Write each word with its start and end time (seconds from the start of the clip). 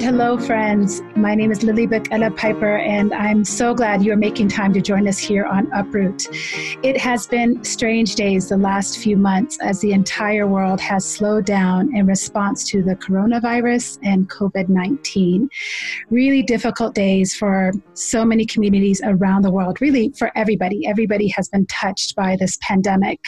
hello, 0.00 0.38
friends. 0.38 1.02
My 1.16 1.34
name 1.34 1.50
is 1.50 1.64
Lily 1.64 1.88
Ella 2.12 2.30
Piper, 2.30 2.76
and 2.76 3.12
I'm 3.12 3.44
so 3.44 3.74
glad 3.74 4.04
you're 4.04 4.16
making 4.16 4.46
time 4.46 4.72
to 4.72 4.80
join 4.80 5.08
us 5.08 5.18
here 5.18 5.44
on 5.44 5.68
Uproot. 5.72 6.28
It 6.84 6.96
has 6.96 7.26
been 7.26 7.64
strange 7.64 8.14
days 8.14 8.48
the 8.48 8.56
last 8.56 8.98
few 8.98 9.16
months 9.16 9.58
as 9.60 9.80
the 9.80 9.90
entire 9.92 10.46
world 10.46 10.80
has 10.80 11.04
slowed 11.04 11.44
down 11.44 11.94
in 11.96 12.06
response 12.06 12.62
to 12.68 12.84
the 12.84 12.94
coronavirus 12.94 13.98
and 14.04 14.30
COVID 14.30 14.68
19. 14.68 15.48
Really 16.10 16.44
difficult 16.44 16.94
days 16.94 17.34
for 17.34 17.72
so 17.94 18.24
many 18.24 18.46
communities 18.46 19.00
around 19.02 19.42
the 19.42 19.50
world, 19.50 19.80
really 19.80 20.12
for 20.16 20.30
everybody. 20.36 20.86
Everybody 20.86 21.26
has 21.28 21.48
been 21.48 21.66
touched 21.66 22.14
by 22.14 22.36
this 22.38 22.56
pandemic. 22.62 23.18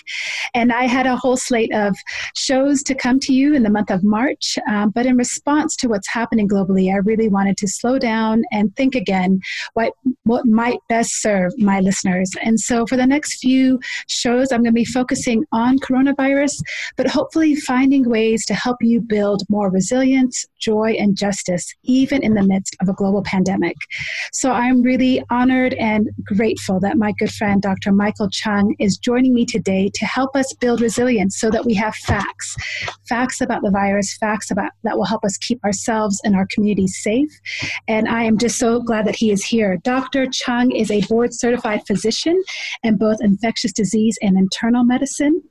And 0.54 0.72
I 0.72 0.84
had 0.84 1.06
a 1.06 1.16
whole 1.16 1.36
slate 1.36 1.74
of 1.74 1.96
shows 2.36 2.84
to 2.84 2.94
come 2.94 3.18
to 3.20 3.32
you 3.32 3.54
in 3.54 3.64
the 3.64 3.70
month 3.70 3.90
of 3.90 4.04
March, 4.04 4.56
um, 4.70 4.90
but 4.90 5.06
in 5.06 5.16
response 5.16 5.74
to 5.76 5.88
what's 5.88 6.11
happening 6.12 6.48
globally, 6.48 6.92
I 6.92 6.98
really 6.98 7.28
wanted 7.28 7.56
to 7.58 7.68
slow 7.68 7.98
down 7.98 8.42
and 8.52 8.74
think 8.76 8.94
again 8.94 9.40
what 9.74 9.92
what 10.24 10.46
might 10.46 10.78
best 10.88 11.20
serve 11.20 11.52
my 11.58 11.80
listeners. 11.80 12.30
And 12.42 12.58
so 12.60 12.86
for 12.86 12.96
the 12.96 13.06
next 13.06 13.40
few 13.40 13.80
shows, 14.08 14.52
I'm 14.52 14.62
going 14.62 14.66
to 14.66 14.72
be 14.72 14.84
focusing 14.84 15.44
on 15.52 15.78
coronavirus, 15.78 16.52
but 16.96 17.08
hopefully 17.08 17.56
finding 17.56 18.08
ways 18.08 18.44
to 18.46 18.54
help 18.54 18.76
you 18.80 19.00
build 19.00 19.42
more 19.48 19.70
resilience, 19.70 20.44
joy, 20.60 20.94
and 20.98 21.16
justice, 21.16 21.74
even 21.82 22.22
in 22.22 22.34
the 22.34 22.42
midst 22.42 22.76
of 22.80 22.88
a 22.88 22.92
global 22.92 23.22
pandemic. 23.24 23.76
So 24.32 24.52
I'm 24.52 24.82
really 24.82 25.22
honored 25.30 25.74
and 25.74 26.08
grateful 26.24 26.78
that 26.80 26.96
my 26.96 27.12
good 27.18 27.32
friend 27.32 27.60
Dr. 27.60 27.92
Michael 27.92 28.28
Chung 28.30 28.74
is 28.78 28.96
joining 28.96 29.34
me 29.34 29.44
today 29.44 29.90
to 29.94 30.04
help 30.04 30.36
us 30.36 30.52
build 30.54 30.80
resilience 30.80 31.38
so 31.38 31.50
that 31.50 31.64
we 31.64 31.74
have 31.74 31.94
facts, 31.94 32.56
facts 33.08 33.40
about 33.40 33.62
the 33.62 33.70
virus, 33.70 34.16
facts 34.16 34.50
about 34.50 34.70
that 34.84 34.96
will 34.96 35.04
help 35.04 35.24
us 35.24 35.36
keep 35.36 35.62
ourselves 35.64 36.01
and 36.24 36.34
our 36.34 36.46
communities 36.52 36.98
safe. 37.02 37.30
And 37.88 38.08
I 38.08 38.24
am 38.24 38.38
just 38.38 38.58
so 38.58 38.80
glad 38.80 39.06
that 39.06 39.16
he 39.16 39.30
is 39.30 39.44
here. 39.44 39.78
Dr. 39.78 40.26
Chung 40.26 40.70
is 40.72 40.90
a 40.90 41.00
board 41.02 41.34
certified 41.34 41.82
physician 41.86 42.40
in 42.82 42.96
both 42.96 43.18
infectious 43.20 43.72
disease 43.72 44.18
and 44.22 44.36
internal 44.36 44.84
medicine. 44.84 45.42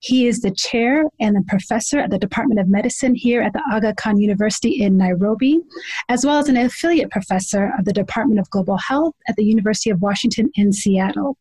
He 0.00 0.26
is 0.26 0.40
the 0.40 0.50
chair 0.50 1.04
and 1.20 1.36
the 1.36 1.44
professor 1.46 1.98
at 1.98 2.10
the 2.10 2.18
Department 2.18 2.58
of 2.58 2.68
Medicine 2.68 3.14
here 3.14 3.42
at 3.42 3.52
the 3.52 3.62
Aga 3.70 3.94
Khan 3.96 4.18
University 4.18 4.80
in 4.80 4.96
Nairobi, 4.96 5.60
as 6.08 6.24
well 6.24 6.38
as 6.38 6.48
an 6.48 6.56
affiliate 6.56 7.10
professor 7.10 7.70
of 7.78 7.84
the 7.84 7.92
Department 7.92 8.40
of 8.40 8.48
Global 8.48 8.78
Health 8.78 9.14
at 9.28 9.36
the 9.36 9.44
University 9.44 9.90
of 9.90 10.00
Washington 10.00 10.50
in 10.54 10.72
Seattle. 10.72 11.36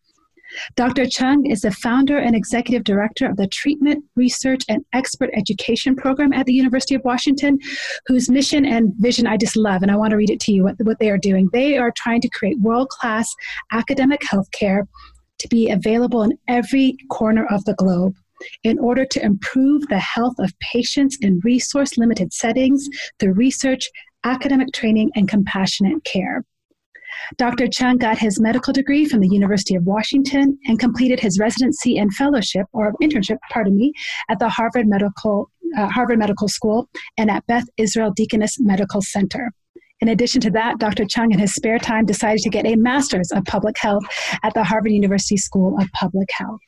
Dr. 0.75 1.05
Chung 1.05 1.45
is 1.45 1.61
the 1.61 1.71
founder 1.71 2.17
and 2.17 2.35
executive 2.35 2.83
director 2.83 3.27
of 3.27 3.37
the 3.37 3.47
Treatment, 3.47 4.03
Research, 4.15 4.63
and 4.69 4.83
Expert 4.93 5.29
Education 5.33 5.95
Program 5.95 6.33
at 6.33 6.45
the 6.45 6.53
University 6.53 6.95
of 6.95 7.01
Washington, 7.03 7.59
whose 8.07 8.29
mission 8.29 8.65
and 8.65 8.93
vision 8.97 9.27
I 9.27 9.37
just 9.37 9.55
love, 9.55 9.81
and 9.81 9.91
I 9.91 9.95
want 9.95 10.11
to 10.11 10.17
read 10.17 10.29
it 10.29 10.39
to 10.41 10.51
you 10.51 10.63
what, 10.63 10.75
what 10.79 10.99
they 10.99 11.09
are 11.09 11.17
doing. 11.17 11.49
They 11.51 11.77
are 11.77 11.91
trying 11.95 12.21
to 12.21 12.29
create 12.29 12.59
world 12.59 12.89
class 12.89 13.33
academic 13.71 14.21
healthcare 14.21 14.83
to 15.39 15.47
be 15.47 15.69
available 15.69 16.23
in 16.23 16.37
every 16.47 16.97
corner 17.09 17.45
of 17.49 17.63
the 17.65 17.73
globe 17.75 18.15
in 18.63 18.79
order 18.79 19.05
to 19.05 19.23
improve 19.23 19.87
the 19.87 19.99
health 19.99 20.35
of 20.39 20.53
patients 20.59 21.17
in 21.21 21.41
resource 21.43 21.97
limited 21.97 22.33
settings 22.33 22.87
through 23.19 23.33
research, 23.33 23.89
academic 24.23 24.71
training, 24.73 25.11
and 25.15 25.27
compassionate 25.27 26.03
care. 26.03 26.43
Dr. 27.37 27.67
Chung 27.67 27.97
got 27.97 28.17
his 28.17 28.39
medical 28.39 28.73
degree 28.73 29.05
from 29.05 29.19
the 29.19 29.29
University 29.29 29.75
of 29.75 29.85
Washington 29.85 30.57
and 30.65 30.79
completed 30.79 31.19
his 31.19 31.39
residency 31.39 31.97
and 31.97 32.13
fellowship, 32.13 32.65
or 32.73 32.93
internship, 33.01 33.37
pardon 33.51 33.75
me, 33.75 33.93
at 34.29 34.39
the 34.39 34.49
Harvard 34.49 34.87
Medical, 34.87 35.49
uh, 35.77 35.87
Harvard 35.87 36.19
Medical 36.19 36.47
School 36.47 36.89
and 37.17 37.29
at 37.29 37.45
Beth 37.47 37.65
Israel 37.77 38.11
Deaconess 38.11 38.59
Medical 38.59 39.01
Center. 39.01 39.51
In 40.01 40.07
addition 40.07 40.39
to 40.41 40.51
that, 40.51 40.79
Dr. 40.79 41.05
Chung, 41.05 41.31
in 41.31 41.39
his 41.39 41.53
spare 41.53 41.77
time, 41.77 42.05
decided 42.05 42.39
to 42.43 42.49
get 42.49 42.65
a 42.65 42.75
master's 42.75 43.31
of 43.31 43.43
public 43.45 43.75
health 43.77 44.03
at 44.43 44.53
the 44.53 44.63
Harvard 44.63 44.93
University 44.93 45.35
School 45.35 45.77
of 45.79 45.91
Public 45.91 46.29
Health. 46.31 46.61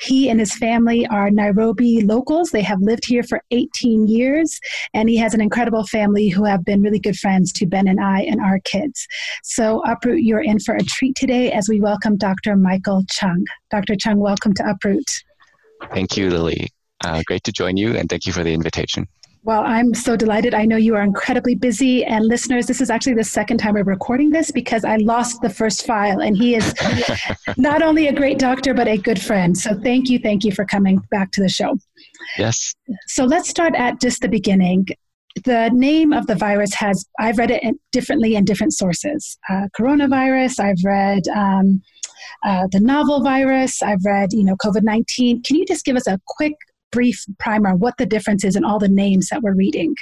He 0.00 0.28
and 0.28 0.38
his 0.38 0.54
family 0.54 1.06
are 1.06 1.30
Nairobi 1.30 2.00
locals. 2.02 2.50
They 2.50 2.62
have 2.62 2.80
lived 2.80 3.04
here 3.06 3.22
for 3.22 3.40
18 3.50 4.06
years, 4.06 4.60
and 4.94 5.08
he 5.08 5.16
has 5.16 5.34
an 5.34 5.40
incredible 5.40 5.84
family 5.84 6.28
who 6.28 6.44
have 6.44 6.64
been 6.64 6.82
really 6.82 7.00
good 7.00 7.16
friends 7.16 7.52
to 7.54 7.66
Ben 7.66 7.88
and 7.88 8.00
I 8.00 8.22
and 8.22 8.40
our 8.40 8.60
kids. 8.60 9.06
So, 9.42 9.82
Uproot, 9.86 10.22
you're 10.22 10.42
in 10.42 10.60
for 10.60 10.76
a 10.76 10.82
treat 10.82 11.16
today 11.16 11.50
as 11.50 11.68
we 11.68 11.80
welcome 11.80 12.16
Dr. 12.16 12.56
Michael 12.56 13.04
Chung. 13.10 13.44
Dr. 13.70 13.96
Chung, 13.96 14.18
welcome 14.18 14.54
to 14.54 14.68
Uproot. 14.68 15.04
Thank 15.92 16.16
you, 16.16 16.30
Lily. 16.30 16.68
Uh, 17.04 17.22
great 17.26 17.44
to 17.44 17.52
join 17.52 17.76
you, 17.76 17.96
and 17.96 18.08
thank 18.08 18.26
you 18.26 18.32
for 18.32 18.42
the 18.42 18.52
invitation. 18.52 19.06
Well, 19.46 19.62
I'm 19.64 19.94
so 19.94 20.16
delighted. 20.16 20.54
I 20.54 20.64
know 20.64 20.76
you 20.76 20.96
are 20.96 21.02
incredibly 21.02 21.54
busy. 21.54 22.04
And 22.04 22.26
listeners, 22.26 22.66
this 22.66 22.80
is 22.80 22.90
actually 22.90 23.14
the 23.14 23.22
second 23.22 23.58
time 23.58 23.74
we're 23.74 23.84
recording 23.84 24.30
this 24.30 24.50
because 24.50 24.84
I 24.84 24.96
lost 24.96 25.40
the 25.40 25.48
first 25.48 25.86
file. 25.86 26.20
And 26.20 26.36
he 26.36 26.56
is 26.56 26.74
not 27.56 27.80
only 27.80 28.08
a 28.08 28.12
great 28.12 28.40
doctor, 28.40 28.74
but 28.74 28.88
a 28.88 28.96
good 28.96 29.22
friend. 29.22 29.56
So 29.56 29.78
thank 29.78 30.10
you, 30.10 30.18
thank 30.18 30.42
you 30.42 30.50
for 30.50 30.64
coming 30.64 31.00
back 31.12 31.30
to 31.30 31.42
the 31.42 31.48
show. 31.48 31.78
Yes. 32.36 32.74
So 33.06 33.24
let's 33.24 33.48
start 33.48 33.76
at 33.76 34.00
just 34.00 34.20
the 34.20 34.28
beginning. 34.28 34.86
The 35.44 35.70
name 35.72 36.12
of 36.12 36.26
the 36.26 36.34
virus 36.34 36.74
has, 36.74 37.06
I've 37.20 37.38
read 37.38 37.52
it 37.52 37.62
differently 37.92 38.34
in 38.34 38.44
different 38.44 38.72
sources. 38.72 39.38
Uh, 39.48 39.68
coronavirus, 39.78 40.58
I've 40.58 40.84
read. 40.84 41.22
Um, 41.28 41.82
uh, 42.44 42.66
the 42.72 42.80
novel 42.80 43.22
virus. 43.22 43.80
I've 43.80 44.04
read, 44.04 44.32
you 44.32 44.42
know, 44.42 44.56
COVID 44.56 44.82
19. 44.82 45.44
Can 45.44 45.54
you 45.54 45.64
just 45.64 45.84
give 45.84 45.94
us 45.94 46.08
a 46.08 46.18
quick 46.26 46.54
brief 46.92 47.24
primer 47.38 47.74
what 47.74 47.96
the 47.98 48.06
difference 48.06 48.44
is 48.44 48.56
in 48.56 48.64
all 48.64 48.78
the 48.78 48.88
names 48.88 49.28
that 49.28 49.42
we're 49.42 49.54
reading? 49.54 49.94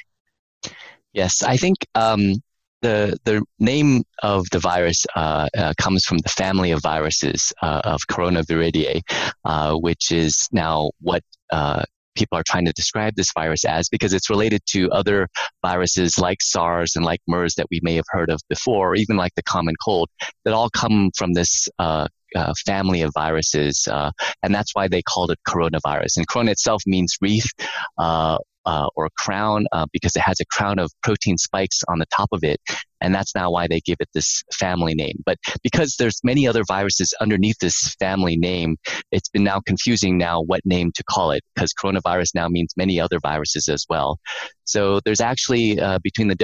Yes, 1.13 1.43
I 1.43 1.57
think 1.57 1.77
um, 1.95 2.43
the 2.83 3.19
the 3.25 3.43
name 3.59 4.03
of 4.23 4.49
the 4.51 4.59
virus 4.59 5.07
uh, 5.17 5.49
uh, 5.57 5.73
comes 5.79 6.05
from 6.05 6.19
the 6.19 6.29
family 6.29 6.71
of 6.71 6.83
viruses 6.83 7.53
uh, 7.63 7.81
of 7.85 8.01
Coronaviridae, 8.11 9.01
uh, 9.45 9.75
which 9.75 10.13
is 10.13 10.49
now 10.53 10.91
what 11.01 11.23
uh, 11.51 11.83
people 12.15 12.39
are 12.39 12.45
trying 12.47 12.65
to 12.65 12.73
describe 12.73 13.15
this 13.17 13.33
virus 13.33 13.65
as 13.65 13.89
because 13.89 14.13
it's 14.13 14.31
related 14.31 14.61
to 14.67 14.91
other 14.91 15.29
viruses 15.63 16.19
like 16.19 16.39
SARS 16.41 16.97
and 16.97 17.05
like 17.05 17.21
MERS 17.27 17.55
that 17.57 17.67
we 17.71 17.81
may 17.83 17.95
have 17.95 18.05
heard 18.09 18.31
of 18.31 18.41
before, 18.49 18.91
or 18.91 18.95
even 18.95 19.17
like 19.17 19.35
the 19.37 19.43
common 19.43 19.75
cold, 19.85 20.09
that 20.45 20.55
all 20.55 20.71
come 20.71 21.11
from 21.17 21.33
this 21.35 21.69
uh, 21.79 22.09
uh, 22.35 22.53
family 22.67 23.03
of 23.03 23.13
viruses, 23.15 23.87
uh, 23.91 24.11
and 24.43 24.55
that's 24.55 24.75
why 24.75 24.89
they 24.89 25.03
called 25.03 25.31
it 25.31 25.39
coronavirus. 25.47 26.17
And 26.17 26.29
corona 26.29 26.51
itself 26.51 26.83
means 26.87 27.17
wreath 27.21 27.51
uh, 27.99 28.39
uh 28.67 28.89
or 28.97 29.11
crown 29.19 29.67
uh, 29.73 29.87
because 29.93 30.17
it 30.17 30.23
has 30.23 30.41
a 30.41 30.45
crown 30.47 30.79
of 30.79 30.91
protein 31.03 31.37
spikes 31.37 31.83
on 31.89 31.99
the 31.99 32.07
top 32.07 32.29
of 32.33 32.43
it, 32.43 32.61
and 33.01 33.15
that's 33.15 33.35
now 33.35 33.51
why 33.51 33.67
they 33.69 33.81
give 33.81 33.97
it 34.01 34.09
this 34.15 34.43
family 34.53 34.95
name. 34.95 35.23
But 35.25 35.39
because 35.63 35.97
there's 35.99 36.21
many 36.25 36.47
other 36.47 36.63
viruses 36.67 37.15
underneath 37.21 37.59
this 37.61 37.95
family 37.99 38.37
name, 38.37 38.77
it's 39.13 39.29
been 39.29 39.45
now 39.45 39.61
confusing 39.67 40.19
now 40.19 40.43
what 40.43 40.61
name 40.65 40.93
to 40.95 41.05
call 41.05 41.31
it 41.31 41.43
because 41.55 41.73
coronavirus 41.73 42.35
now 42.35 42.49
means 42.49 42.73
many 42.77 43.01
other 43.01 43.19
viruses 43.21 43.69
as 43.69 43.85
well. 43.89 44.19
So 44.65 45.01
there's 45.05 45.21
actually 45.21 45.79
uh, 45.79 45.99
between 46.03 46.29
the 46.29 46.37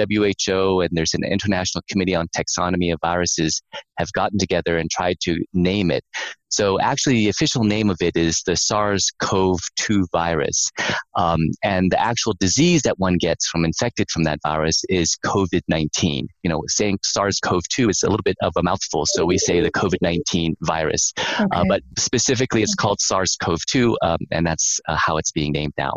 WHO 0.47 0.81
and 0.81 0.89
there's 0.93 1.13
an 1.13 1.23
International 1.23 1.81
Committee 1.89 2.15
on 2.15 2.27
Taxonomy 2.35 2.93
of 2.93 2.99
Viruses 3.01 3.61
have 3.97 4.11
gotten 4.13 4.37
together 4.37 4.77
and 4.77 4.89
tried 4.89 5.17
to 5.21 5.43
name 5.53 5.91
it. 5.91 6.03
So 6.49 6.79
actually, 6.81 7.15
the 7.15 7.29
official 7.29 7.63
name 7.63 7.89
of 7.89 7.97
it 8.01 8.17
is 8.17 8.43
the 8.45 8.57
SARS-CoV-2 8.57 10.03
virus, 10.11 10.69
um, 11.15 11.39
and 11.63 11.89
the 11.89 11.99
actual 11.99 12.33
disease 12.41 12.81
that 12.81 12.99
one 12.99 13.15
gets 13.17 13.47
from 13.47 13.63
infected 13.63 14.11
from 14.11 14.23
that 14.23 14.39
virus 14.45 14.81
is 14.89 15.17
COVID-19. 15.25 16.25
You 16.43 16.49
know, 16.49 16.63
saying 16.67 16.99
SARS-CoV-2 17.03 17.89
is 17.89 18.03
a 18.03 18.09
little 18.09 18.23
bit 18.23 18.37
of 18.41 18.53
a 18.57 18.63
mouthful, 18.63 19.05
so 19.05 19.25
we 19.25 19.37
say 19.37 19.61
the 19.61 19.71
COVID-19 19.71 20.53
virus, 20.61 21.13
uh, 21.17 21.43
okay. 21.43 21.47
uh, 21.51 21.63
but 21.67 21.81
specifically, 21.97 22.63
it's 22.63 22.75
called 22.75 22.99
SARS-CoV-2, 22.99 23.95
um, 24.01 24.17
and 24.31 24.45
that's 24.45 24.79
uh, 24.87 24.97
how 24.97 25.17
it's 25.17 25.31
being 25.31 25.51
named 25.51 25.73
now. 25.77 25.93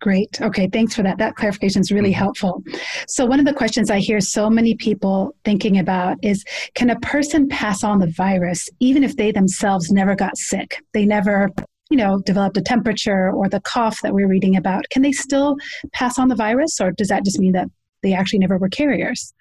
Great. 0.00 0.40
Okay, 0.40 0.68
thanks 0.72 0.94
for 0.94 1.02
that. 1.02 1.18
That 1.18 1.36
clarification 1.36 1.80
is 1.80 1.90
really 1.90 2.10
mm-hmm. 2.10 2.18
helpful. 2.18 2.62
So, 3.08 3.24
one 3.24 3.38
of 3.38 3.46
the 3.46 3.52
questions 3.52 3.90
I 3.90 3.98
hear 3.98 4.20
so 4.20 4.50
many 4.50 4.74
people 4.74 5.34
thinking 5.44 5.78
about 5.78 6.16
is 6.22 6.44
can 6.74 6.90
a 6.90 6.98
person 7.00 7.48
pass 7.48 7.84
on 7.84 7.98
the 7.98 8.12
virus 8.16 8.68
even 8.80 9.04
if 9.04 9.16
they 9.16 9.32
themselves 9.32 9.90
never 9.90 10.14
got 10.14 10.36
sick? 10.36 10.82
They 10.92 11.04
never, 11.04 11.50
you 11.90 11.96
know, 11.96 12.20
developed 12.20 12.56
a 12.56 12.62
temperature 12.62 13.30
or 13.30 13.48
the 13.48 13.60
cough 13.60 14.00
that 14.02 14.12
we're 14.12 14.28
reading 14.28 14.56
about. 14.56 14.84
Can 14.90 15.02
they 15.02 15.12
still 15.12 15.56
pass 15.92 16.18
on 16.18 16.28
the 16.28 16.36
virus, 16.36 16.80
or 16.80 16.92
does 16.92 17.08
that 17.08 17.24
just 17.24 17.38
mean 17.38 17.52
that 17.52 17.68
they 18.02 18.12
actually 18.12 18.40
never 18.40 18.58
were 18.58 18.68
carriers? 18.68 19.32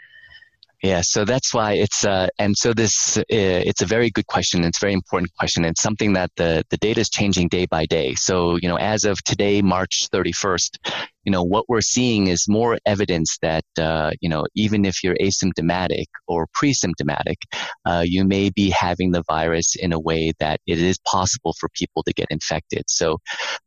Yeah, 0.83 0.99
so 0.99 1.23
that's 1.23 1.53
why 1.53 1.75
it's 1.75 2.03
uh, 2.03 2.27
and 2.39 2.57
so 2.57 2.73
this 2.73 3.17
uh, 3.17 3.23
it's 3.29 3.81
a 3.81 3.85
very 3.85 4.09
good 4.09 4.27
question. 4.27 4.65
It's 4.65 4.79
a 4.79 4.81
very 4.81 4.91
important 4.91 5.33
question. 5.39 5.63
It's 5.63 5.81
something 5.81 6.11
that 6.13 6.31
the 6.35 6.65
the 6.71 6.75
data 6.75 6.99
is 6.99 7.09
changing 7.09 7.47
day 7.47 7.65
by 7.65 7.85
day. 7.85 8.15
So 8.15 8.57
you 8.61 8.67
know, 8.67 8.75
as 8.75 9.05
of 9.05 9.23
today, 9.23 9.61
March 9.61 10.09
thirty 10.11 10.33
first, 10.33 10.79
you 11.23 11.31
know 11.31 11.41
what 11.41 11.69
we're 11.69 11.79
seeing 11.79 12.27
is 12.27 12.49
more 12.49 12.77
evidence 12.85 13.37
that 13.41 13.63
uh, 13.79 14.11
you 14.19 14.27
know 14.27 14.45
even 14.55 14.83
if 14.83 15.05
you're 15.05 15.15
asymptomatic 15.21 16.07
or 16.27 16.47
pre-symptomatic, 16.53 17.37
uh, 17.85 18.03
you 18.05 18.25
may 18.25 18.49
be 18.49 18.69
having 18.69 19.11
the 19.11 19.23
virus 19.25 19.77
in 19.77 19.93
a 19.93 19.99
way 19.99 20.33
that 20.41 20.59
it 20.67 20.79
is 20.79 20.99
possible 21.07 21.53
for 21.61 21.69
people 21.69 22.03
to 22.03 22.11
get 22.11 22.27
infected. 22.29 22.83
So 22.89 23.19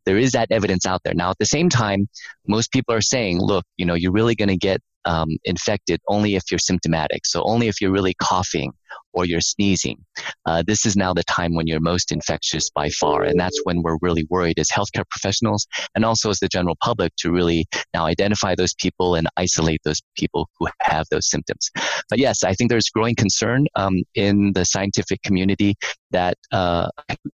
there 0.05 0.19
is 0.19 0.33
that 0.33 0.49
evidence 0.51 0.85
out 0.85 1.01
there. 1.03 1.15
Now, 1.15 1.31
at 1.31 1.39
the 1.39 1.47
same 1.47 1.71
time, 1.71 2.09
most 2.47 2.73
people 2.73 2.95
are 2.95 3.01
saying, 3.01 3.41
look, 3.41 3.65
you 3.79 3.87
know, 3.87 3.95
you're 3.95 4.12
really 4.12 4.35
going 4.35 4.51
to 4.51 4.59
get 4.59 4.83
um, 5.06 5.31
infected 5.44 6.00
only 6.08 6.35
if 6.35 6.44
you're 6.50 6.58
symptomatic. 6.58 7.25
So 7.25 7.43
only 7.44 7.69
if 7.69 7.81
you're 7.81 7.93
really 7.93 8.14
coughing 8.20 8.73
or 9.17 9.25
you're 9.25 9.41
sneezing. 9.41 9.97
Uh, 10.45 10.63
this 10.65 10.87
is 10.87 10.95
now 10.95 11.13
the 11.13 11.25
time 11.25 11.55
when 11.55 11.67
you're 11.67 11.81
most 11.81 12.13
infectious 12.13 12.71
by 12.71 12.89
far. 12.91 13.23
And 13.25 13.41
that's 13.41 13.59
when 13.65 13.83
we're 13.83 13.99
really 14.03 14.27
worried 14.31 14.59
as 14.59 14.69
healthcare 14.69 15.09
professionals 15.11 15.67
and 15.95 16.05
also 16.05 16.31
as 16.31 16.39
the 16.39 16.49
general 16.49 16.77
public 16.83 17.13
to 17.17 17.33
really 17.33 17.65
now 17.95 18.05
identify 18.05 18.55
those 18.55 18.75
people 18.75 19.15
and 19.15 19.27
isolate 19.37 19.81
those 19.85 20.03
people 20.17 20.49
who 20.59 20.69
have 20.83 21.07
those 21.11 21.29
symptoms. 21.29 21.71
But 22.11 22.19
yes, 22.19 22.45
I 22.45 22.53
think 22.53 22.71
there's 22.71 22.91
growing 22.91 23.17
concern 23.17 23.67
um, 23.75 24.03
in 24.15 24.53
the 24.53 24.65
scientific 24.67 25.23
community 25.23 25.75
that 26.11 26.37
uh, 26.53 26.89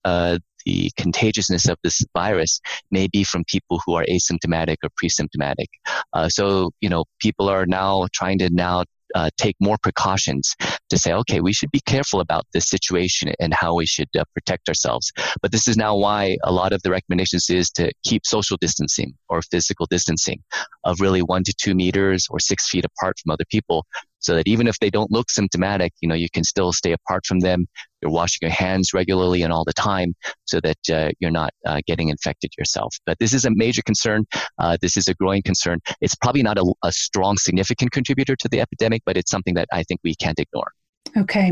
uh, 0.04 0.38
the 0.66 0.90
contagiousness 0.98 1.66
of 1.68 1.78
this 1.82 2.04
virus 2.14 2.60
may 2.90 3.08
be 3.08 3.24
from 3.24 3.44
people 3.46 3.80
who 3.86 3.94
are 3.94 4.04
asymptomatic 4.10 4.76
or 4.84 4.90
pre-symptomatic. 4.96 5.68
Uh, 6.12 6.28
so, 6.28 6.70
you 6.82 6.88
know, 6.90 7.04
people 7.20 7.48
are 7.48 7.64
now 7.64 8.06
trying 8.12 8.38
to 8.38 8.50
now 8.50 8.84
uh, 9.14 9.30
take 9.36 9.56
more 9.60 9.76
precautions 9.82 10.54
to 10.88 10.98
say, 10.98 11.12
okay, 11.12 11.40
we 11.40 11.52
should 11.52 11.70
be 11.70 11.80
careful 11.86 12.20
about 12.20 12.46
this 12.52 12.68
situation 12.68 13.32
and 13.40 13.54
how 13.54 13.74
we 13.74 13.86
should 13.86 14.08
uh, 14.18 14.24
protect 14.34 14.68
ourselves. 14.68 15.12
But 15.42 15.52
this 15.52 15.68
is 15.68 15.76
now 15.76 15.96
why 15.96 16.36
a 16.44 16.52
lot 16.52 16.72
of 16.72 16.82
the 16.82 16.90
recommendations 16.90 17.48
is 17.50 17.70
to 17.70 17.92
keep 18.04 18.26
social 18.26 18.56
distancing 18.60 19.14
or 19.28 19.42
physical 19.42 19.86
distancing 19.90 20.42
of 20.84 21.00
really 21.00 21.22
one 21.22 21.44
to 21.44 21.54
two 21.60 21.74
meters 21.74 22.26
or 22.30 22.38
six 22.38 22.68
feet 22.68 22.84
apart 22.84 23.18
from 23.18 23.32
other 23.32 23.44
people 23.50 23.86
so 24.20 24.36
that 24.36 24.46
even 24.46 24.66
if 24.66 24.78
they 24.78 24.90
don't 24.90 25.10
look 25.10 25.30
symptomatic, 25.30 25.92
you 26.00 26.08
know, 26.08 26.14
you 26.14 26.28
can 26.32 26.44
still 26.44 26.72
stay 26.72 26.92
apart 26.92 27.26
from 27.26 27.40
them. 27.40 27.66
You're 28.00 28.10
washing 28.10 28.38
your 28.42 28.52
hands 28.52 28.94
regularly 28.94 29.42
and 29.42 29.52
all 29.52 29.64
the 29.64 29.72
time 29.72 30.14
so 30.44 30.60
that 30.60 30.78
uh, 30.90 31.10
you're 31.20 31.30
not 31.30 31.50
uh, 31.66 31.80
getting 31.86 32.08
infected 32.08 32.52
yourself. 32.56 32.94
But 33.04 33.18
this 33.18 33.34
is 33.34 33.44
a 33.44 33.50
major 33.50 33.82
concern. 33.82 34.24
Uh, 34.58 34.76
this 34.80 34.96
is 34.96 35.08
a 35.08 35.14
growing 35.14 35.42
concern. 35.42 35.80
It's 36.00 36.14
probably 36.14 36.42
not 36.42 36.58
a, 36.58 36.72
a 36.82 36.92
strong, 36.92 37.36
significant 37.36 37.92
contributor 37.92 38.36
to 38.36 38.48
the 38.48 38.60
epidemic, 38.60 39.02
but 39.04 39.16
it's 39.16 39.30
something 39.30 39.54
that 39.54 39.68
I 39.72 39.82
think 39.82 40.00
we 40.02 40.14
can't 40.14 40.38
ignore. 40.38 40.72
Okay, 41.16 41.50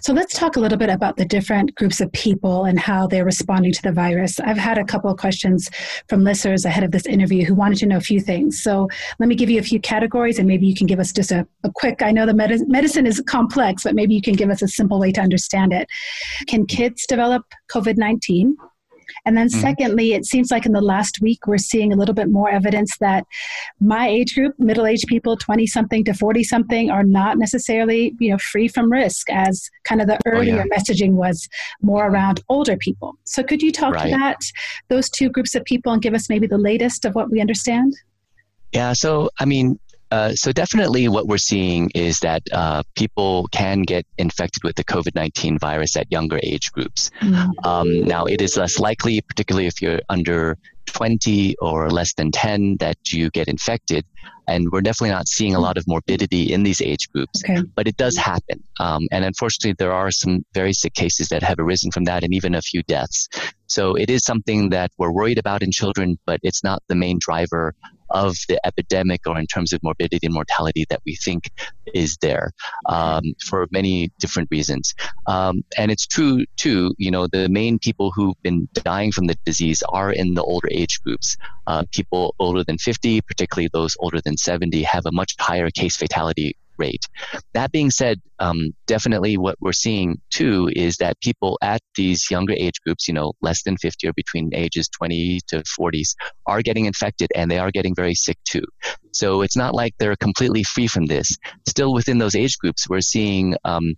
so 0.00 0.12
let's 0.12 0.34
talk 0.34 0.56
a 0.56 0.60
little 0.60 0.78
bit 0.78 0.88
about 0.88 1.16
the 1.16 1.24
different 1.24 1.74
groups 1.74 2.00
of 2.00 2.12
people 2.12 2.64
and 2.64 2.78
how 2.78 3.06
they're 3.06 3.24
responding 3.24 3.72
to 3.72 3.82
the 3.82 3.90
virus. 3.90 4.38
I've 4.38 4.56
had 4.56 4.78
a 4.78 4.84
couple 4.84 5.10
of 5.10 5.18
questions 5.18 5.70
from 6.08 6.22
listeners 6.22 6.64
ahead 6.64 6.84
of 6.84 6.92
this 6.92 7.06
interview 7.06 7.44
who 7.44 7.54
wanted 7.54 7.78
to 7.78 7.86
know 7.86 7.96
a 7.96 8.00
few 8.00 8.20
things. 8.20 8.62
So 8.62 8.88
let 9.18 9.28
me 9.28 9.34
give 9.34 9.50
you 9.50 9.58
a 9.58 9.62
few 9.64 9.80
categories 9.80 10.38
and 10.38 10.46
maybe 10.46 10.66
you 10.66 10.74
can 10.74 10.86
give 10.86 11.00
us 11.00 11.12
just 11.12 11.32
a, 11.32 11.46
a 11.64 11.70
quick, 11.74 12.00
I 12.00 12.12
know 12.12 12.26
the 12.26 12.34
med- 12.34 12.68
medicine 12.68 13.06
is 13.06 13.20
complex, 13.26 13.82
but 13.82 13.94
maybe 13.94 14.14
you 14.14 14.22
can 14.22 14.34
give 14.34 14.50
us 14.50 14.62
a 14.62 14.68
simple 14.68 15.00
way 15.00 15.10
to 15.12 15.20
understand 15.20 15.72
it. 15.72 15.88
Can 16.46 16.64
kids 16.66 17.04
develop 17.06 17.44
COVID 17.70 17.96
19? 17.96 18.56
And 19.24 19.36
then, 19.36 19.48
mm-hmm. 19.48 19.60
secondly, 19.60 20.14
it 20.14 20.24
seems 20.24 20.50
like 20.50 20.66
in 20.66 20.72
the 20.72 20.80
last 20.80 21.20
week 21.20 21.46
we're 21.46 21.58
seeing 21.58 21.92
a 21.92 21.96
little 21.96 22.14
bit 22.14 22.30
more 22.30 22.50
evidence 22.50 22.96
that 23.00 23.24
my 23.80 24.08
age 24.08 24.34
group, 24.34 24.54
middle 24.58 24.86
aged 24.86 25.06
people, 25.06 25.36
20 25.36 25.66
something 25.66 26.04
to 26.04 26.14
40 26.14 26.44
something, 26.44 26.90
are 26.90 27.04
not 27.04 27.38
necessarily 27.38 28.14
you 28.18 28.30
know, 28.30 28.38
free 28.38 28.68
from 28.68 28.90
risk, 28.90 29.30
as 29.30 29.68
kind 29.84 30.00
of 30.00 30.06
the 30.06 30.18
earlier 30.26 30.60
oh, 30.60 30.64
yeah. 30.64 30.76
messaging 30.76 31.12
was 31.12 31.48
more 31.80 32.08
around 32.08 32.40
older 32.48 32.76
people. 32.76 33.16
So, 33.24 33.42
could 33.42 33.62
you 33.62 33.72
talk 33.72 33.94
right. 33.94 34.04
to 34.04 34.10
that, 34.10 34.40
those 34.88 35.08
two 35.08 35.28
groups 35.28 35.54
of 35.54 35.64
people, 35.64 35.92
and 35.92 36.02
give 36.02 36.14
us 36.14 36.28
maybe 36.28 36.46
the 36.46 36.58
latest 36.58 37.04
of 37.04 37.14
what 37.14 37.30
we 37.30 37.40
understand? 37.40 37.94
Yeah, 38.72 38.94
so 38.94 39.28
I 39.38 39.44
mean, 39.44 39.78
uh, 40.12 40.34
so 40.34 40.52
definitely 40.52 41.08
what 41.08 41.26
we're 41.26 41.38
seeing 41.38 41.90
is 41.94 42.20
that 42.20 42.42
uh, 42.52 42.82
people 42.94 43.48
can 43.50 43.80
get 43.80 44.04
infected 44.18 44.62
with 44.62 44.76
the 44.76 44.84
COVID-19 44.84 45.58
virus 45.58 45.96
at 45.96 46.12
younger 46.12 46.38
age 46.42 46.70
groups. 46.70 47.10
Mm-hmm. 47.22 47.66
Um, 47.66 48.04
now, 48.04 48.26
it 48.26 48.42
is 48.42 48.58
less 48.58 48.78
likely, 48.78 49.22
particularly 49.22 49.66
if 49.66 49.80
you're 49.80 50.00
under 50.10 50.58
20 50.84 51.56
or 51.62 51.88
less 51.88 52.12
than 52.12 52.30
10, 52.30 52.76
that 52.80 52.98
you 53.10 53.30
get 53.30 53.48
infected. 53.48 54.04
And 54.46 54.70
we're 54.70 54.82
definitely 54.82 55.14
not 55.14 55.28
seeing 55.28 55.54
a 55.54 55.60
lot 55.60 55.78
of 55.78 55.88
morbidity 55.88 56.52
in 56.52 56.62
these 56.62 56.82
age 56.82 57.10
groups, 57.10 57.42
okay. 57.42 57.62
but 57.74 57.88
it 57.88 57.96
does 57.96 58.14
happen. 58.14 58.62
Um, 58.80 59.08
and 59.12 59.24
unfortunately, 59.24 59.76
there 59.78 59.94
are 59.94 60.10
some 60.10 60.44
very 60.52 60.74
sick 60.74 60.92
cases 60.92 61.28
that 61.30 61.42
have 61.42 61.58
arisen 61.58 61.90
from 61.90 62.04
that 62.04 62.22
and 62.22 62.34
even 62.34 62.54
a 62.54 62.60
few 62.60 62.82
deaths. 62.82 63.30
So 63.66 63.94
it 63.94 64.10
is 64.10 64.24
something 64.24 64.68
that 64.70 64.90
we're 64.98 65.12
worried 65.12 65.38
about 65.38 65.62
in 65.62 65.70
children, 65.70 66.18
but 66.26 66.38
it's 66.42 66.62
not 66.62 66.82
the 66.88 66.96
main 66.96 67.18
driver 67.18 67.74
of 68.12 68.36
the 68.48 68.64
epidemic 68.66 69.26
or 69.26 69.38
in 69.38 69.46
terms 69.46 69.72
of 69.72 69.82
morbidity 69.82 70.26
and 70.26 70.34
mortality 70.34 70.84
that 70.90 71.00
we 71.04 71.16
think 71.16 71.50
is 71.94 72.16
there 72.20 72.52
um, 72.86 73.22
for 73.44 73.66
many 73.70 74.10
different 74.18 74.48
reasons. 74.50 74.94
Um, 75.26 75.62
and 75.76 75.90
it's 75.90 76.06
true, 76.06 76.44
too, 76.56 76.94
you 76.98 77.10
know, 77.10 77.26
the 77.26 77.48
main 77.48 77.78
people 77.78 78.12
who've 78.14 78.40
been 78.42 78.68
dying 78.74 79.12
from 79.12 79.26
the 79.26 79.36
disease 79.44 79.82
are 79.88 80.12
in 80.12 80.34
the 80.34 80.42
older 80.42 80.68
age 80.70 81.02
groups. 81.02 81.36
Uh, 81.66 81.84
people 81.92 82.34
older 82.38 82.64
than 82.64 82.78
50, 82.78 83.20
particularly 83.22 83.68
those 83.72 83.96
older 84.00 84.20
than 84.20 84.36
70, 84.36 84.82
have 84.82 85.06
a 85.06 85.12
much 85.12 85.34
higher 85.38 85.70
case 85.70 85.96
fatality 85.96 86.56
rate. 86.78 87.04
That 87.54 87.72
being 87.72 87.90
said, 87.90 88.20
um, 88.38 88.74
definitely 88.86 89.36
what 89.36 89.56
we're 89.60 89.72
seeing 89.72 90.20
too 90.30 90.70
is 90.74 90.96
that 90.96 91.20
people 91.20 91.58
at 91.62 91.80
these 91.96 92.30
younger 92.30 92.54
age 92.54 92.80
groups, 92.84 93.06
you 93.08 93.14
know, 93.14 93.32
less 93.40 93.62
than 93.62 93.76
50 93.76 94.08
or 94.08 94.12
between 94.14 94.50
ages 94.54 94.88
20 94.88 95.40
to 95.48 95.62
40s, 95.78 96.14
are 96.46 96.62
getting 96.62 96.86
infected 96.86 97.30
and 97.34 97.50
they 97.50 97.58
are 97.58 97.70
getting 97.70 97.94
very 97.94 98.14
sick 98.14 98.38
too. 98.44 98.64
So 99.12 99.42
it's 99.42 99.56
not 99.56 99.74
like 99.74 99.94
they're 99.98 100.16
completely 100.16 100.64
free 100.64 100.86
from 100.86 101.06
this. 101.06 101.36
Still 101.68 101.92
within 101.92 102.18
those 102.18 102.34
age 102.34 102.58
groups, 102.58 102.88
we're 102.88 103.00
seeing 103.00 103.54
um, 103.64 103.94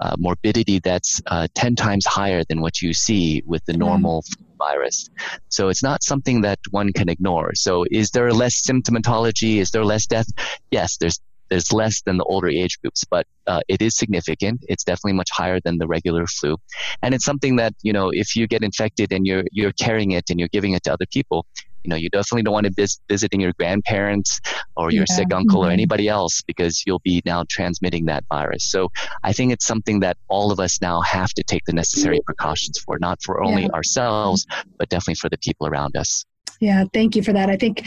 uh, 0.00 0.14
morbidity 0.18 0.78
that's 0.78 1.20
uh, 1.26 1.48
10 1.54 1.74
times 1.74 2.06
higher 2.06 2.44
than 2.48 2.60
what 2.60 2.80
you 2.80 2.94
see 2.94 3.42
with 3.46 3.64
the 3.64 3.72
normal 3.72 4.22
virus. 4.58 5.08
So 5.48 5.68
it's 5.68 5.82
not 5.82 6.02
something 6.02 6.42
that 6.42 6.58
one 6.70 6.92
can 6.92 7.08
ignore. 7.08 7.54
So 7.54 7.84
is 7.90 8.10
there 8.10 8.32
less 8.32 8.62
symptomatology? 8.62 9.58
Is 9.58 9.70
there 9.70 9.84
less 9.84 10.06
death? 10.06 10.26
Yes, 10.70 10.96
there's 10.98 11.20
there's 11.50 11.72
less 11.72 12.02
than 12.02 12.18
the 12.18 12.24
older 12.24 12.48
age 12.48 12.80
groups, 12.80 13.04
but 13.04 13.26
uh, 13.46 13.60
it 13.68 13.80
is 13.82 13.96
significant. 13.96 14.64
It's 14.68 14.84
definitely 14.84 15.14
much 15.14 15.30
higher 15.32 15.60
than 15.60 15.78
the 15.78 15.86
regular 15.86 16.26
flu, 16.26 16.56
and 17.02 17.14
it's 17.14 17.24
something 17.24 17.56
that 17.56 17.74
you 17.82 17.92
know 17.92 18.10
if 18.12 18.36
you 18.36 18.46
get 18.46 18.62
infected 18.62 19.12
and 19.12 19.26
you're 19.26 19.44
you're 19.52 19.72
carrying 19.72 20.12
it 20.12 20.30
and 20.30 20.38
you're 20.38 20.48
giving 20.48 20.72
it 20.72 20.82
to 20.84 20.92
other 20.92 21.06
people, 21.10 21.46
you 21.84 21.90
know 21.90 21.96
you 21.96 22.08
definitely 22.10 22.42
don't 22.42 22.54
want 22.54 22.66
to 22.66 22.72
be 22.72 22.86
visiting 23.08 23.40
your 23.40 23.52
grandparents 23.58 24.40
or 24.76 24.90
your 24.90 25.04
yeah. 25.08 25.16
sick 25.16 25.32
uncle 25.32 25.60
mm-hmm. 25.60 25.70
or 25.70 25.72
anybody 25.72 26.08
else 26.08 26.42
because 26.42 26.84
you'll 26.86 27.00
be 27.04 27.22
now 27.24 27.44
transmitting 27.48 28.06
that 28.06 28.24
virus. 28.28 28.70
So 28.70 28.90
I 29.22 29.32
think 29.32 29.52
it's 29.52 29.66
something 29.66 30.00
that 30.00 30.16
all 30.28 30.52
of 30.52 30.60
us 30.60 30.80
now 30.80 31.00
have 31.02 31.30
to 31.30 31.42
take 31.42 31.64
the 31.64 31.72
necessary 31.72 32.20
precautions 32.24 32.78
for, 32.78 32.98
not 32.98 33.18
for 33.22 33.42
only 33.42 33.62
yeah. 33.62 33.68
ourselves, 33.68 34.46
but 34.78 34.88
definitely 34.88 35.16
for 35.16 35.28
the 35.28 35.38
people 35.38 35.66
around 35.66 35.96
us. 35.96 36.24
Yeah, 36.60 36.84
thank 36.92 37.14
you 37.14 37.22
for 37.22 37.32
that. 37.32 37.48
I 37.48 37.56
think 37.56 37.84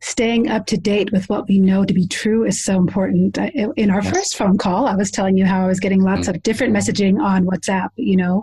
staying 0.00 0.48
up 0.50 0.64
to 0.66 0.78
date 0.78 1.12
with 1.12 1.28
what 1.28 1.46
we 1.46 1.58
know 1.58 1.84
to 1.84 1.92
be 1.92 2.06
true 2.06 2.44
is 2.44 2.64
so 2.64 2.76
important. 2.78 3.36
In 3.36 3.90
our 3.90 4.02
yes. 4.02 4.14
first 4.14 4.36
phone 4.36 4.56
call, 4.56 4.86
I 4.86 4.96
was 4.96 5.10
telling 5.10 5.36
you 5.36 5.44
how 5.44 5.62
I 5.62 5.66
was 5.66 5.78
getting 5.78 6.02
lots 6.02 6.22
mm-hmm. 6.22 6.36
of 6.36 6.42
different 6.42 6.74
messaging 6.74 7.20
on 7.22 7.44
WhatsApp, 7.44 7.90
you 7.96 8.16
know, 8.16 8.42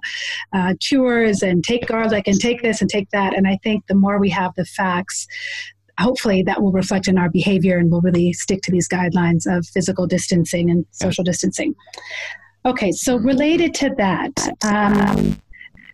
uh, 0.53 0.75
cures 0.79 1.41
and 1.41 1.63
take 1.63 1.87
garlic 1.87 2.27
and 2.27 2.39
take 2.39 2.61
this 2.61 2.81
and 2.81 2.89
take 2.89 3.09
that. 3.09 3.35
And 3.35 3.47
I 3.47 3.57
think 3.63 3.87
the 3.87 3.95
more 3.95 4.19
we 4.19 4.29
have 4.29 4.53
the 4.55 4.65
facts, 4.65 5.25
hopefully 5.99 6.43
that 6.43 6.61
will 6.61 6.71
reflect 6.71 7.07
in 7.07 7.17
our 7.17 7.29
behavior 7.29 7.77
and 7.77 7.91
we'll 7.91 8.01
really 8.01 8.33
stick 8.33 8.61
to 8.63 8.71
these 8.71 8.87
guidelines 8.87 9.45
of 9.47 9.65
physical 9.65 10.05
distancing 10.05 10.69
and 10.69 10.85
social 10.91 11.23
distancing. 11.23 11.73
Okay, 12.65 12.91
so 12.91 13.17
related 13.17 13.73
to 13.75 13.89
that, 13.97 14.31
um, 14.63 15.41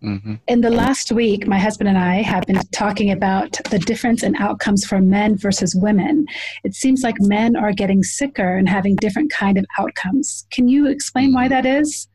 Mm-hmm. 0.03 0.35
In 0.47 0.61
the 0.61 0.69
last 0.69 1.11
week, 1.11 1.47
my 1.47 1.59
husband 1.59 1.87
and 1.87 1.97
I 1.97 2.21
have 2.21 2.43
been 2.43 2.59
talking 2.71 3.11
about 3.11 3.57
the 3.69 3.79
difference 3.79 4.23
in 4.23 4.35
outcomes 4.35 4.85
for 4.85 4.99
men 4.99 5.37
versus 5.37 5.75
women. 5.75 6.25
It 6.63 6.75
seems 6.75 7.03
like 7.03 7.15
men 7.19 7.55
are 7.55 7.71
getting 7.71 8.03
sicker 8.03 8.55
and 8.55 8.69
having 8.69 8.95
different 8.95 9.31
kind 9.31 9.57
of 9.57 9.65
outcomes. 9.79 10.45
Can 10.51 10.67
you 10.67 10.87
explain 10.87 11.33
why 11.33 11.47
that 11.47 11.65
is? 11.65 12.07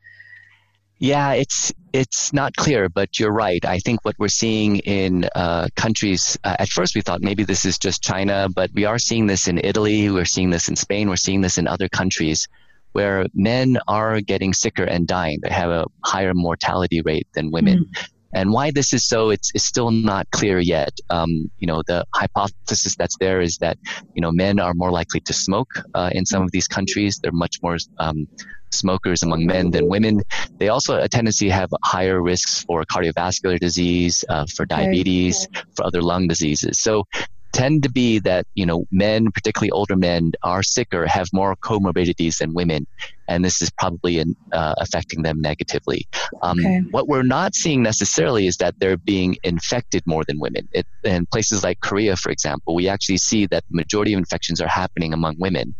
Yeah, 0.98 1.32
it's 1.32 1.72
it's 1.92 2.32
not 2.32 2.54
clear, 2.54 2.88
but 2.88 3.18
you're 3.18 3.32
right. 3.32 3.64
I 3.64 3.80
think 3.80 4.04
what 4.04 4.14
we're 4.20 4.28
seeing 4.28 4.76
in 4.78 5.28
uh, 5.34 5.66
countries, 5.74 6.38
uh, 6.44 6.56
at 6.60 6.68
first 6.68 6.94
we 6.94 7.00
thought 7.00 7.22
maybe 7.22 7.42
this 7.42 7.64
is 7.64 7.76
just 7.76 8.02
China, 8.02 8.48
but 8.54 8.70
we 8.72 8.84
are 8.84 9.00
seeing 9.00 9.26
this 9.26 9.48
in 9.48 9.58
Italy, 9.58 10.08
we're 10.10 10.24
seeing 10.24 10.50
this 10.50 10.68
in 10.68 10.76
Spain, 10.76 11.08
we're 11.08 11.16
seeing 11.16 11.40
this 11.40 11.58
in 11.58 11.66
other 11.66 11.88
countries 11.88 12.46
where 12.92 13.26
men 13.34 13.78
are 13.88 14.20
getting 14.20 14.52
sicker 14.52 14.84
and 14.84 15.06
dying. 15.06 15.38
They 15.42 15.50
have 15.50 15.70
a 15.70 15.86
higher 16.04 16.34
mortality 16.34 17.02
rate 17.02 17.28
than 17.34 17.50
women. 17.50 17.78
Mm. 17.78 18.08
And 18.34 18.50
why 18.50 18.70
this 18.70 18.94
is 18.94 19.06
so, 19.06 19.28
it's, 19.28 19.50
it's 19.54 19.64
still 19.64 19.90
not 19.90 20.26
clear 20.30 20.58
yet. 20.58 20.92
Um, 21.10 21.50
you 21.58 21.66
know, 21.66 21.82
the 21.86 22.04
hypothesis 22.14 22.96
that's 22.96 23.16
there 23.18 23.42
is 23.42 23.58
that, 23.58 23.76
you 24.14 24.22
know, 24.22 24.32
men 24.32 24.58
are 24.58 24.72
more 24.72 24.90
likely 24.90 25.20
to 25.20 25.34
smoke 25.34 25.68
uh, 25.94 26.08
in 26.12 26.24
some 26.24 26.42
of 26.42 26.50
these 26.50 26.66
countries. 26.66 27.18
They're 27.22 27.30
much 27.30 27.56
more 27.62 27.76
um, 27.98 28.26
smokers 28.70 29.22
among 29.22 29.44
men 29.44 29.70
than 29.70 29.86
women. 29.86 30.22
They 30.58 30.68
also 30.70 30.98
a 30.98 31.08
tendency 31.08 31.48
to 31.48 31.52
have 31.52 31.68
higher 31.84 32.22
risks 32.22 32.64
for 32.64 32.84
cardiovascular 32.84 33.58
disease, 33.58 34.24
uh, 34.30 34.46
for 34.56 34.64
diabetes, 34.64 35.46
for 35.76 35.84
other 35.84 36.00
lung 36.00 36.26
diseases. 36.26 36.78
So 36.78 37.04
tend 37.52 37.82
to 37.82 37.90
be 37.90 38.18
that 38.20 38.46
you 38.54 38.66
know 38.66 38.86
men 38.90 39.30
particularly 39.30 39.70
older 39.70 39.96
men 39.96 40.32
are 40.42 40.62
sicker 40.62 41.06
have 41.06 41.28
more 41.32 41.54
comorbidities 41.56 42.38
than 42.38 42.54
women 42.54 42.86
and 43.28 43.44
this 43.44 43.62
is 43.62 43.70
probably 43.70 44.18
in, 44.18 44.34
uh, 44.52 44.74
affecting 44.78 45.22
them 45.22 45.40
negatively. 45.40 46.06
Um, 46.42 46.58
okay. 46.58 46.82
What 46.90 47.08
we're 47.08 47.22
not 47.22 47.54
seeing 47.54 47.82
necessarily 47.82 48.46
is 48.46 48.56
that 48.58 48.74
they're 48.78 48.96
being 48.96 49.36
infected 49.42 50.02
more 50.06 50.24
than 50.26 50.38
women. 50.38 50.68
It, 50.72 50.86
in 51.04 51.26
places 51.26 51.62
like 51.62 51.80
Korea, 51.80 52.16
for 52.16 52.30
example, 52.30 52.74
we 52.74 52.88
actually 52.88 53.18
see 53.18 53.46
that 53.46 53.64
the 53.70 53.76
majority 53.76 54.12
of 54.12 54.18
infections 54.18 54.60
are 54.60 54.68
happening 54.68 55.12
among 55.12 55.36
women. 55.38 55.74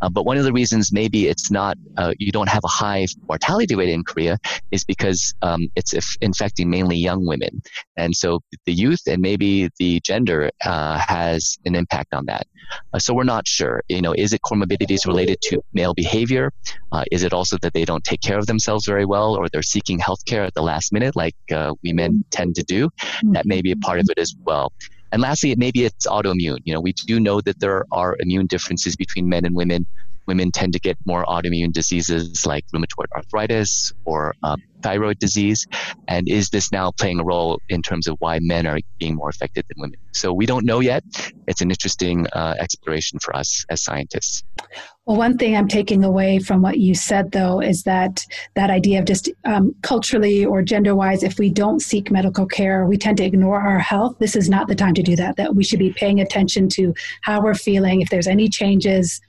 Uh, 0.00 0.08
but 0.08 0.24
one 0.24 0.36
of 0.36 0.44
the 0.44 0.52
reasons 0.52 0.92
maybe 0.92 1.28
it's 1.28 1.50
not, 1.50 1.76
uh, 1.96 2.12
you 2.18 2.32
don't 2.32 2.48
have 2.48 2.64
a 2.64 2.68
high 2.68 3.06
mortality 3.28 3.74
rate 3.74 3.88
in 3.88 4.04
Korea 4.04 4.38
is 4.70 4.84
because 4.84 5.34
um, 5.42 5.68
it's 5.76 5.94
infecting 6.20 6.70
mainly 6.70 6.96
young 6.96 7.26
women. 7.26 7.62
And 7.96 8.14
so 8.14 8.40
the 8.66 8.72
youth 8.72 9.00
and 9.06 9.20
maybe 9.20 9.70
the 9.78 10.00
gender 10.00 10.50
uh, 10.64 10.98
has 10.98 11.58
an 11.64 11.74
impact 11.74 12.14
on 12.14 12.26
that. 12.26 12.46
Uh, 12.92 12.98
so 12.98 13.14
we're 13.14 13.24
not 13.24 13.46
sure. 13.46 13.82
You 13.88 14.02
know, 14.02 14.12
is 14.12 14.32
it 14.32 14.40
comorbidities 14.42 15.06
related 15.06 15.38
to 15.42 15.62
male 15.72 15.94
behavior? 15.94 16.52
Uh, 16.92 17.04
is 17.10 17.22
it 17.22 17.32
also 17.32 17.56
that 17.62 17.72
they 17.72 17.84
don't 17.84 18.04
take 18.04 18.20
care 18.20 18.38
of 18.38 18.46
themselves 18.46 18.86
very 18.86 19.04
well 19.04 19.34
or 19.34 19.48
they're 19.48 19.62
seeking 19.62 19.98
health 19.98 20.24
care 20.24 20.44
at 20.44 20.54
the 20.54 20.62
last 20.62 20.92
minute 20.92 21.16
like 21.16 21.36
uh, 21.52 21.74
we 21.82 21.92
men 21.92 22.24
tend 22.30 22.54
to 22.56 22.62
do? 22.62 22.90
That 23.32 23.46
may 23.46 23.62
be 23.62 23.72
a 23.72 23.76
part 23.76 24.00
of 24.00 24.06
it 24.10 24.18
as 24.18 24.34
well. 24.44 24.72
And 25.12 25.22
lastly, 25.22 25.54
maybe 25.56 25.84
it's 25.84 26.06
autoimmune. 26.06 26.58
You 26.64 26.74
know, 26.74 26.80
we 26.80 26.92
do 26.92 27.20
know 27.20 27.40
that 27.42 27.60
there 27.60 27.84
are 27.92 28.16
immune 28.20 28.46
differences 28.46 28.96
between 28.96 29.28
men 29.28 29.44
and 29.44 29.54
women 29.54 29.86
women 30.26 30.50
tend 30.50 30.72
to 30.72 30.78
get 30.78 30.96
more 31.06 31.24
autoimmune 31.24 31.72
diseases 31.72 32.46
like 32.46 32.64
rheumatoid 32.74 33.06
arthritis 33.14 33.92
or 34.04 34.34
um, 34.42 34.62
thyroid 34.82 35.18
disease? 35.18 35.66
And 36.08 36.28
is 36.28 36.50
this 36.50 36.70
now 36.72 36.90
playing 36.90 37.20
a 37.20 37.24
role 37.24 37.60
in 37.68 37.82
terms 37.82 38.06
of 38.06 38.16
why 38.18 38.38
men 38.40 38.66
are 38.66 38.78
being 38.98 39.14
more 39.14 39.28
affected 39.28 39.64
than 39.68 39.80
women? 39.80 39.98
So 40.12 40.32
we 40.32 40.46
don't 40.46 40.64
know 40.64 40.80
yet. 40.80 41.04
It's 41.46 41.60
an 41.60 41.70
interesting 41.70 42.26
uh, 42.32 42.54
exploration 42.58 43.18
for 43.18 43.34
us 43.36 43.64
as 43.68 43.82
scientists. 43.82 44.42
Well, 45.06 45.16
one 45.16 45.38
thing 45.38 45.56
I'm 45.56 45.68
taking 45.68 46.02
away 46.02 46.40
from 46.40 46.62
what 46.62 46.78
you 46.78 46.94
said, 46.94 47.30
though, 47.30 47.60
is 47.60 47.84
that 47.84 48.24
that 48.54 48.70
idea 48.70 48.98
of 48.98 49.04
just 49.04 49.30
um, 49.44 49.72
culturally 49.82 50.44
or 50.44 50.62
gender 50.62 50.96
wise, 50.96 51.22
if 51.22 51.38
we 51.38 51.48
don't 51.48 51.80
seek 51.80 52.10
medical 52.10 52.44
care, 52.44 52.86
we 52.86 52.96
tend 52.96 53.18
to 53.18 53.24
ignore 53.24 53.60
our 53.60 53.78
health. 53.78 54.16
This 54.18 54.34
is 54.34 54.48
not 54.48 54.66
the 54.66 54.74
time 54.74 54.94
to 54.94 55.02
do 55.02 55.14
that. 55.14 55.36
That 55.36 55.54
we 55.54 55.62
should 55.62 55.78
be 55.78 55.92
paying 55.92 56.20
attention 56.20 56.68
to 56.70 56.92
how 57.22 57.40
we're 57.40 57.54
feeling, 57.54 58.00
if 58.00 58.08
there's 58.08 58.26
any 58.26 58.48
changes, 58.48 59.20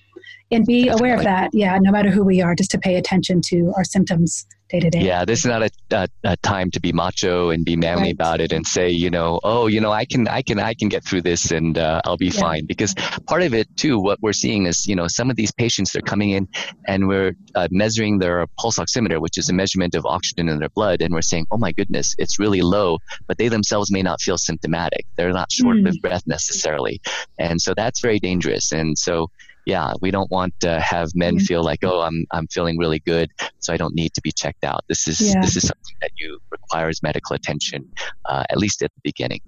and 0.51 0.66
be 0.66 0.88
aware 0.88 1.16
of 1.16 1.24
that. 1.24 1.51
Yeah, 1.54 1.77
no 1.80 1.92
matter 1.92 2.10
who 2.10 2.24
we 2.24 2.42
are, 2.42 2.56
just 2.56 2.72
to 2.72 2.77
pay 2.77 2.96
attention 2.96 3.42
to 3.48 3.74
our 3.75 3.84
symptoms 3.84 4.46
day 4.70 4.80
to 4.80 4.89
day. 4.89 5.01
Yeah, 5.01 5.25
this 5.25 5.39
is 5.39 5.46
not 5.46 5.63
a, 5.63 5.70
a, 5.92 6.08
a, 6.24 6.38
time 6.38 6.72
to 6.72 6.80
be 6.80 6.92
macho 6.92 7.50
and 7.50 7.63
be 7.63 7.75
manly 7.75 8.04
right. 8.04 8.13
about 8.13 8.42
it 8.42 8.51
and 8.51 8.66
say, 8.66 8.89
you 8.89 9.10
know, 9.10 9.39
oh, 9.44 9.68
you 9.68 9.80
know, 9.80 9.92
I 9.92 10.06
can, 10.06 10.27
I 10.27 10.42
can, 10.42 10.60
I 10.60 10.74
can 10.74 10.89
get 10.89 11.04
through 11.04 11.22
this 11.22 11.51
and 11.51 11.77
uh, 11.77 12.01
I'll 12.06 12.18
be 12.18 12.27
yeah. 12.27 12.42
fine. 12.42 12.66
Because 12.66 12.94
part 13.27 13.44
of 13.44 13.54
it 13.54 13.68
too, 13.77 14.00
what 14.00 14.22
we're 14.22 14.34
seeing 14.34 14.66
is, 14.66 14.88
you 14.88 14.96
know, 14.96 15.08
some 15.08 15.30
of 15.30 15.36
these 15.36 15.51
patients 15.51 15.94
they're 15.94 16.01
coming 16.01 16.32
in 16.32 16.48
and 16.86 17.08
we're 17.08 17.34
uh, 17.56 17.68
measuring 17.72 18.20
their 18.20 18.46
pulse 18.60 18.77
oximeter, 18.77 19.22
which 19.22 19.38
is 19.38 19.50
a 19.50 19.54
measurement 19.54 19.96
of 19.96 20.06
oxygen 20.06 20.50
in 20.50 20.60
their 20.60 20.70
blood, 20.70 21.01
and 21.01 21.13
we're 21.13 21.22
saying, 21.22 21.46
oh 21.51 21.58
my 21.58 21.72
goodness, 21.72 22.16
it's 22.18 22.39
really 22.39 22.62
low, 22.62 22.98
but 23.27 23.38
they 23.38 23.48
themselves 23.48 23.92
may 23.92 24.01
not 24.01 24.22
feel 24.22 24.38
symptomatic. 24.38 25.06
They're 25.16 25.34
not 25.34 25.51
short 25.51 25.77
mm. 25.77 25.89
of 25.89 25.96
breath 26.01 26.24
necessarily, 26.27 27.01
and 27.38 27.62
so 27.62 27.74
that's 27.74 28.00
very 28.00 28.20
dangerous. 28.20 28.72
And 28.72 28.98
so 28.98 29.30
yeah, 29.68 29.92
we 30.02 30.12
don't 30.12 30.32
want 30.32 30.58
to 30.62 30.80
have 30.80 31.10
men 31.14 31.40
feel 31.40 31.62
like, 31.62 31.84
oh, 31.84 32.00
I'm 32.00 32.26
I'm 32.32 32.48
feeling 32.48 32.78
really 32.78 33.00
good, 33.00 33.30
so 33.60 33.74
I 33.74 33.78
don't 33.78 33.94
need 33.94 34.14
to 34.14 34.22
be 34.22 34.32
checked 34.32 34.64
out. 34.64 34.86
This 34.88 35.10
is 35.10 35.20
yeah. 35.20 35.42
this 35.42 35.58
is 35.58 35.64
something 35.64 35.96
that 36.00 36.12
you 36.16 36.40
requires 36.50 37.04
medical 37.04 37.36
attention, 37.36 37.86
uh, 38.24 38.46
at 38.50 38.58
least 38.58 38.82
at 38.82 38.94
the 38.96 39.02
beginning. 39.04 39.42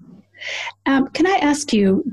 Um, 0.85 1.07
can 1.09 1.27
I 1.27 1.37
ask 1.41 1.73
you, 1.73 2.09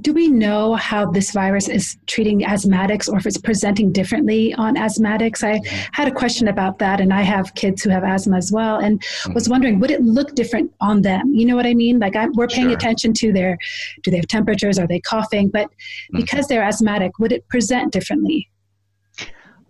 do 0.00 0.12
we 0.12 0.28
know 0.28 0.74
how 0.74 1.10
this 1.10 1.30
virus 1.30 1.68
is 1.68 1.96
treating 2.06 2.40
asthmatics 2.40 3.08
or 3.08 3.16
if 3.18 3.26
it's 3.26 3.38
presenting 3.38 3.92
differently 3.92 4.54
on 4.54 4.76
asthmatics? 4.76 5.42
I 5.42 5.60
had 5.92 6.08
a 6.08 6.10
question 6.12 6.48
about 6.48 6.78
that, 6.78 7.00
and 7.00 7.12
I 7.12 7.22
have 7.22 7.54
kids 7.54 7.82
who 7.82 7.90
have 7.90 8.04
asthma 8.04 8.36
as 8.36 8.52
well, 8.52 8.78
and 8.78 9.00
mm-hmm. 9.00 9.32
was 9.34 9.48
wondering, 9.48 9.80
would 9.80 9.90
it 9.90 10.02
look 10.02 10.34
different 10.34 10.72
on 10.80 11.02
them? 11.02 11.32
You 11.32 11.46
know 11.46 11.56
what 11.56 11.66
I 11.66 11.74
mean? 11.74 11.98
Like, 11.98 12.16
I, 12.16 12.28
we're 12.28 12.48
paying 12.48 12.68
sure. 12.68 12.76
attention 12.76 13.12
to 13.14 13.32
their, 13.32 13.58
do 14.02 14.10
they 14.10 14.18
have 14.18 14.28
temperatures? 14.28 14.78
Are 14.78 14.86
they 14.86 15.00
coughing? 15.00 15.48
But 15.48 15.66
mm-hmm. 15.68 16.18
because 16.18 16.46
they're 16.48 16.64
asthmatic, 16.64 17.18
would 17.18 17.32
it 17.32 17.46
present 17.48 17.92
differently? 17.92 18.48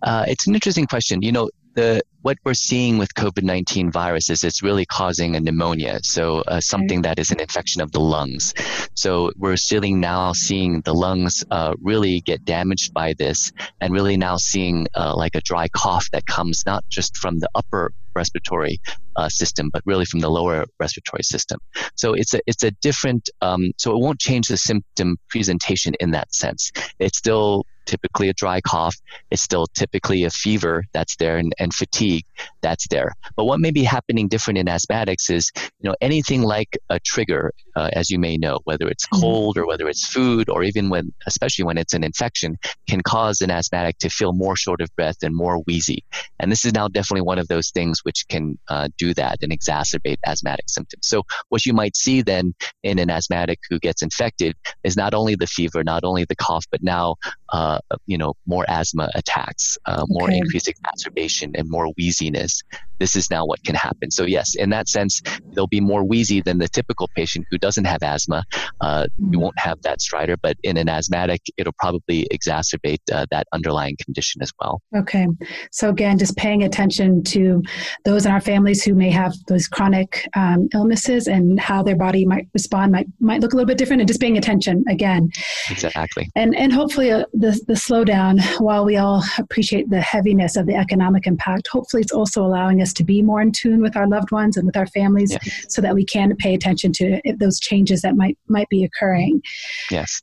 Uh, 0.01 0.25
it's 0.27 0.47
an 0.47 0.55
interesting 0.55 0.85
question. 0.85 1.21
You 1.21 1.31
know, 1.31 1.49
the 1.75 2.01
what 2.21 2.37
we're 2.43 2.53
seeing 2.53 2.97
with 2.97 3.13
COVID-19 3.13 3.91
virus 3.91 4.29
is 4.29 4.43
it's 4.43 4.61
really 4.61 4.85
causing 4.85 5.35
a 5.35 5.39
pneumonia, 5.39 5.99
so 6.03 6.39
uh, 6.41 6.59
something 6.59 7.01
that 7.03 7.17
is 7.19 7.31
an 7.31 7.39
infection 7.39 7.81
of 7.81 7.91
the 7.91 7.99
lungs. 7.99 8.53
So 8.95 9.31
we're 9.37 9.57
still 9.57 9.79
now 9.81 10.33
seeing 10.33 10.81
the 10.81 10.93
lungs 10.93 11.45
uh, 11.49 11.75
really 11.81 12.19
get 12.21 12.43
damaged 12.43 12.93
by 12.93 13.13
this, 13.13 13.51
and 13.79 13.93
really 13.93 14.17
now 14.17 14.35
seeing 14.37 14.87
uh, 14.95 15.15
like 15.15 15.35
a 15.35 15.41
dry 15.41 15.69
cough 15.69 16.09
that 16.11 16.25
comes 16.25 16.63
not 16.65 16.83
just 16.89 17.15
from 17.15 17.39
the 17.39 17.49
upper 17.55 17.93
respiratory 18.15 18.81
uh, 19.15 19.29
system, 19.29 19.69
but 19.71 19.81
really 19.85 20.05
from 20.05 20.19
the 20.19 20.29
lower 20.29 20.65
respiratory 20.79 21.23
system. 21.23 21.59
So 21.95 22.13
it's 22.13 22.33
a 22.33 22.41
it's 22.47 22.63
a 22.63 22.71
different. 22.71 23.29
Um, 23.41 23.71
so 23.77 23.91
it 23.91 23.99
won't 23.99 24.19
change 24.19 24.49
the 24.49 24.57
symptom 24.57 25.17
presentation 25.29 25.93
in 25.99 26.11
that 26.11 26.33
sense. 26.33 26.71
It's 26.99 27.17
still 27.17 27.65
typically 27.89 28.29
a 28.29 28.33
dry 28.33 28.61
cough. 28.61 28.95
It's 29.31 29.41
still 29.41 29.65
typically 29.73 30.23
a 30.23 30.29
fever 30.29 30.85
that's 30.93 31.15
there 31.15 31.37
and, 31.37 31.51
and 31.57 31.73
fatigue 31.73 32.25
that's 32.61 32.87
there. 32.89 33.13
But 33.35 33.45
what 33.45 33.59
may 33.59 33.71
be 33.71 33.83
happening 33.83 34.27
different 34.27 34.59
in 34.59 34.67
asthmatics 34.67 35.31
is, 35.31 35.51
you 35.55 35.89
know, 35.89 35.95
anything 35.99 36.43
like 36.43 36.77
a 36.89 36.99
trigger, 36.99 37.51
uh, 37.75 37.89
as 37.93 38.11
you 38.11 38.19
may 38.19 38.37
know, 38.37 38.59
whether 38.65 38.87
it's 38.87 39.05
mm-hmm. 39.07 39.21
cold 39.21 39.57
or 39.57 39.65
whether 39.65 39.87
it's 39.87 40.05
food 40.05 40.49
or 40.49 40.63
even 40.63 40.89
when, 40.89 41.11
especially 41.25 41.65
when 41.65 41.77
it's 41.79 41.93
an 41.93 42.03
infection, 42.03 42.57
can 42.87 43.01
cause 43.01 43.41
an 43.41 43.49
asthmatic 43.49 43.97
to 43.99 44.09
feel 44.09 44.33
more 44.33 44.55
short 44.55 44.81
of 44.81 44.95
breath 44.95 45.17
and 45.23 45.35
more 45.35 45.59
wheezy. 45.65 46.03
And 46.39 46.51
this 46.51 46.65
is 46.65 46.73
now 46.73 46.87
definitely 46.87 47.21
one 47.21 47.39
of 47.39 47.47
those 47.47 47.71
things 47.71 47.99
which 48.03 48.27
can 48.29 48.59
uh, 48.67 48.89
do 48.97 49.15
that 49.15 49.37
and 49.41 49.51
exacerbate 49.51 50.17
asthmatic 50.27 50.65
symptoms. 50.69 51.07
So 51.07 51.23
what 51.49 51.65
you 51.65 51.73
might 51.73 51.95
see 51.95 52.21
then 52.21 52.53
in 52.83 52.99
an 52.99 53.09
asthmatic 53.09 53.59
who 53.69 53.79
gets 53.79 54.03
infected 54.03 54.55
is 54.83 54.95
not 54.95 55.13
only 55.15 55.35
the 55.35 55.47
fever, 55.47 55.83
not 55.83 56.03
only 56.03 56.25
the 56.25 56.35
cough, 56.35 56.65
but 56.69 56.83
now 56.83 57.15
uh, 57.51 57.78
you 58.05 58.17
know, 58.17 58.33
more 58.45 58.65
asthma 58.67 59.09
attacks, 59.15 59.77
uh, 59.85 60.05
more 60.07 60.27
okay. 60.27 60.37
increased 60.37 60.67
exacerbation, 60.67 61.51
and 61.55 61.69
more 61.69 61.87
wheeziness 61.97 62.63
this 62.99 63.15
is 63.15 63.31
now 63.31 63.45
what 63.45 63.63
can 63.63 63.75
happen. 63.75 64.11
So 64.11 64.25
yes, 64.25 64.55
in 64.55 64.69
that 64.69 64.87
sense, 64.87 65.21
they'll 65.53 65.67
be 65.67 65.81
more 65.81 66.03
wheezy 66.03 66.41
than 66.41 66.59
the 66.59 66.67
typical 66.67 67.09
patient 67.15 67.47
who 67.49 67.57
doesn't 67.57 67.85
have 67.85 68.03
asthma. 68.03 68.43
Uh, 68.81 69.07
you 69.31 69.39
won't 69.39 69.57
have 69.57 69.81
that 69.81 69.99
stridor, 69.99 70.35
but 70.41 70.57
in 70.63 70.77
an 70.77 70.89
asthmatic, 70.89 71.41
it'll 71.57 71.73
probably 71.79 72.27
exacerbate 72.31 72.99
uh, 73.11 73.25
that 73.31 73.47
underlying 73.53 73.97
condition 74.03 74.41
as 74.41 74.51
well. 74.59 74.81
Okay. 74.95 75.27
So 75.71 75.89
again, 75.89 76.17
just 76.17 76.35
paying 76.35 76.63
attention 76.63 77.23
to 77.25 77.63
those 78.05 78.25
in 78.25 78.31
our 78.31 78.41
families 78.41 78.83
who 78.83 78.93
may 78.93 79.09
have 79.09 79.33
those 79.47 79.67
chronic 79.67 80.27
um, 80.35 80.67
illnesses 80.73 81.27
and 81.27 81.59
how 81.59 81.81
their 81.81 81.95
body 81.95 82.25
might 82.25 82.47
respond 82.53 82.91
might 82.91 83.07
might 83.19 83.41
look 83.41 83.53
a 83.53 83.55
little 83.55 83.67
bit 83.67 83.77
different, 83.77 84.01
and 84.01 84.07
just 84.07 84.19
paying 84.19 84.37
attention 84.37 84.83
again. 84.89 85.29
Exactly. 85.69 86.29
And 86.35 86.55
and 86.55 86.73
hopefully 86.73 87.11
uh, 87.11 87.25
the 87.33 87.59
the 87.69 87.75
slowdown, 87.75 88.41
while 88.59 88.83
we 88.83 88.97
all 88.97 89.23
appreciate 89.37 89.91
the 89.91 90.01
heaviness 90.01 90.55
of 90.57 90.65
the 90.65 90.73
economic 90.73 91.27
impact, 91.27 91.67
hopefully 91.67 92.01
it's 92.01 92.11
also 92.11 92.43
allowing 92.43 92.81
us 92.81 92.91
to 92.93 93.03
be 93.03 93.21
more 93.21 93.41
in 93.41 93.51
tune 93.51 93.79
with 93.79 93.95
our 93.95 94.07
loved 94.07 94.31
ones 94.31 94.57
and 94.57 94.65
with 94.65 94.75
our 94.75 94.87
families 94.87 95.31
yeah. 95.31 95.53
so 95.67 95.79
that 95.79 95.93
we 95.93 96.03
can 96.03 96.35
pay 96.37 96.55
attention 96.55 96.91
to 96.91 97.21
those 97.37 97.59
changes 97.59 98.01
that 98.01 98.15
might 98.15 98.37
might 98.47 98.67
be 98.69 98.83
occurring. 98.83 99.43
Yes. 99.91 100.19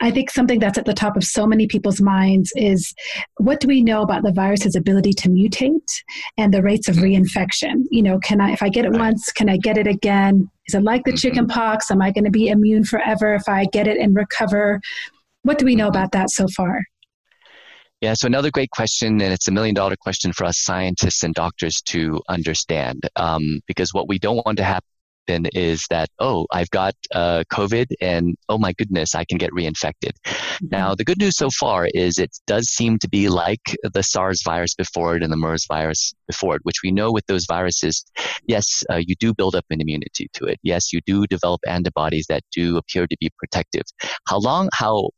I 0.00 0.10
think 0.10 0.32
something 0.32 0.58
that's 0.58 0.76
at 0.76 0.84
the 0.84 0.92
top 0.92 1.16
of 1.16 1.22
so 1.22 1.46
many 1.46 1.68
people's 1.68 2.00
minds 2.00 2.52
is 2.56 2.92
what 3.36 3.60
do 3.60 3.68
we 3.68 3.80
know 3.80 4.02
about 4.02 4.24
the 4.24 4.32
virus's 4.32 4.74
ability 4.74 5.12
to 5.12 5.28
mutate 5.28 6.02
and 6.36 6.52
the 6.52 6.60
rates 6.60 6.88
of 6.88 6.96
mm-hmm. 6.96 7.22
reinfection? 7.22 7.84
You 7.90 8.02
know, 8.02 8.18
can 8.18 8.40
I, 8.40 8.50
if 8.50 8.64
I 8.64 8.68
get 8.68 8.84
it 8.84 8.90
right. 8.90 9.00
once, 9.00 9.30
can 9.30 9.48
I 9.48 9.58
get 9.58 9.78
it 9.78 9.86
again? 9.86 10.50
Is 10.66 10.74
it 10.74 10.82
like 10.82 11.04
the 11.04 11.12
mm-hmm. 11.12 11.18
chicken 11.18 11.46
pox? 11.46 11.92
Am 11.92 12.02
I 12.02 12.10
going 12.10 12.24
to 12.24 12.32
be 12.32 12.48
immune 12.48 12.84
forever 12.84 13.34
if 13.34 13.48
I 13.48 13.66
get 13.66 13.86
it 13.86 13.96
and 13.98 14.16
recover? 14.16 14.80
What 15.44 15.58
do 15.58 15.66
we 15.66 15.76
know 15.76 15.88
about 15.88 16.12
that 16.12 16.30
so 16.30 16.46
far? 16.56 16.80
Yeah, 18.00 18.14
so 18.14 18.26
another 18.26 18.50
great 18.50 18.70
question, 18.70 19.20
and 19.20 19.32
it's 19.32 19.46
a 19.46 19.52
million 19.52 19.74
dollar 19.74 19.94
question 20.00 20.32
for 20.32 20.44
us 20.44 20.58
scientists 20.58 21.22
and 21.22 21.34
doctors 21.34 21.80
to 21.86 22.20
understand. 22.28 23.08
Um, 23.16 23.60
because 23.66 23.92
what 23.92 24.08
we 24.08 24.18
don't 24.18 24.44
want 24.44 24.56
to 24.58 24.64
happen 24.64 25.46
is 25.54 25.84
that, 25.90 26.08
oh, 26.18 26.46
I've 26.50 26.70
got 26.70 26.94
uh, 27.14 27.44
COVID 27.52 27.86
and 28.00 28.36
oh 28.48 28.58
my 28.58 28.72
goodness, 28.72 29.14
I 29.14 29.24
can 29.24 29.36
get 29.36 29.50
reinfected. 29.52 30.12
Mm-hmm. 30.26 30.66
Now, 30.70 30.94
the 30.94 31.04
good 31.04 31.18
news 31.18 31.36
so 31.36 31.48
far 31.50 31.88
is 31.92 32.18
it 32.18 32.36
does 32.46 32.68
seem 32.68 32.98
to 32.98 33.08
be 33.08 33.28
like 33.28 33.76
the 33.82 34.02
SARS 34.02 34.42
virus 34.44 34.74
before 34.74 35.16
it 35.16 35.22
and 35.22 35.32
the 35.32 35.36
MERS 35.36 35.66
virus 35.66 36.12
before 36.26 36.56
it, 36.56 36.62
which 36.64 36.80
we 36.82 36.90
know 36.90 37.12
with 37.12 37.26
those 37.26 37.46
viruses, 37.46 38.04
yes, 38.46 38.82
uh, 38.90 38.96
you 38.96 39.14
do 39.20 39.34
build 39.34 39.54
up 39.54 39.64
an 39.70 39.80
immunity 39.80 40.28
to 40.34 40.46
it. 40.46 40.58
Yes, 40.62 40.90
you 40.92 41.00
do 41.06 41.26
develop 41.26 41.60
antibodies 41.66 42.26
that 42.28 42.42
do 42.50 42.78
appear 42.78 43.06
to 43.06 43.16
be 43.20 43.30
protective. 43.38 43.84
How 44.26 44.38
long, 44.38 44.68
how 44.72 45.10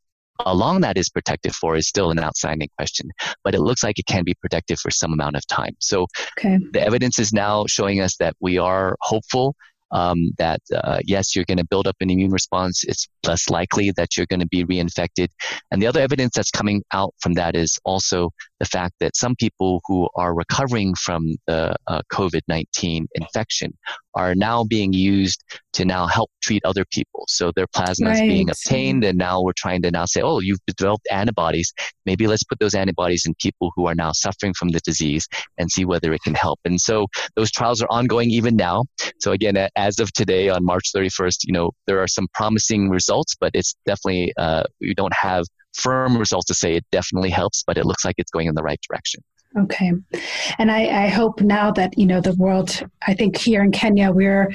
long 0.46 0.80
that 0.82 0.96
is 0.96 1.08
protective 1.08 1.54
for 1.54 1.76
is 1.76 1.88
still 1.88 2.10
an 2.10 2.18
outstanding 2.18 2.68
question, 2.76 3.10
but 3.44 3.54
it 3.54 3.60
looks 3.60 3.82
like 3.82 3.98
it 3.98 4.06
can 4.06 4.24
be 4.24 4.34
protective 4.34 4.78
for 4.78 4.90
some 4.90 5.12
amount 5.12 5.36
of 5.36 5.46
time. 5.46 5.74
So 5.80 6.06
okay. 6.38 6.58
the 6.72 6.82
evidence 6.82 7.18
is 7.18 7.32
now 7.32 7.64
showing 7.66 8.00
us 8.00 8.16
that 8.18 8.34
we 8.40 8.58
are 8.58 8.96
hopeful 9.00 9.54
um, 9.92 10.32
that 10.38 10.60
uh, 10.74 10.98
yes, 11.04 11.34
you're 11.34 11.44
going 11.44 11.58
to 11.58 11.64
build 11.64 11.86
up 11.86 11.96
an 12.00 12.10
immune 12.10 12.30
response. 12.30 12.84
It's 12.84 13.08
less 13.26 13.48
likely 13.48 13.92
that 13.96 14.16
you're 14.16 14.26
going 14.26 14.40
to 14.40 14.48
be 14.48 14.64
reinfected. 14.64 15.28
And 15.70 15.80
the 15.80 15.86
other 15.86 16.00
evidence 16.00 16.32
that's 16.34 16.50
coming 16.50 16.82
out 16.92 17.14
from 17.20 17.34
that 17.34 17.54
is 17.54 17.78
also 17.84 18.30
the 18.58 18.66
fact 18.66 18.94
that 19.00 19.16
some 19.16 19.34
people 19.36 19.80
who 19.86 20.08
are 20.16 20.34
recovering 20.34 20.94
from 20.94 21.36
the 21.46 21.74
uh, 21.86 22.00
COVID 22.12 22.40
19 22.48 23.06
infection 23.14 23.72
are 24.14 24.34
now 24.34 24.64
being 24.64 24.92
used 24.92 25.42
to 25.74 25.84
now 25.84 26.06
help 26.06 26.30
treat 26.42 26.62
other 26.64 26.84
people. 26.90 27.24
So 27.28 27.52
their 27.54 27.66
plasma 27.74 28.08
right. 28.08 28.14
is 28.14 28.20
being 28.20 28.50
obtained, 28.50 29.04
and 29.04 29.18
now 29.18 29.42
we're 29.42 29.52
trying 29.56 29.82
to 29.82 29.90
now 29.90 30.06
say, 30.06 30.22
oh, 30.22 30.40
you've 30.40 30.58
developed 30.66 31.06
antibodies. 31.10 31.72
Maybe 32.06 32.26
let's 32.26 32.44
put 32.44 32.58
those 32.58 32.74
antibodies 32.74 33.24
in 33.26 33.34
people 33.34 33.72
who 33.76 33.86
are 33.86 33.94
now 33.94 34.12
suffering 34.12 34.54
from 34.54 34.68
the 34.68 34.80
disease 34.80 35.28
and 35.58 35.70
see 35.70 35.84
whether 35.84 36.12
it 36.14 36.22
can 36.22 36.34
help. 36.34 36.58
And 36.64 36.80
so 36.80 37.06
those 37.34 37.50
trials 37.50 37.82
are 37.82 37.88
ongoing 37.90 38.30
even 38.30 38.56
now. 38.56 38.84
So 39.20 39.32
again, 39.32 39.56
as 39.76 39.98
of 39.98 40.12
today 40.12 40.48
on 40.48 40.64
March 40.64 40.92
31st, 40.94 41.38
you 41.44 41.52
know, 41.52 41.72
there 41.86 42.00
are 42.00 42.08
some 42.08 42.26
promising 42.32 42.88
results, 42.88 43.34
but 43.38 43.50
it's 43.54 43.74
definitely, 43.84 44.32
uh, 44.38 44.64
we 44.80 44.94
don't 44.94 45.14
have 45.14 45.44
firm 45.76 46.16
results 46.16 46.46
to 46.46 46.54
say 46.54 46.74
it 46.74 46.84
definitely 46.90 47.30
helps, 47.30 47.62
but 47.66 47.78
it 47.78 47.84
looks 47.84 48.04
like 48.04 48.16
it's 48.18 48.30
going 48.30 48.46
in 48.46 48.54
the 48.54 48.62
right 48.62 48.80
direction. 48.88 49.22
Okay. 49.58 49.92
And 50.58 50.70
I, 50.70 51.04
I 51.04 51.08
hope 51.08 51.40
now 51.40 51.70
that, 51.72 51.96
you 51.96 52.06
know, 52.06 52.20
the 52.20 52.34
world, 52.34 52.82
I 53.06 53.14
think 53.14 53.38
here 53.38 53.62
in 53.62 53.72
Kenya, 53.72 54.10
we're 54.10 54.52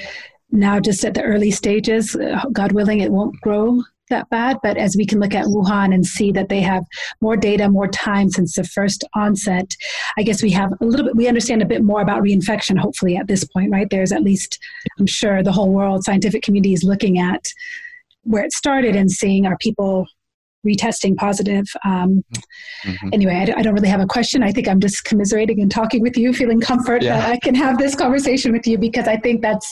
now 0.51 0.80
just 0.80 1.04
at 1.06 1.13
the 1.13 1.24
early 1.24 1.50
stages. 1.50 2.16
God 2.51 2.74
willing, 2.74 3.00
it 3.00 3.12
won't 3.12 3.40
grow 3.42 3.82
that 4.10 4.30
bad, 4.30 4.58
but 4.62 4.78
as 4.78 4.96
we 4.98 5.06
can 5.06 5.20
look 5.20 5.34
at 5.34 5.46
Wuhan 5.46 5.94
and 5.94 6.06
see 6.06 6.32
that 6.34 6.50
they 6.50 6.60
have 6.60 6.84
more 7.22 7.38
data, 7.38 7.70
more 7.70 7.88
time 7.88 8.30
since 8.30 8.56
the 8.56 8.66
first 8.66 9.06
onset, 9.16 9.74
I 10.18 10.24
guess 10.24 10.44
we 10.44 10.51
have 10.51 10.72
a 10.82 10.86
little 10.86 11.06
bit, 11.06 11.16
we 11.16 11.30
understand 11.30 11.62
a 11.62 11.66
bit 11.66 11.82
more 11.82 12.01
about 12.01 12.22
reinfection, 12.22 12.78
hopefully, 12.78 13.16
at 13.16 13.28
this 13.28 13.46
point, 13.46 13.72
right? 13.72 13.90
There's 13.90 14.12
at 14.12 14.22
least, 14.22 14.60
I'm 15.00 15.08
sure, 15.08 15.42
the 15.42 15.54
whole 15.54 15.72
world, 15.72 16.04
scientific 16.04 16.44
community 16.44 16.74
is 16.74 16.84
looking 16.84 17.18
at 17.18 17.48
where 18.24 18.44
it 18.44 18.51
started 18.51 18.96
and 18.96 19.10
seeing 19.10 19.48
are 19.48 19.58
people 19.58 20.06
retesting 20.65 21.15
positive. 21.15 21.65
Um, 21.86 22.24
mm-hmm. 22.84 23.10
Anyway, 23.13 23.34
I, 23.34 23.60
I, 23.60 23.62
don't 23.62 23.74
really 23.74 23.89
have 23.89 24.00
a 24.00 24.06
question. 24.06 24.44
I 24.44 24.51
think 24.51 24.68
I'm 24.68 24.80
just 24.80 25.03
commiserating 25.03 25.62
and 25.62 25.72
talking 25.72 26.01
with 26.01 26.18
you, 26.18 26.34
feeling 26.34 26.60
comfort 26.60 27.01
yeah. 27.01 27.20
that 27.20 27.30
I 27.30 27.39
can 27.39 27.56
have 27.56 27.77
this 27.77 27.96
conversation 27.96 28.51
with 28.51 28.68
you 28.68 28.77
because 28.77 29.08
I 29.08 29.18
think 29.18 29.41
that's 29.41 29.72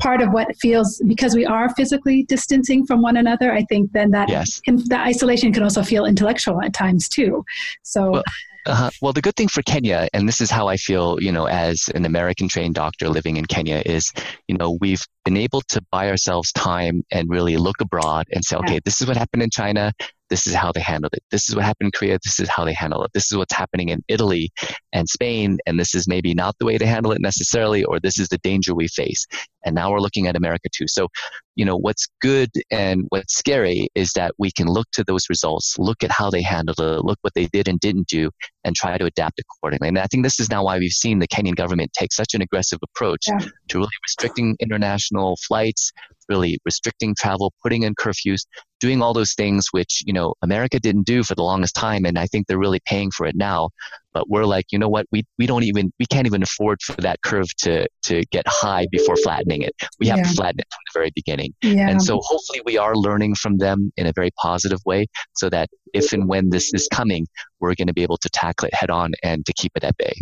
part 0.00 0.20
of 0.20 0.32
what 0.32 0.48
feels 0.56 1.00
because 1.06 1.34
we 1.34 1.46
are 1.46 1.72
physically 1.74 2.24
distancing 2.24 2.86
from 2.86 3.02
one 3.02 3.16
another. 3.16 3.52
I 3.52 3.64
think 3.64 3.92
then 3.92 4.10
that 4.10 4.28
yes. 4.28 4.60
can, 4.60 4.76
that 4.88 5.06
isolation 5.06 5.52
can 5.52 5.62
also 5.62 5.82
feel 5.82 6.04
intellectual 6.04 6.60
at 6.62 6.72
times 6.72 7.08
too. 7.08 7.44
So. 7.82 8.10
Well, 8.10 8.24
uh, 8.66 8.90
well, 9.00 9.12
the 9.12 9.22
good 9.22 9.36
thing 9.36 9.46
for 9.46 9.62
Kenya, 9.62 10.08
and 10.12 10.28
this 10.28 10.40
is 10.40 10.50
how 10.50 10.66
I 10.66 10.76
feel, 10.76 11.22
you 11.22 11.30
know, 11.30 11.46
as 11.46 11.88
an 11.94 12.04
American 12.04 12.48
trained 12.48 12.74
doctor 12.74 13.08
living 13.08 13.36
in 13.36 13.44
Kenya, 13.46 13.80
is, 13.86 14.12
you 14.48 14.56
know, 14.56 14.76
we've 14.80 15.02
been 15.24 15.36
able 15.36 15.60
to 15.68 15.80
buy 15.92 16.10
ourselves 16.10 16.50
time 16.52 17.04
and 17.12 17.30
really 17.30 17.56
look 17.56 17.80
abroad 17.80 18.26
and 18.32 18.44
say, 18.44 18.56
okay, 18.56 18.80
this 18.84 19.00
is 19.00 19.06
what 19.06 19.16
happened 19.16 19.44
in 19.44 19.50
China 19.50 19.92
this 20.30 20.46
is 20.46 20.54
how 20.54 20.72
they 20.72 20.80
handled 20.80 21.14
it. 21.14 21.22
This 21.30 21.48
is 21.48 21.54
what 21.54 21.64
happened 21.64 21.88
in 21.88 21.98
Korea. 21.98 22.18
This 22.22 22.40
is 22.40 22.48
how 22.48 22.64
they 22.64 22.72
handle 22.72 23.04
it. 23.04 23.10
This 23.14 23.30
is 23.30 23.38
what's 23.38 23.54
happening 23.54 23.90
in 23.90 24.02
Italy 24.08 24.50
and 24.92 25.08
Spain. 25.08 25.58
And 25.66 25.78
this 25.78 25.94
is 25.94 26.08
maybe 26.08 26.34
not 26.34 26.56
the 26.58 26.66
way 26.66 26.78
to 26.78 26.86
handle 26.86 27.12
it 27.12 27.20
necessarily, 27.20 27.84
or 27.84 28.00
this 28.00 28.18
is 28.18 28.28
the 28.28 28.38
danger 28.38 28.74
we 28.74 28.88
face. 28.88 29.26
And 29.66 29.74
now 29.74 29.90
we're 29.90 30.00
looking 30.00 30.26
at 30.26 30.36
America 30.36 30.68
too. 30.72 30.86
So, 30.88 31.08
you 31.56 31.64
know, 31.64 31.76
what's 31.76 32.06
good 32.20 32.50
and 32.70 33.04
what's 33.10 33.36
scary 33.36 33.88
is 33.94 34.12
that 34.14 34.32
we 34.38 34.50
can 34.50 34.68
look 34.68 34.86
to 34.92 35.04
those 35.04 35.28
results, 35.28 35.78
look 35.78 36.02
at 36.02 36.10
how 36.10 36.30
they 36.30 36.42
handled 36.42 36.80
it, 36.80 37.04
look 37.04 37.18
what 37.22 37.34
they 37.34 37.46
did 37.46 37.68
and 37.68 37.80
didn't 37.80 38.08
do, 38.08 38.30
and 38.64 38.74
try 38.74 38.96
to 38.96 39.04
adapt 39.04 39.40
accordingly. 39.40 39.88
And 39.88 39.98
I 39.98 40.06
think 40.06 40.24
this 40.24 40.40
is 40.40 40.50
now 40.50 40.64
why 40.64 40.78
we've 40.78 40.90
seen 40.92 41.18
the 41.18 41.28
Kenyan 41.28 41.56
government 41.56 41.92
take 41.92 42.12
such 42.12 42.34
an 42.34 42.42
aggressive 42.42 42.78
approach 42.82 43.24
yeah. 43.28 43.38
to 43.68 43.78
really 43.78 43.90
restricting 44.04 44.56
international 44.60 45.36
flights, 45.46 45.92
really 46.28 46.58
restricting 46.64 47.14
travel, 47.18 47.52
putting 47.62 47.82
in 47.82 47.94
curfews, 47.94 48.46
doing 48.80 49.02
all 49.02 49.14
those 49.14 49.34
things 49.34 49.66
which, 49.70 50.02
you 50.06 50.12
know, 50.12 50.34
America 50.42 50.78
didn't 50.78 51.06
do 51.06 51.22
for 51.22 51.34
the 51.34 51.42
longest 51.42 51.74
time. 51.74 52.04
And 52.04 52.18
I 52.18 52.26
think 52.26 52.46
they're 52.46 52.58
really 52.58 52.80
paying 52.86 53.10
for 53.10 53.26
it 53.26 53.36
now. 53.36 53.70
But 54.16 54.30
we're 54.30 54.46
like, 54.46 54.64
you 54.72 54.78
know 54.78 54.88
what, 54.88 55.04
we, 55.12 55.24
we 55.38 55.46
don't 55.46 55.64
even, 55.64 55.92
we 56.00 56.06
can't 56.06 56.26
even 56.26 56.42
afford 56.42 56.80
for 56.80 56.94
that 57.02 57.20
curve 57.20 57.54
to, 57.58 57.86
to 58.04 58.22
get 58.32 58.46
high 58.48 58.86
before 58.90 59.14
flattening 59.16 59.60
it. 59.60 59.74
We 60.00 60.06
have 60.06 60.16
yeah. 60.16 60.24
to 60.24 60.30
flatten 60.30 60.60
it 60.60 60.66
from 60.70 60.78
the 60.86 60.98
very 60.98 61.12
beginning. 61.14 61.52
Yeah. 61.60 61.90
And 61.90 62.02
so 62.02 62.18
hopefully 62.22 62.62
we 62.64 62.78
are 62.78 62.96
learning 62.96 63.34
from 63.34 63.58
them 63.58 63.92
in 63.98 64.06
a 64.06 64.14
very 64.14 64.30
positive 64.40 64.78
way 64.86 65.08
so 65.34 65.50
that 65.50 65.68
if 65.92 66.14
and 66.14 66.30
when 66.30 66.48
this 66.48 66.72
is 66.72 66.88
coming, 66.90 67.26
we're 67.60 67.74
going 67.74 67.88
to 67.88 67.92
be 67.92 68.02
able 68.02 68.16
to 68.16 68.30
tackle 68.30 68.68
it 68.68 68.74
head 68.74 68.88
on 68.88 69.12
and 69.22 69.44
to 69.44 69.52
keep 69.52 69.72
it 69.76 69.84
at 69.84 69.98
bay 69.98 70.14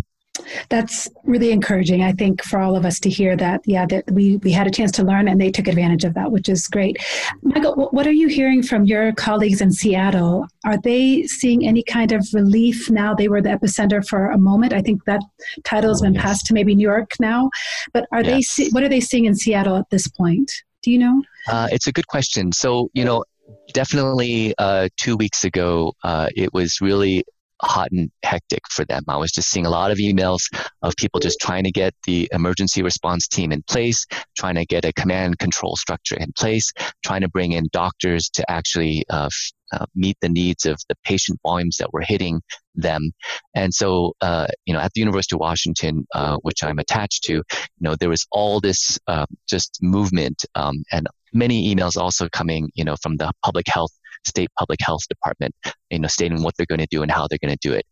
that's 0.68 1.08
really 1.24 1.52
encouraging 1.52 2.02
i 2.02 2.12
think 2.12 2.42
for 2.44 2.58
all 2.58 2.76
of 2.76 2.84
us 2.84 2.98
to 2.98 3.08
hear 3.08 3.36
that 3.36 3.60
yeah 3.66 3.86
that 3.86 4.04
we 4.10 4.36
we 4.38 4.50
had 4.50 4.66
a 4.66 4.70
chance 4.70 4.90
to 4.90 5.04
learn 5.04 5.28
and 5.28 5.40
they 5.40 5.50
took 5.50 5.68
advantage 5.68 6.04
of 6.04 6.14
that 6.14 6.30
which 6.32 6.48
is 6.48 6.66
great. 6.68 6.96
Michael 7.42 7.88
what 7.92 8.06
are 8.06 8.12
you 8.12 8.28
hearing 8.28 8.62
from 8.62 8.84
your 8.84 9.12
colleagues 9.12 9.60
in 9.60 9.70
seattle? 9.70 10.46
Are 10.64 10.78
they 10.78 11.22
seeing 11.24 11.66
any 11.66 11.82
kind 11.82 12.12
of 12.12 12.26
relief 12.32 12.90
now? 12.90 13.14
They 13.14 13.28
were 13.28 13.40
the 13.40 13.50
epicenter 13.50 14.06
for 14.06 14.30
a 14.30 14.38
moment. 14.38 14.72
I 14.72 14.80
think 14.80 15.04
that 15.04 15.22
title 15.64 15.90
has 15.90 16.00
been 16.00 16.14
yes. 16.14 16.22
passed 16.22 16.46
to 16.46 16.54
maybe 16.54 16.74
new 16.74 16.82
york 16.82 17.12
now 17.20 17.50
but 17.92 18.06
are 18.12 18.22
yes. 18.22 18.56
they 18.56 18.68
what 18.70 18.82
are 18.82 18.88
they 18.88 19.00
seeing 19.00 19.26
in 19.26 19.34
seattle 19.34 19.76
at 19.76 19.88
this 19.90 20.08
point? 20.08 20.50
Do 20.82 20.90
you 20.90 20.98
know? 20.98 21.22
Uh, 21.48 21.68
it's 21.70 21.86
a 21.86 21.92
good 21.92 22.08
question. 22.08 22.52
So 22.52 22.90
you 22.94 23.04
know 23.04 23.24
definitely 23.72 24.54
uh, 24.58 24.88
two 24.96 25.16
weeks 25.16 25.44
ago, 25.44 25.92
uh, 26.02 26.28
it 26.34 26.52
was 26.52 26.80
really 26.80 27.24
hot 27.64 27.88
and 27.92 28.10
hectic 28.22 28.60
for 28.70 28.84
them. 28.84 29.02
I 29.08 29.16
was 29.16 29.32
just 29.32 29.50
seeing 29.50 29.66
a 29.66 29.70
lot 29.70 29.90
of 29.90 29.98
emails 29.98 30.42
of 30.82 30.94
people 30.96 31.20
just 31.20 31.38
trying 31.40 31.64
to 31.64 31.72
get 31.72 31.94
the 32.06 32.28
emergency 32.32 32.82
response 32.82 33.26
team 33.26 33.52
in 33.52 33.62
place, 33.62 34.06
trying 34.36 34.54
to 34.56 34.64
get 34.64 34.84
a 34.84 34.92
command 34.92 35.38
control 35.38 35.76
structure 35.76 36.16
in 36.16 36.32
place, 36.36 36.72
trying 37.04 37.22
to 37.22 37.28
bring 37.28 37.52
in 37.52 37.68
doctors 37.72 38.28
to 38.30 38.50
actually 38.50 39.04
uh, 39.10 39.28
uh, 39.72 39.86
meet 39.94 40.16
the 40.20 40.28
needs 40.28 40.66
of 40.66 40.78
the 40.88 40.94
patient 41.04 41.38
volumes 41.42 41.76
that 41.78 41.92
were 41.92 42.02
hitting 42.06 42.40
them. 42.74 43.10
And 43.54 43.72
so, 43.72 44.12
uh, 44.20 44.46
you 44.66 44.74
know, 44.74 44.80
at 44.80 44.92
the 44.94 45.00
University 45.00 45.36
of 45.36 45.40
Washington, 45.40 46.06
uh, 46.14 46.36
which 46.42 46.62
I'm 46.62 46.78
attached 46.78 47.24
to, 47.24 47.32
you 47.32 47.42
know, 47.80 47.96
there 47.96 48.08
was 48.08 48.26
all 48.30 48.60
this 48.60 48.98
um, 49.06 49.26
just 49.48 49.78
movement 49.82 50.44
um, 50.54 50.84
and 50.92 51.06
many 51.32 51.74
emails 51.74 51.96
also 51.96 52.28
coming, 52.28 52.70
you 52.74 52.84
know, 52.84 52.96
from 53.02 53.16
the 53.16 53.32
public 53.44 53.66
health 53.68 53.90
state 54.26 54.48
public 54.58 54.80
health 54.82 55.02
department, 55.08 55.54
you 55.90 55.98
know, 55.98 56.08
stating 56.08 56.42
what 56.42 56.54
they're 56.56 56.66
going 56.66 56.80
to 56.80 56.88
do 56.90 57.02
and 57.02 57.10
how 57.10 57.26
they're 57.28 57.38
going 57.42 57.56
to 57.56 57.68
do 57.68 57.74
it. 57.74 57.86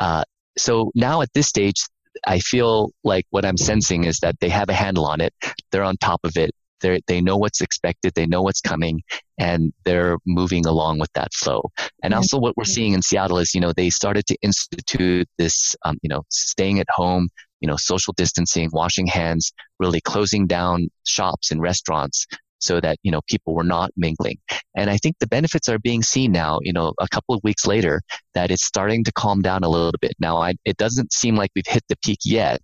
Uh, 0.00 0.22
so 0.56 0.90
now 0.94 1.22
at 1.22 1.32
this 1.34 1.46
stage, 1.46 1.82
I 2.26 2.40
feel 2.40 2.90
like 3.04 3.24
what 3.30 3.44
I'm 3.44 3.56
sensing 3.56 4.04
is 4.04 4.18
that 4.20 4.36
they 4.40 4.48
have 4.48 4.68
a 4.68 4.74
handle 4.74 5.06
on 5.06 5.20
it. 5.20 5.32
They're 5.70 5.84
on 5.84 5.96
top 5.98 6.20
of 6.24 6.36
it. 6.36 6.50
They 6.80 7.00
they 7.06 7.20
know 7.20 7.36
what's 7.36 7.60
expected. 7.60 8.12
They 8.14 8.26
know 8.26 8.42
what's 8.42 8.60
coming, 8.60 9.02
and 9.38 9.72
they're 9.84 10.16
moving 10.26 10.64
along 10.64 11.00
with 11.00 11.12
that 11.14 11.34
flow. 11.34 11.70
And 12.04 12.14
also, 12.14 12.38
what 12.38 12.56
we're 12.56 12.64
seeing 12.64 12.92
in 12.92 13.02
Seattle 13.02 13.38
is, 13.38 13.52
you 13.52 13.60
know, 13.60 13.72
they 13.72 13.90
started 13.90 14.26
to 14.26 14.36
institute 14.42 15.28
this, 15.38 15.74
um, 15.84 15.96
you 16.02 16.08
know, 16.08 16.22
staying 16.30 16.78
at 16.78 16.86
home, 16.94 17.28
you 17.60 17.66
know, 17.66 17.76
social 17.76 18.14
distancing, 18.16 18.70
washing 18.72 19.08
hands, 19.08 19.52
really 19.80 20.00
closing 20.00 20.46
down 20.46 20.88
shops 21.04 21.50
and 21.50 21.60
restaurants 21.60 22.26
so 22.58 22.80
that 22.80 22.98
you 23.02 23.10
know 23.10 23.20
people 23.28 23.54
were 23.54 23.64
not 23.64 23.90
mingling 23.96 24.38
and 24.76 24.90
i 24.90 24.96
think 24.96 25.16
the 25.20 25.26
benefits 25.26 25.68
are 25.68 25.78
being 25.78 26.02
seen 26.02 26.32
now 26.32 26.58
you 26.62 26.72
know 26.72 26.92
a 27.00 27.08
couple 27.08 27.34
of 27.34 27.40
weeks 27.44 27.66
later 27.66 28.00
that 28.34 28.50
it's 28.50 28.64
starting 28.64 29.04
to 29.04 29.12
calm 29.12 29.40
down 29.40 29.64
a 29.64 29.68
little 29.68 29.92
bit 30.00 30.12
now 30.18 30.38
I, 30.38 30.54
it 30.64 30.76
doesn't 30.76 31.12
seem 31.12 31.36
like 31.36 31.50
we've 31.54 31.66
hit 31.66 31.84
the 31.88 31.96
peak 32.04 32.20
yet 32.24 32.60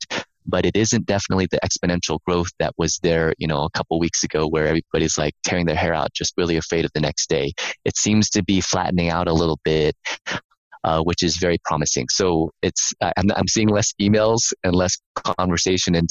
but 0.47 0.67
it 0.67 0.77
isn't 0.77 1.07
definitely 1.07 1.47
the 1.51 1.61
exponential 1.65 2.19
growth 2.27 2.51
that 2.59 2.75
was 2.77 2.99
there, 3.03 3.33
you 3.39 3.47
know, 3.47 3.63
a 3.63 3.71
couple 3.71 3.99
weeks 3.99 4.25
ago 4.25 4.47
where 4.47 4.67
everybody's 4.67 5.17
like 5.17 5.35
tearing 5.43 5.67
their 5.67 5.77
hair 5.77 5.95
out, 5.95 6.13
just 6.13 6.35
really 6.37 6.57
afraid 6.57 6.85
of 6.85 6.91
the 6.95 7.01
next 7.01 7.29
day. 7.29 7.53
It 7.85 7.97
seems 7.97 8.29
to 8.31 8.43
be 8.43 8.61
flattening 8.61 9.11
out 9.11 9.29
a 9.29 9.33
little 9.33 9.59
bit. 9.65 9.97
Uh, 10.83 11.01
which 11.01 11.23
is 11.23 11.39
very 11.39 11.57
promising. 11.65 12.05
So 12.11 12.51
it's 12.61 12.93
I'm, 13.01 13.31
I'm 13.35 13.49
seeing 13.49 13.71
less 13.71 13.95
emails 14.03 14.53
and 14.65 14.75
less 14.75 14.99
conversation 15.39 15.95
and 15.95 16.07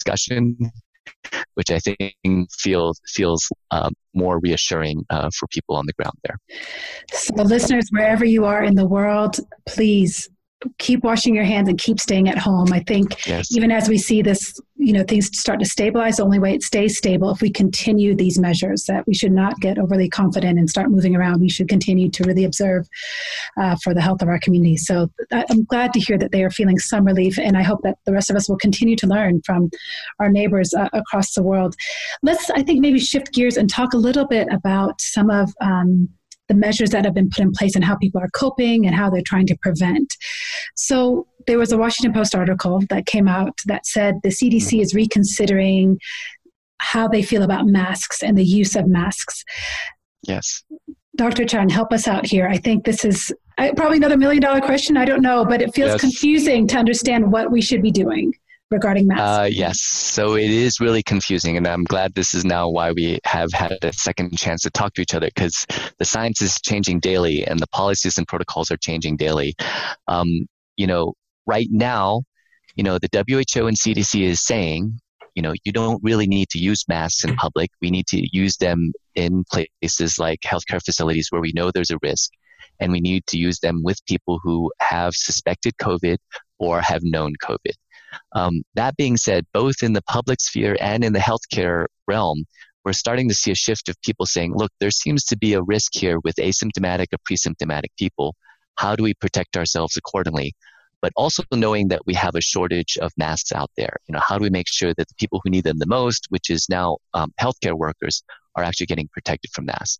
discussion 0.00 0.56
which 1.56 1.70
I 1.70 1.78
think 1.78 2.52
feels 2.52 3.00
feels 3.06 3.48
um, 3.70 3.92
more 4.14 4.38
reassuring 4.40 5.04
uh, 5.10 5.30
for 5.36 5.46
people 5.48 5.76
on 5.76 5.84
the 5.86 5.92
ground 5.94 6.14
there. 6.24 6.38
So, 7.12 7.42
listeners, 7.42 7.86
wherever 7.90 8.24
you 8.24 8.44
are 8.44 8.62
in 8.62 8.74
the 8.74 8.86
world, 8.86 9.38
please 9.66 10.28
keep 10.78 11.04
washing 11.04 11.34
your 11.34 11.44
hands 11.44 11.68
and 11.68 11.78
keep 11.78 12.00
staying 12.00 12.28
at 12.28 12.38
home. 12.38 12.72
I 12.72 12.80
think 12.80 13.26
yes. 13.26 13.54
even 13.54 13.70
as 13.70 13.88
we 13.88 13.98
see 13.98 14.22
this, 14.22 14.58
you 14.86 14.92
know, 14.92 15.02
things 15.02 15.36
start 15.36 15.58
to 15.58 15.66
stabilize, 15.66 16.18
the 16.18 16.22
only 16.22 16.38
way 16.38 16.54
it 16.54 16.62
stays 16.62 16.96
stable 16.96 17.28
if 17.32 17.40
we 17.40 17.50
continue 17.50 18.14
these 18.14 18.38
measures 18.38 18.84
that 18.84 19.04
we 19.04 19.12
should 19.12 19.32
not 19.32 19.58
get 19.58 19.78
overly 19.78 20.08
confident 20.08 20.60
and 20.60 20.70
start 20.70 20.92
moving 20.92 21.16
around. 21.16 21.40
We 21.40 21.48
should 21.48 21.68
continue 21.68 22.08
to 22.08 22.22
really 22.22 22.44
observe 22.44 22.88
uh, 23.60 23.74
for 23.82 23.94
the 23.94 24.00
health 24.00 24.22
of 24.22 24.28
our 24.28 24.38
community. 24.38 24.76
So 24.76 25.10
I'm 25.32 25.64
glad 25.64 25.92
to 25.94 25.98
hear 25.98 26.16
that 26.18 26.30
they 26.30 26.44
are 26.44 26.52
feeling 26.52 26.78
some 26.78 27.04
relief, 27.04 27.36
and 27.36 27.56
I 27.56 27.64
hope 27.64 27.80
that 27.82 27.98
the 28.06 28.12
rest 28.12 28.30
of 28.30 28.36
us 28.36 28.48
will 28.48 28.58
continue 28.58 28.94
to 28.94 29.08
learn 29.08 29.42
from 29.44 29.70
our 30.20 30.30
neighbors 30.30 30.72
uh, 30.72 30.88
across 30.92 31.34
the 31.34 31.42
world. 31.42 31.74
Let's, 32.22 32.48
I 32.50 32.62
think, 32.62 32.78
maybe 32.78 33.00
shift 33.00 33.32
gears 33.32 33.56
and 33.56 33.68
talk 33.68 33.92
a 33.92 33.98
little 33.98 34.28
bit 34.28 34.46
about 34.52 35.00
some 35.00 35.30
of 35.30 35.52
um, 35.60 36.08
the 36.48 36.54
measures 36.54 36.90
that 36.90 37.04
have 37.04 37.14
been 37.14 37.30
put 37.30 37.40
in 37.40 37.52
place 37.52 37.74
and 37.74 37.84
how 37.84 37.96
people 37.96 38.20
are 38.20 38.30
coping 38.34 38.86
and 38.86 38.94
how 38.94 39.10
they're 39.10 39.22
trying 39.24 39.46
to 39.46 39.56
prevent. 39.60 40.14
So 40.74 41.26
there 41.46 41.58
was 41.58 41.72
a 41.72 41.78
Washington 41.78 42.12
Post 42.12 42.34
article 42.34 42.82
that 42.90 43.06
came 43.06 43.28
out 43.28 43.58
that 43.66 43.86
said 43.86 44.16
the 44.22 44.30
CDC 44.30 44.80
is 44.80 44.94
reconsidering 44.94 45.98
how 46.78 47.08
they 47.08 47.22
feel 47.22 47.42
about 47.42 47.66
masks 47.66 48.22
and 48.22 48.36
the 48.36 48.44
use 48.44 48.76
of 48.76 48.86
masks. 48.86 49.42
Yes. 50.22 50.62
Dr. 51.16 51.46
Chung, 51.46 51.68
help 51.68 51.92
us 51.92 52.06
out 52.06 52.26
here. 52.26 52.46
I 52.46 52.58
think 52.58 52.84
this 52.84 53.04
is 53.04 53.32
uh, 53.58 53.70
probably 53.74 53.96
another 53.96 54.18
million 54.18 54.42
dollar 54.42 54.60
question. 54.60 54.96
I 54.96 55.06
don't 55.06 55.22
know, 55.22 55.44
but 55.44 55.62
it 55.62 55.74
feels 55.74 55.92
yes. 55.92 56.00
confusing 56.00 56.66
to 56.68 56.76
understand 56.76 57.32
what 57.32 57.50
we 57.50 57.62
should 57.62 57.80
be 57.80 57.90
doing 57.90 58.32
regarding 58.70 59.06
masks? 59.06 59.22
Uh, 59.22 59.48
yes. 59.50 59.80
So 59.80 60.36
it 60.36 60.50
is 60.50 60.80
really 60.80 61.02
confusing. 61.02 61.56
And 61.56 61.66
I'm 61.66 61.84
glad 61.84 62.14
this 62.14 62.34
is 62.34 62.44
now 62.44 62.68
why 62.68 62.92
we 62.92 63.20
have 63.24 63.52
had 63.52 63.78
a 63.82 63.92
second 63.92 64.36
chance 64.36 64.62
to 64.62 64.70
talk 64.70 64.94
to 64.94 65.02
each 65.02 65.14
other 65.14 65.28
because 65.34 65.66
the 65.98 66.04
science 66.04 66.42
is 66.42 66.60
changing 66.60 67.00
daily 67.00 67.46
and 67.46 67.60
the 67.60 67.68
policies 67.68 68.18
and 68.18 68.26
protocols 68.26 68.70
are 68.70 68.76
changing 68.76 69.16
daily. 69.16 69.54
Um, 70.08 70.46
you 70.76 70.86
know, 70.86 71.14
right 71.46 71.68
now, 71.70 72.22
you 72.74 72.84
know, 72.84 72.98
the 72.98 73.08
WHO 73.12 73.66
and 73.66 73.76
CDC 73.76 74.22
is 74.22 74.44
saying, 74.44 75.00
you 75.34 75.42
know, 75.42 75.54
you 75.64 75.72
don't 75.72 76.02
really 76.02 76.26
need 76.26 76.48
to 76.50 76.58
use 76.58 76.84
masks 76.88 77.24
in 77.24 77.36
public. 77.36 77.70
We 77.80 77.90
need 77.90 78.06
to 78.08 78.26
use 78.32 78.56
them 78.56 78.92
in 79.14 79.44
places 79.44 80.18
like 80.18 80.40
healthcare 80.40 80.82
facilities 80.82 81.28
where 81.30 81.40
we 81.40 81.52
know 81.54 81.70
there's 81.70 81.90
a 81.90 81.98
risk. 82.02 82.30
And 82.80 82.92
we 82.92 83.00
need 83.00 83.26
to 83.28 83.38
use 83.38 83.60
them 83.60 83.82
with 83.82 84.04
people 84.06 84.38
who 84.42 84.70
have 84.80 85.14
suspected 85.14 85.74
COVID 85.78 86.18
or 86.58 86.80
have 86.80 87.02
known 87.02 87.34
COVID. 87.42 87.74
Um, 88.32 88.62
that 88.74 88.96
being 88.96 89.16
said, 89.16 89.46
both 89.52 89.82
in 89.82 89.92
the 89.92 90.02
public 90.02 90.40
sphere 90.40 90.76
and 90.80 91.04
in 91.04 91.12
the 91.12 91.18
healthcare 91.18 91.86
realm, 92.06 92.44
we're 92.84 92.92
starting 92.92 93.28
to 93.28 93.34
see 93.34 93.50
a 93.50 93.56
shift 93.56 93.88
of 93.88 94.00
people 94.02 94.26
saying, 94.26 94.54
look, 94.54 94.70
there 94.78 94.92
seems 94.92 95.24
to 95.24 95.36
be 95.36 95.54
a 95.54 95.62
risk 95.62 95.92
here 95.94 96.18
with 96.22 96.36
asymptomatic 96.36 97.06
or 97.12 97.18
pre-symptomatic 97.24 97.90
people. 97.98 98.36
How 98.76 98.94
do 98.94 99.02
we 99.02 99.14
protect 99.14 99.56
ourselves 99.56 99.96
accordingly? 99.96 100.54
But 101.02 101.12
also 101.16 101.42
knowing 101.52 101.88
that 101.88 102.06
we 102.06 102.14
have 102.14 102.34
a 102.36 102.40
shortage 102.40 102.96
of 102.98 103.12
masks 103.16 103.52
out 103.52 103.70
there. 103.76 103.96
You 104.06 104.12
know, 104.12 104.20
how 104.26 104.38
do 104.38 104.44
we 104.44 104.50
make 104.50 104.68
sure 104.68 104.94
that 104.94 105.08
the 105.08 105.14
people 105.18 105.40
who 105.42 105.50
need 105.50 105.64
them 105.64 105.78
the 105.78 105.86
most, 105.86 106.26
which 106.30 106.48
is 106.48 106.68
now 106.68 106.98
um, 107.12 107.32
healthcare 107.40 107.76
workers, 107.76 108.22
are 108.56 108.64
actually 108.64 108.86
getting 108.86 109.08
protected 109.08 109.50
from 109.52 109.66
masks. 109.66 109.98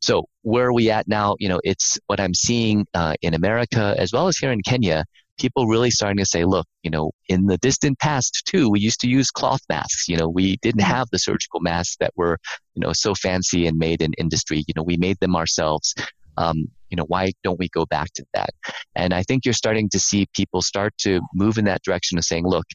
So 0.00 0.24
where 0.42 0.66
are 0.66 0.72
we 0.72 0.90
at 0.90 1.06
now? 1.08 1.36
You 1.38 1.48
know, 1.48 1.60
it's 1.62 1.98
what 2.06 2.20
I'm 2.20 2.34
seeing 2.34 2.86
uh, 2.94 3.14
in 3.22 3.34
America 3.34 3.94
as 3.98 4.12
well 4.12 4.28
as 4.28 4.38
here 4.38 4.50
in 4.50 4.62
Kenya 4.62 5.04
people 5.38 5.66
really 5.66 5.90
starting 5.90 6.18
to 6.18 6.26
say, 6.26 6.44
look, 6.44 6.66
you 6.82 6.90
know, 6.90 7.12
in 7.28 7.46
the 7.46 7.58
distant 7.58 7.98
past 7.98 8.42
too, 8.46 8.68
we 8.68 8.80
used 8.80 9.00
to 9.00 9.08
use 9.08 9.30
cloth 9.30 9.60
masks. 9.68 10.08
You 10.08 10.16
know, 10.16 10.28
we 10.28 10.56
didn't 10.58 10.80
mm-hmm. 10.80 10.92
have 10.92 11.08
the 11.10 11.18
surgical 11.18 11.60
masks 11.60 11.96
that 12.00 12.12
were, 12.16 12.38
you 12.74 12.80
know, 12.80 12.92
so 12.92 13.14
fancy 13.14 13.66
and 13.66 13.78
made 13.78 14.02
in 14.02 14.12
industry. 14.18 14.64
You 14.66 14.74
know, 14.76 14.82
we 14.82 14.96
made 14.96 15.18
them 15.20 15.36
ourselves. 15.36 15.94
Um, 16.36 16.68
you 16.90 16.96
know, 16.96 17.04
why 17.08 17.32
don't 17.42 17.58
we 17.58 17.68
go 17.68 17.84
back 17.86 18.12
to 18.14 18.24
that? 18.34 18.50
And 18.94 19.12
I 19.12 19.22
think 19.22 19.44
you're 19.44 19.54
starting 19.54 19.88
to 19.90 19.98
see 19.98 20.26
people 20.34 20.62
start 20.62 20.92
to 20.98 21.20
move 21.34 21.58
in 21.58 21.64
that 21.64 21.82
direction 21.82 22.16
of 22.16 22.24
saying, 22.24 22.46
look, 22.46 22.66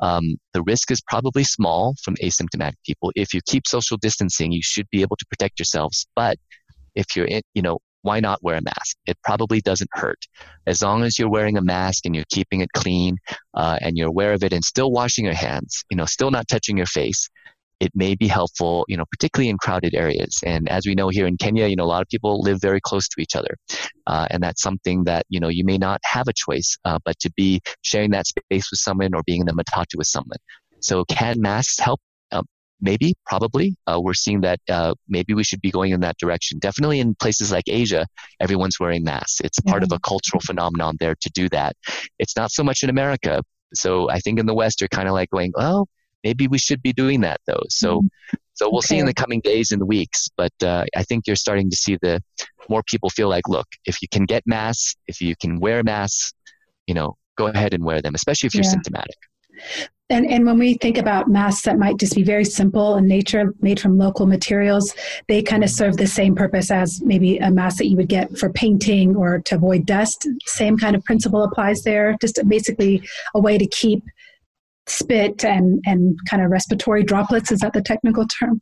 um, 0.00 0.36
the 0.54 0.62
risk 0.62 0.90
is 0.90 1.00
probably 1.00 1.44
small 1.44 1.94
from 2.02 2.14
asymptomatic 2.16 2.76
people. 2.86 3.10
If 3.16 3.34
you 3.34 3.40
keep 3.46 3.66
social 3.66 3.96
distancing, 3.96 4.52
you 4.52 4.62
should 4.62 4.88
be 4.90 5.02
able 5.02 5.16
to 5.16 5.26
protect 5.26 5.58
yourselves. 5.58 6.06
But 6.14 6.38
if 6.94 7.16
you're 7.16 7.26
in, 7.26 7.42
you 7.54 7.62
know, 7.62 7.78
why 8.02 8.20
not 8.20 8.42
wear 8.42 8.56
a 8.56 8.62
mask? 8.62 8.96
It 9.06 9.16
probably 9.24 9.60
doesn't 9.60 9.90
hurt. 9.92 10.18
As 10.66 10.82
long 10.82 11.02
as 11.02 11.18
you're 11.18 11.30
wearing 11.30 11.56
a 11.56 11.62
mask 11.62 12.06
and 12.06 12.14
you're 12.14 12.24
keeping 12.30 12.60
it 12.60 12.70
clean 12.74 13.16
uh, 13.54 13.78
and 13.80 13.96
you're 13.96 14.08
aware 14.08 14.32
of 14.32 14.44
it 14.44 14.52
and 14.52 14.64
still 14.64 14.90
washing 14.90 15.24
your 15.24 15.34
hands, 15.34 15.84
you 15.90 15.96
know, 15.96 16.06
still 16.06 16.30
not 16.30 16.48
touching 16.48 16.76
your 16.76 16.86
face, 16.86 17.28
it 17.80 17.92
may 17.94 18.14
be 18.14 18.26
helpful, 18.26 18.84
you 18.88 18.96
know, 18.96 19.04
particularly 19.10 19.48
in 19.48 19.56
crowded 19.56 19.94
areas. 19.94 20.40
And 20.44 20.68
as 20.68 20.86
we 20.86 20.94
know 20.94 21.08
here 21.10 21.26
in 21.26 21.36
Kenya, 21.36 21.66
you 21.66 21.76
know, 21.76 21.84
a 21.84 21.86
lot 21.86 22.02
of 22.02 22.08
people 22.08 22.40
live 22.40 22.60
very 22.60 22.80
close 22.80 23.08
to 23.08 23.20
each 23.20 23.36
other. 23.36 23.56
Uh, 24.06 24.26
and 24.30 24.42
that's 24.42 24.62
something 24.62 25.04
that, 25.04 25.24
you 25.28 25.38
know, 25.38 25.48
you 25.48 25.64
may 25.64 25.78
not 25.78 26.00
have 26.04 26.26
a 26.28 26.32
choice, 26.32 26.76
uh, 26.84 26.98
but 27.04 27.18
to 27.20 27.30
be 27.36 27.60
sharing 27.82 28.10
that 28.10 28.26
space 28.26 28.70
with 28.70 28.80
someone 28.80 29.14
or 29.14 29.22
being 29.26 29.42
in 29.42 29.46
the 29.46 29.52
matatu 29.52 29.96
with 29.96 30.08
someone. 30.08 30.38
So 30.80 31.04
can 31.04 31.40
masks 31.40 31.78
help? 31.78 32.00
Maybe, 32.80 33.14
probably. 33.26 33.76
Uh, 33.86 34.00
we're 34.00 34.14
seeing 34.14 34.40
that 34.42 34.60
uh, 34.68 34.94
maybe 35.08 35.34
we 35.34 35.44
should 35.44 35.60
be 35.60 35.70
going 35.70 35.92
in 35.92 36.00
that 36.00 36.16
direction. 36.18 36.58
Definitely 36.58 37.00
in 37.00 37.14
places 37.16 37.52
like 37.52 37.64
Asia, 37.66 38.06
everyone's 38.40 38.78
wearing 38.78 39.04
masks. 39.04 39.40
It's 39.42 39.60
part 39.60 39.82
of 39.82 39.90
a 39.92 39.98
cultural 40.00 40.40
phenomenon 40.40 40.96
there 41.00 41.14
to 41.20 41.30
do 41.30 41.48
that. 41.50 41.76
It's 42.18 42.36
not 42.36 42.50
so 42.50 42.62
much 42.62 42.82
in 42.82 42.90
America. 42.90 43.42
So 43.74 44.10
I 44.10 44.18
think 44.20 44.38
in 44.38 44.46
the 44.46 44.54
West, 44.54 44.80
you're 44.80 44.88
kind 44.88 45.08
of 45.08 45.14
like 45.14 45.30
going, 45.30 45.52
oh, 45.56 45.86
maybe 46.24 46.48
we 46.48 46.58
should 46.58 46.82
be 46.82 46.92
doing 46.92 47.20
that 47.22 47.40
though. 47.46 47.62
So, 47.68 47.98
mm-hmm. 47.98 48.36
so 48.54 48.68
we'll 48.68 48.78
okay. 48.78 48.86
see 48.86 48.98
in 48.98 49.06
the 49.06 49.14
coming 49.14 49.40
days 49.40 49.70
and 49.72 49.86
weeks. 49.86 50.28
But 50.36 50.52
uh, 50.62 50.84
I 50.96 51.02
think 51.04 51.26
you're 51.26 51.36
starting 51.36 51.70
to 51.70 51.76
see 51.76 51.98
the 52.00 52.22
more 52.68 52.82
people 52.86 53.10
feel 53.10 53.28
like, 53.28 53.48
look, 53.48 53.66
if 53.84 54.00
you 54.02 54.08
can 54.08 54.24
get 54.24 54.42
masks, 54.46 54.94
if 55.06 55.20
you 55.20 55.34
can 55.40 55.60
wear 55.60 55.82
masks, 55.82 56.32
you 56.86 56.94
know, 56.94 57.16
go 57.36 57.46
ahead 57.46 57.74
and 57.74 57.84
wear 57.84 58.02
them, 58.02 58.14
especially 58.14 58.48
if 58.48 58.54
you're 58.54 58.64
yeah. 58.64 58.70
symptomatic. 58.70 59.16
And, 60.10 60.26
and 60.30 60.46
when 60.46 60.58
we 60.58 60.74
think 60.74 60.96
about 60.96 61.28
masks 61.28 61.62
that 61.62 61.78
might 61.78 61.98
just 61.98 62.14
be 62.14 62.22
very 62.22 62.44
simple 62.44 62.96
in 62.96 63.06
nature, 63.06 63.52
made 63.60 63.78
from 63.78 63.98
local 63.98 64.26
materials, 64.26 64.94
they 65.28 65.42
kind 65.42 65.62
of 65.62 65.68
serve 65.68 65.98
the 65.98 66.06
same 66.06 66.34
purpose 66.34 66.70
as 66.70 67.02
maybe 67.02 67.36
a 67.38 67.50
mask 67.50 67.76
that 67.78 67.88
you 67.88 67.96
would 67.96 68.08
get 68.08 68.36
for 68.38 68.50
painting 68.50 69.14
or 69.16 69.40
to 69.40 69.56
avoid 69.56 69.84
dust. 69.84 70.26
Same 70.46 70.78
kind 70.78 70.96
of 70.96 71.04
principle 71.04 71.42
applies 71.42 71.82
there. 71.82 72.16
Just 72.22 72.40
basically 72.48 73.02
a 73.34 73.40
way 73.40 73.58
to 73.58 73.66
keep 73.66 74.02
spit 74.86 75.44
and 75.44 75.82
and 75.84 76.18
kind 76.28 76.42
of 76.42 76.50
respiratory 76.50 77.02
droplets 77.02 77.52
is 77.52 77.60
that 77.60 77.74
the 77.74 77.82
technical 77.82 78.26
term 78.26 78.60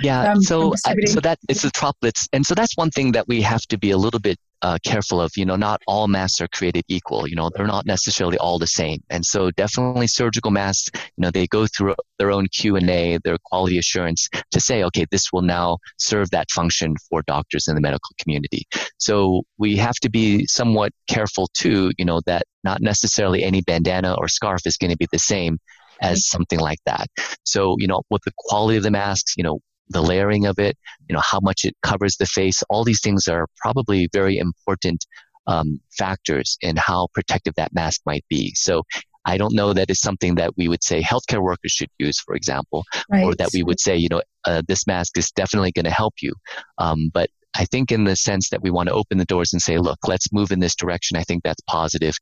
yeah 0.00 0.30
um, 0.30 0.40
so 0.40 0.72
so 1.06 1.20
that 1.20 1.38
it's 1.48 1.62
the 1.62 1.70
droplets 1.70 2.28
and 2.32 2.46
so 2.46 2.54
that's 2.54 2.76
one 2.76 2.90
thing 2.90 3.10
that 3.10 3.26
we 3.26 3.42
have 3.42 3.62
to 3.62 3.76
be 3.76 3.90
a 3.90 3.96
little 3.96 4.20
bit 4.20 4.38
uh, 4.66 4.78
careful 4.82 5.20
of 5.20 5.30
you 5.36 5.44
know 5.44 5.54
not 5.54 5.80
all 5.86 6.08
masks 6.08 6.40
are 6.40 6.48
created 6.48 6.82
equal 6.88 7.28
you 7.28 7.36
know 7.36 7.48
they're 7.54 7.68
not 7.68 7.86
necessarily 7.86 8.36
all 8.38 8.58
the 8.58 8.66
same. 8.66 9.00
And 9.10 9.24
so 9.24 9.52
definitely 9.52 10.08
surgical 10.08 10.50
masks 10.50 10.90
you 11.16 11.22
know 11.22 11.30
they 11.30 11.46
go 11.46 11.68
through 11.68 11.94
their 12.18 12.32
own 12.32 12.46
q&a 12.48 13.18
their 13.22 13.38
quality 13.44 13.78
assurance 13.78 14.28
to 14.50 14.60
say 14.60 14.82
okay 14.82 15.06
this 15.12 15.32
will 15.32 15.42
now 15.42 15.78
serve 15.98 16.30
that 16.30 16.50
function 16.50 16.96
for 17.08 17.22
doctors 17.28 17.68
in 17.68 17.76
the 17.76 17.80
medical 17.80 18.10
community. 18.20 18.64
So 18.98 19.42
we 19.56 19.76
have 19.76 19.98
to 20.04 20.10
be 20.10 20.46
somewhat 20.46 20.90
careful 21.06 21.48
too 21.54 21.92
you 21.96 22.04
know 22.04 22.20
that 22.26 22.42
not 22.64 22.80
necessarily 22.80 23.44
any 23.44 23.60
bandana 23.60 24.16
or 24.18 24.26
scarf 24.26 24.62
is 24.66 24.76
going 24.76 24.90
to 24.90 24.96
be 24.96 25.06
the 25.12 25.20
same 25.20 25.58
as 26.00 26.18
mm-hmm. 26.18 26.36
something 26.36 26.58
like 26.58 26.80
that. 26.86 27.06
So 27.44 27.76
you 27.78 27.86
know 27.86 28.02
with 28.10 28.22
the 28.24 28.32
quality 28.36 28.78
of 28.78 28.82
the 28.82 28.90
masks 28.90 29.34
you 29.36 29.44
know 29.44 29.60
the 29.88 30.02
layering 30.02 30.46
of 30.46 30.58
it, 30.58 30.76
you 31.08 31.14
know, 31.14 31.22
how 31.22 31.40
much 31.40 31.64
it 31.64 31.74
covers 31.82 32.16
the 32.16 32.26
face. 32.26 32.62
All 32.68 32.84
these 32.84 33.00
things 33.02 33.28
are 33.28 33.46
probably 33.56 34.08
very 34.12 34.38
important 34.38 35.06
um, 35.46 35.80
factors 35.96 36.58
in 36.60 36.76
how 36.76 37.08
protective 37.14 37.54
that 37.56 37.72
mask 37.72 38.00
might 38.04 38.24
be. 38.28 38.52
So 38.54 38.82
I 39.24 39.38
don't 39.38 39.54
know 39.54 39.72
that 39.72 39.90
it's 39.90 40.00
something 40.00 40.36
that 40.36 40.56
we 40.56 40.68
would 40.68 40.84
say 40.84 41.02
healthcare 41.02 41.42
workers 41.42 41.72
should 41.72 41.90
use, 41.98 42.18
for 42.20 42.34
example, 42.34 42.84
right. 43.10 43.24
or 43.24 43.34
that 43.36 43.50
we 43.52 43.62
would 43.62 43.80
say, 43.80 43.96
you 43.96 44.08
know, 44.08 44.22
uh, 44.44 44.62
this 44.68 44.86
mask 44.86 45.18
is 45.18 45.30
definitely 45.32 45.72
going 45.72 45.84
to 45.84 45.90
help 45.90 46.14
you. 46.22 46.32
Um, 46.78 47.10
but 47.12 47.28
I 47.58 47.64
think 47.64 47.90
in 47.90 48.04
the 48.04 48.16
sense 48.16 48.50
that 48.50 48.62
we 48.62 48.70
want 48.70 48.88
to 48.88 48.94
open 48.94 49.18
the 49.18 49.24
doors 49.24 49.52
and 49.52 49.62
say, 49.62 49.78
look, 49.78 49.98
let's 50.06 50.32
move 50.32 50.52
in 50.52 50.60
this 50.60 50.76
direction. 50.76 51.16
I 51.16 51.22
think 51.22 51.42
that's 51.42 51.62
positive. 51.66 52.14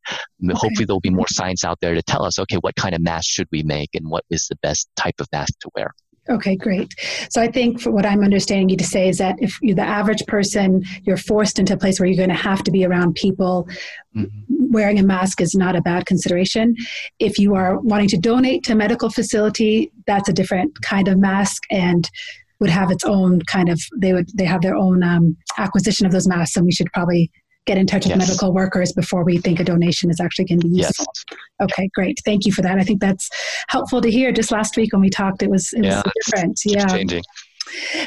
Okay. 0.43 0.55
Hopefully 0.55 0.87
there'll 0.87 1.01
be 1.01 1.11
more 1.11 1.29
science 1.29 1.65
out 1.65 1.79
there 1.81 1.95
to 1.95 2.03
tell 2.03 2.25
us, 2.25 2.39
okay, 2.39 2.57
what 2.57 2.77
kind 2.77 2.95
of 2.95 3.03
mask 3.03 3.27
should 3.29 3.49
we 3.51 3.63
make 3.63 3.91
and 3.95 4.09
what 4.09 4.25
is 4.31 4.47
the 4.49 4.57
best 4.63 4.89
type 4.97 5.17
of 5.19 5.27
mask 5.33 5.55
to 5.61 5.71
wear. 5.75 5.93
Okay, 6.31 6.57
great. 6.57 6.95
So 7.31 7.43
I 7.43 7.49
think 7.49 7.81
for 7.81 7.91
what 7.91 8.07
I'm 8.07 8.25
understanding 8.25 8.71
you 8.71 8.79
to 8.79 8.85
say 8.85 9.09
is 9.09 9.19
that 9.19 9.37
if 9.41 9.59
you're 9.61 9.77
the 9.77 9.83
average 9.83 10.25
person, 10.27 10.83
you're 11.03 11.19
forced 11.19 11.59
into 11.59 11.75
a 11.75 11.77
place 11.77 12.01
where 12.01 12.09
you're 12.09 12.17
going 12.17 12.35
to 12.35 12.35
have 12.35 12.63
to 12.65 12.71
be 12.71 12.85
around 12.85 13.15
people, 13.15 13.69
mm-hmm. 14.17 14.73
wearing 14.73 14.99
a 14.99 15.03
mask 15.03 15.43
is 15.43 15.55
not 15.55 15.77
a 15.77 15.83
bad 15.83 16.07
consideration. 16.07 16.77
If 17.19 17.39
you 17.39 17.55
are 17.55 17.79
wanting 17.81 18.09
to 18.09 18.17
donate 18.17 18.65
to 18.65 18.73
a 18.73 18.77
medical 18.77 19.11
facility, 19.11 19.93
that's 20.07 20.29
a 20.29 20.33
different 20.33 20.81
kind 20.81 21.09
of 21.09 21.19
mask 21.19 21.63
and 21.71 22.09
would 22.61 22.71
have 22.71 22.91
its 22.91 23.05
own 23.05 23.43
kind 23.43 23.69
of 23.69 23.79
they 23.99 24.15
would 24.15 24.29
they 24.35 24.45
have 24.45 24.63
their 24.63 24.77
own 24.77 25.03
um, 25.03 25.37
acquisition 25.59 26.07
of 26.07 26.13
those 26.13 26.27
masks 26.27 26.57
and 26.57 26.65
we 26.65 26.73
should 26.73 26.91
probably 26.95 27.31
get 27.67 27.79
in 27.79 27.87
touch 27.87 28.05
with 28.05 28.17
yes. 28.17 28.29
medical 28.29 28.53
workers 28.53 28.93
before 28.93 29.25
we 29.25 29.39
think 29.39 29.61
a 29.61 29.65
donation 29.65 30.11
is 30.11 30.21
actually 30.21 30.45
going 30.45 30.61
to 30.61 30.69
be 30.69 30.77
useful. 30.77 31.07
Yes. 31.31 31.39
Okay, 31.63 31.89
great. 31.95 32.19
Thank 32.25 32.47
you 32.47 32.53
for 32.53 32.63
that. 32.63 32.79
I 32.79 32.83
think 32.83 33.01
that's 33.01 33.29
helpful 33.69 34.01
to 34.01 34.11
hear. 34.11 34.33
Just 34.33 34.51
last 34.51 34.77
week 34.77 34.93
when 34.93 35.01
we 35.03 35.11
talked, 35.11 35.43
it 35.43 35.51
was 35.51 35.73
it 35.73 35.85
yeah, 35.85 36.03
was 36.05 36.13
different. 36.27 36.61
yeah, 36.65 36.87
changing. 36.87 37.23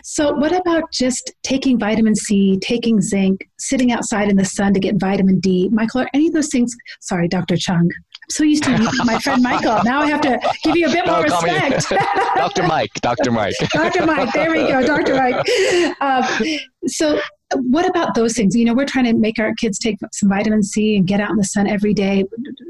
So, 0.03 0.33
what 0.33 0.53
about 0.53 0.91
just 0.91 1.33
taking 1.43 1.79
vitamin 1.79 2.15
C, 2.15 2.57
taking 2.61 3.01
zinc, 3.01 3.47
sitting 3.57 3.91
outside 3.91 4.29
in 4.29 4.35
the 4.37 4.45
sun 4.45 4.73
to 4.73 4.79
get 4.79 4.95
vitamin 4.99 5.39
D? 5.39 5.69
Michael, 5.71 6.01
are 6.01 6.09
any 6.13 6.27
of 6.27 6.33
those 6.33 6.49
things? 6.49 6.73
Sorry, 7.01 7.27
Dr. 7.27 7.57
Chung. 7.57 7.89
I'm 8.27 8.29
so 8.29 8.43
used 8.43 8.63
to 8.63 8.91
my 9.05 9.17
friend 9.19 9.41
Michael. 9.41 9.79
Now 9.83 10.01
I 10.01 10.07
have 10.07 10.21
to 10.21 10.39
give 10.63 10.75
you 10.75 10.87
a 10.87 10.91
bit 10.91 11.05
more 11.05 11.23
respect. 11.23 11.89
Dr. 12.35 12.63
Mike. 12.63 12.91
Dr. 12.95 13.31
Mike. 13.31 13.55
Dr. 13.71 14.05
Mike. 14.05 14.31
There 14.33 14.51
we 14.51 14.67
go. 14.67 14.85
Dr. 14.85 15.15
Mike. 15.15 15.45
Um, 15.99 16.23
so, 16.85 17.19
what 17.55 17.87
about 17.87 18.15
those 18.15 18.33
things? 18.33 18.55
You 18.55 18.65
know, 18.65 18.73
we're 18.73 18.85
trying 18.85 19.05
to 19.05 19.13
make 19.13 19.39
our 19.39 19.53
kids 19.55 19.79
take 19.79 19.97
some 20.11 20.29
vitamin 20.29 20.63
C 20.63 20.97
and 20.97 21.07
get 21.07 21.21
out 21.21 21.31
in 21.31 21.37
the 21.37 21.43
sun 21.43 21.67
every 21.67 21.93
day. 21.93 22.25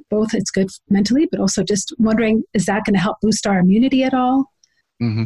Both 0.10 0.34
it's 0.34 0.52
good 0.52 0.70
mentally, 0.90 1.28
but 1.32 1.40
also 1.40 1.64
just 1.64 1.94
wondering 1.98 2.44
is 2.54 2.66
that 2.66 2.86
going 2.86 2.94
to 2.94 3.00
help 3.00 3.18
boost 3.22 3.48
our 3.48 3.60
immunity 3.60 4.04
at 4.04 4.14
all? 4.14 4.52
Mm-hmm. 5.02 5.24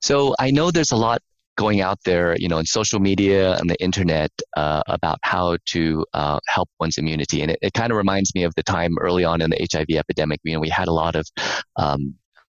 So 0.00 0.34
I 0.38 0.50
know 0.50 0.70
there's 0.70 0.92
a 0.92 0.96
lot 0.96 1.20
going 1.56 1.80
out 1.80 1.98
there, 2.04 2.36
you 2.38 2.48
know, 2.48 2.58
in 2.58 2.66
social 2.66 3.00
media 3.00 3.56
and 3.56 3.68
the 3.68 3.80
internet 3.82 4.30
uh, 4.56 4.82
about 4.88 5.18
how 5.22 5.56
to 5.66 6.04
uh, 6.12 6.38
help 6.46 6.68
one's 6.78 6.98
immunity, 6.98 7.42
and 7.42 7.50
it, 7.50 7.58
it 7.62 7.72
kind 7.72 7.90
of 7.90 7.96
reminds 7.96 8.34
me 8.34 8.44
of 8.44 8.54
the 8.56 8.62
time 8.62 8.96
early 9.00 9.24
on 9.24 9.40
in 9.40 9.50
the 9.50 9.68
HIV 9.72 9.96
epidemic. 9.96 10.40
You 10.44 10.54
know, 10.54 10.60
we 10.60 10.68
had 10.68 10.88
a 10.88 10.92
lot 10.92 11.16
of 11.16 11.26
um, 11.76 12.14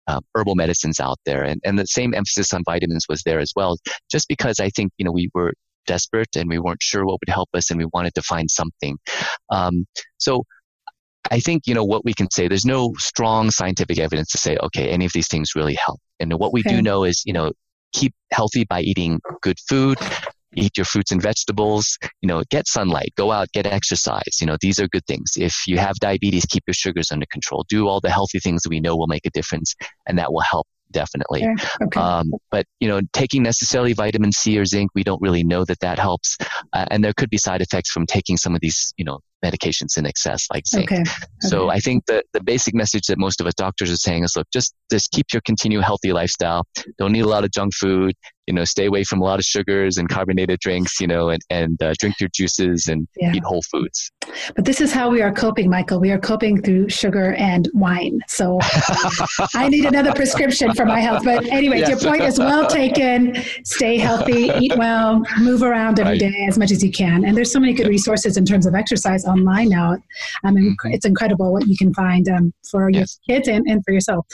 uh, 0.07 0.19
herbal 0.35 0.55
medicines 0.55 0.99
out 0.99 1.19
there, 1.25 1.43
and, 1.43 1.61
and 1.63 1.77
the 1.77 1.85
same 1.85 2.13
emphasis 2.13 2.53
on 2.53 2.63
vitamins 2.65 3.05
was 3.07 3.21
there 3.23 3.39
as 3.39 3.53
well. 3.55 3.77
Just 4.09 4.27
because 4.27 4.59
I 4.59 4.69
think 4.69 4.91
you 4.97 5.05
know 5.05 5.11
we 5.11 5.29
were 5.33 5.53
desperate 5.87 6.35
and 6.35 6.49
we 6.49 6.59
weren't 6.59 6.83
sure 6.83 7.05
what 7.05 7.19
would 7.19 7.33
help 7.33 7.49
us 7.53 7.71
and 7.71 7.79
we 7.79 7.87
wanted 7.93 8.13
to 8.15 8.21
find 8.21 8.49
something. 8.51 8.97
Um, 9.49 9.85
so 10.17 10.43
I 11.31 11.39
think, 11.39 11.63
you 11.65 11.73
know, 11.73 11.83
what 11.83 12.05
we 12.05 12.13
can 12.13 12.29
say, 12.31 12.47
there's 12.47 12.65
no 12.65 12.93
strong 12.97 13.51
scientific 13.51 13.99
evidence 13.99 14.29
to 14.31 14.37
say, 14.37 14.57
okay, 14.63 14.89
any 14.89 15.05
of 15.05 15.13
these 15.13 15.27
things 15.27 15.55
really 15.55 15.77
help. 15.83 15.99
And 16.19 16.33
what 16.33 16.53
we 16.53 16.61
okay. 16.61 16.75
do 16.75 16.81
know 16.81 17.03
is, 17.03 17.23
you 17.25 17.33
know, 17.33 17.51
keep 17.93 18.13
healthy 18.31 18.65
by 18.65 18.81
eating 18.81 19.19
good 19.41 19.57
food, 19.67 19.97
eat 20.55 20.77
your 20.77 20.85
fruits 20.85 21.11
and 21.11 21.21
vegetables, 21.21 21.97
you 22.21 22.27
know, 22.27 22.43
get 22.49 22.67
sunlight, 22.67 23.13
go 23.15 23.31
out, 23.31 23.47
get 23.53 23.65
exercise. 23.65 24.39
You 24.39 24.47
know, 24.47 24.57
these 24.61 24.79
are 24.79 24.87
good 24.87 25.05
things. 25.05 25.31
If 25.37 25.67
you 25.67 25.77
have 25.77 25.95
diabetes, 25.97 26.45
keep 26.45 26.63
your 26.67 26.73
sugars 26.73 27.11
under 27.11 27.25
control. 27.31 27.65
Do 27.69 27.87
all 27.87 27.99
the 27.99 28.09
healthy 28.09 28.39
things 28.39 28.63
that 28.63 28.69
we 28.69 28.79
know 28.79 28.95
will 28.95 29.07
make 29.07 29.25
a 29.25 29.31
difference 29.31 29.75
and 30.07 30.17
that 30.17 30.31
will 30.31 30.43
help 30.49 30.67
definitely. 30.91 31.47
Okay. 31.81 31.99
Um, 31.99 32.31
but 32.51 32.65
you 32.79 32.87
know, 32.87 33.01
taking 33.13 33.43
necessarily 33.43 33.93
vitamin 33.93 34.31
C 34.31 34.57
or 34.57 34.65
zinc, 34.65 34.91
we 34.95 35.03
don't 35.03 35.21
really 35.21 35.43
know 35.43 35.65
that 35.65 35.79
that 35.81 35.99
helps, 35.99 36.37
uh, 36.73 36.85
and 36.89 37.03
there 37.03 37.13
could 37.13 37.29
be 37.29 37.37
side 37.37 37.61
effects 37.61 37.91
from 37.91 38.05
taking 38.05 38.37
some 38.37 38.55
of 38.55 38.61
these, 38.61 38.93
you 38.97 39.05
know, 39.05 39.19
medications 39.43 39.97
in 39.97 40.05
excess, 40.05 40.47
like 40.53 40.65
zinc. 40.67 40.91
Okay. 40.91 41.03
So 41.41 41.69
I 41.69 41.79
think 41.79 42.05
the 42.05 42.23
the 42.33 42.43
basic 42.43 42.73
message 42.73 43.07
that 43.07 43.17
most 43.17 43.39
of 43.39 43.47
us 43.47 43.53
doctors 43.53 43.91
are 43.91 43.97
saying 43.97 44.23
is, 44.23 44.33
look, 44.35 44.47
just 44.51 44.73
just 44.91 45.11
keep 45.11 45.27
your 45.33 45.41
continued 45.45 45.83
healthy 45.83 46.13
lifestyle. 46.13 46.63
Don't 46.97 47.15
eat 47.15 47.21
a 47.21 47.27
lot 47.27 47.43
of 47.43 47.51
junk 47.51 47.73
food 47.73 48.15
you 48.47 48.53
know, 48.53 48.63
stay 48.63 48.85
away 48.85 49.03
from 49.03 49.21
a 49.21 49.25
lot 49.25 49.39
of 49.39 49.45
sugars 49.45 49.97
and 49.97 50.07
carbonated 50.07 50.59
drinks, 50.61 51.01
you 51.01 51.07
know, 51.07 51.29
and, 51.29 51.41
and 51.49 51.81
uh, 51.83 51.93
drink 51.99 52.15
your 52.19 52.29
juices 52.33 52.87
and 52.87 53.05
yeah. 53.17 53.33
eat 53.33 53.43
whole 53.43 53.61
foods. 53.63 54.09
But 54.55 54.63
this 54.63 54.79
is 54.79 54.93
how 54.93 55.09
we 55.09 55.21
are 55.21 55.33
coping, 55.33 55.69
Michael. 55.69 55.99
We 55.99 56.11
are 56.11 56.17
coping 56.17 56.61
through 56.61 56.89
sugar 56.89 57.33
and 57.33 57.69
wine. 57.73 58.19
So 58.27 58.59
I 59.53 59.67
need 59.67 59.85
another 59.85 60.13
prescription 60.13 60.73
for 60.73 60.85
my 60.85 61.01
health. 61.01 61.25
But 61.25 61.45
anyway, 61.47 61.79
yes. 61.79 61.89
your 61.89 61.99
point 61.99 62.23
is 62.23 62.39
well 62.39 62.67
taken. 62.69 63.35
Stay 63.65 63.97
healthy, 63.97 64.49
eat 64.59 64.73
well, 64.77 65.23
move 65.39 65.61
around 65.61 65.99
every 65.99 66.13
right. 66.13 66.19
day 66.19 66.45
as 66.47 66.57
much 66.57 66.71
as 66.71 66.81
you 66.81 66.91
can. 66.91 67.25
And 67.25 67.35
there's 67.35 67.51
so 67.51 67.59
many 67.59 67.73
good 67.73 67.87
resources 67.87 68.37
in 68.37 68.45
terms 68.45 68.65
of 68.65 68.75
exercise 68.75 69.25
online 69.27 69.69
now. 69.69 69.97
I 70.43 70.51
mean, 70.51 70.71
mm-hmm. 70.71 70.93
it's 70.93 71.05
incredible 71.05 71.53
what 71.53 71.67
you 71.67 71.77
can 71.77 71.93
find 71.93 72.27
um, 72.29 72.53
for 72.71 72.89
yes. 72.91 73.19
your 73.27 73.37
kids 73.37 73.47
and, 73.47 73.65
and 73.67 73.83
for 73.85 73.91
yourself. 73.91 74.25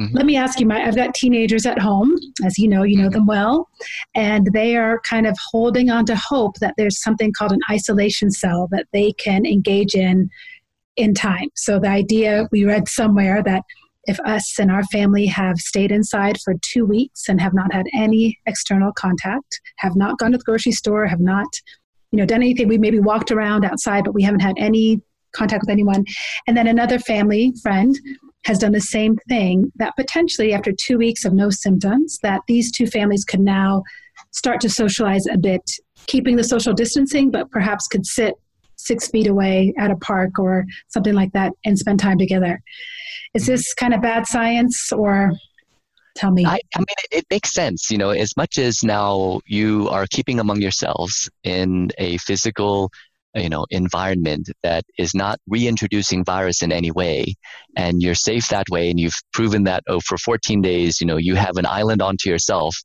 Mm-hmm. 0.00 0.16
Let 0.16 0.26
me 0.26 0.36
ask 0.36 0.60
you, 0.60 0.66
my, 0.66 0.86
I've 0.86 0.96
got 0.96 1.14
teenagers 1.14 1.66
at 1.66 1.78
home. 1.78 2.14
As 2.44 2.58
you 2.58 2.68
know, 2.68 2.82
you 2.82 2.96
know 2.96 3.04
mm-hmm. 3.04 3.12
them 3.12 3.26
well 3.26 3.38
well. 3.38 3.68
And 4.14 4.48
they 4.52 4.76
are 4.76 5.00
kind 5.00 5.26
of 5.26 5.36
holding 5.50 5.90
on 5.90 6.06
to 6.06 6.16
hope 6.16 6.56
that 6.60 6.74
there's 6.76 7.02
something 7.02 7.32
called 7.32 7.52
an 7.52 7.60
isolation 7.70 8.30
cell 8.30 8.68
that 8.70 8.86
they 8.92 9.12
can 9.12 9.46
engage 9.46 9.94
in 9.94 10.28
in 10.96 11.14
time. 11.14 11.48
So 11.54 11.78
the 11.78 11.88
idea 11.88 12.48
we 12.50 12.64
read 12.64 12.88
somewhere 12.88 13.42
that 13.44 13.62
if 14.04 14.18
us 14.20 14.58
and 14.58 14.70
our 14.70 14.82
family 14.84 15.26
have 15.26 15.58
stayed 15.58 15.92
inside 15.92 16.38
for 16.40 16.54
two 16.62 16.84
weeks 16.84 17.28
and 17.28 17.40
have 17.40 17.54
not 17.54 17.72
had 17.72 17.86
any 17.94 18.38
external 18.46 18.92
contact, 18.92 19.60
have 19.76 19.94
not 19.94 20.18
gone 20.18 20.32
to 20.32 20.38
the 20.38 20.44
grocery 20.44 20.72
store, 20.72 21.06
have 21.06 21.20
not, 21.20 21.46
you 22.12 22.18
know, 22.18 22.26
done 22.26 22.42
anything, 22.42 22.68
we 22.68 22.78
maybe 22.78 23.00
walked 23.00 23.30
around 23.30 23.64
outside, 23.64 24.04
but 24.04 24.14
we 24.14 24.22
haven't 24.22 24.40
had 24.40 24.56
any 24.58 25.00
contact 25.32 25.62
with 25.62 25.70
anyone. 25.70 26.04
And 26.46 26.56
then 26.56 26.66
another 26.66 26.98
family 26.98 27.52
friend 27.62 27.98
has 28.44 28.58
done 28.58 28.72
the 28.72 28.80
same 28.80 29.16
thing 29.28 29.70
that 29.76 29.94
potentially 29.96 30.54
after 30.54 30.72
two 30.72 30.96
weeks 30.96 31.24
of 31.24 31.32
no 31.32 31.50
symptoms 31.50 32.18
that 32.22 32.40
these 32.48 32.70
two 32.70 32.86
families 32.86 33.24
could 33.24 33.40
now 33.40 33.82
start 34.30 34.60
to 34.60 34.70
socialize 34.70 35.26
a 35.26 35.36
bit 35.36 35.62
keeping 36.06 36.36
the 36.36 36.44
social 36.44 36.72
distancing 36.72 37.30
but 37.30 37.50
perhaps 37.50 37.86
could 37.86 38.06
sit 38.06 38.34
six 38.76 39.08
feet 39.08 39.26
away 39.26 39.74
at 39.78 39.90
a 39.90 39.96
park 39.96 40.38
or 40.38 40.64
something 40.88 41.14
like 41.14 41.32
that 41.32 41.52
and 41.64 41.78
spend 41.78 41.98
time 41.98 42.16
together 42.16 42.60
is 43.34 43.46
this 43.46 43.74
kind 43.74 43.92
of 43.92 44.00
bad 44.00 44.26
science 44.26 44.92
or 44.92 45.32
tell 46.18 46.30
me. 46.30 46.44
I, 46.44 46.60
I, 46.74 46.78
mean 46.78 46.86
it, 47.04 47.18
it 47.18 47.24
makes 47.30 47.52
sense 47.52 47.90
you 47.90 47.98
know 47.98 48.10
as 48.10 48.36
much 48.36 48.58
as 48.58 48.82
now 48.82 49.40
you 49.46 49.88
are 49.88 50.06
keeping 50.10 50.40
among 50.40 50.60
yourselves 50.60 51.30
in 51.44 51.90
a 51.98 52.18
physical 52.18 52.90
you 53.34 53.48
know 53.48 53.66
environment 53.70 54.50
that 54.62 54.84
is 54.98 55.14
not 55.14 55.38
reintroducing 55.48 56.24
virus 56.24 56.62
in 56.62 56.72
any 56.72 56.90
way 56.90 57.34
and 57.76 58.02
you're 58.02 58.14
safe 58.14 58.48
that 58.48 58.66
way 58.70 58.90
and 58.90 58.98
you've 58.98 59.20
proven 59.32 59.64
that 59.64 59.82
oh 59.88 60.00
for 60.00 60.18
14 60.18 60.60
days 60.62 61.00
you 61.00 61.06
know 61.06 61.16
you 61.16 61.34
have 61.34 61.56
an 61.56 61.66
island 61.66 62.02
onto 62.02 62.28
yourself 62.30 62.76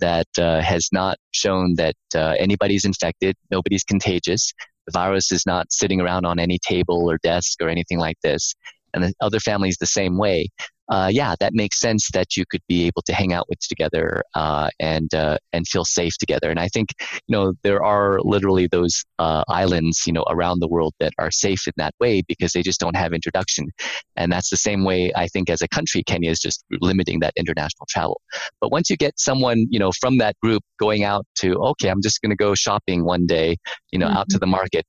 that 0.00 0.26
uh, 0.38 0.60
has 0.60 0.88
not 0.92 1.18
shown 1.30 1.74
that 1.76 1.94
uh, 2.14 2.34
anybody's 2.38 2.84
infected 2.84 3.34
nobody's 3.50 3.84
contagious 3.84 4.52
the 4.86 4.92
virus 4.92 5.32
is 5.32 5.44
not 5.46 5.66
sitting 5.70 6.00
around 6.00 6.26
on 6.26 6.38
any 6.38 6.58
table 6.58 7.10
or 7.10 7.18
desk 7.22 7.58
or 7.62 7.68
anything 7.68 7.98
like 7.98 8.16
this 8.22 8.54
and 8.94 9.04
the 9.04 9.14
other 9.20 9.40
families 9.40 9.76
the 9.78 9.86
same 9.86 10.16
way 10.16 10.48
uh, 10.90 11.08
yeah, 11.10 11.34
that 11.40 11.54
makes 11.54 11.80
sense 11.80 12.10
that 12.12 12.36
you 12.36 12.44
could 12.50 12.60
be 12.68 12.86
able 12.86 13.00
to 13.02 13.14
hang 13.14 13.32
out 13.32 13.48
with 13.48 13.58
together 13.60 14.22
uh, 14.34 14.68
and 14.78 15.14
uh, 15.14 15.38
and 15.52 15.66
feel 15.66 15.84
safe 15.84 16.16
together. 16.18 16.50
And 16.50 16.60
I 16.60 16.68
think 16.68 16.90
you 17.26 17.32
know 17.34 17.54
there 17.62 17.82
are 17.82 18.20
literally 18.20 18.66
those 18.66 19.04
uh, 19.18 19.44
islands 19.48 20.02
you 20.06 20.12
know 20.12 20.24
around 20.28 20.60
the 20.60 20.68
world 20.68 20.92
that 21.00 21.12
are 21.18 21.30
safe 21.30 21.66
in 21.66 21.72
that 21.78 21.94
way 22.00 22.22
because 22.28 22.52
they 22.52 22.62
just 22.62 22.80
don't 22.80 22.96
have 22.96 23.14
introduction. 23.14 23.68
And 24.16 24.30
that's 24.30 24.50
the 24.50 24.56
same 24.56 24.84
way 24.84 25.10
I 25.16 25.26
think 25.28 25.48
as 25.48 25.62
a 25.62 25.68
country, 25.68 26.02
Kenya 26.02 26.30
is 26.30 26.38
just 26.38 26.64
limiting 26.82 27.20
that 27.20 27.32
international 27.36 27.86
travel. 27.88 28.20
But 28.60 28.70
once 28.70 28.90
you 28.90 28.96
get 28.96 29.18
someone 29.18 29.66
you 29.70 29.78
know 29.78 29.90
from 29.98 30.18
that 30.18 30.36
group 30.42 30.62
going 30.78 31.02
out 31.02 31.26
to 31.36 31.54
okay, 31.54 31.88
I'm 31.88 32.02
just 32.02 32.20
going 32.20 32.30
to 32.30 32.36
go 32.36 32.54
shopping 32.54 33.04
one 33.04 33.26
day, 33.26 33.56
you 33.90 33.98
know, 33.98 34.06
mm-hmm. 34.06 34.18
out 34.18 34.28
to 34.30 34.38
the 34.38 34.46
market 34.46 34.84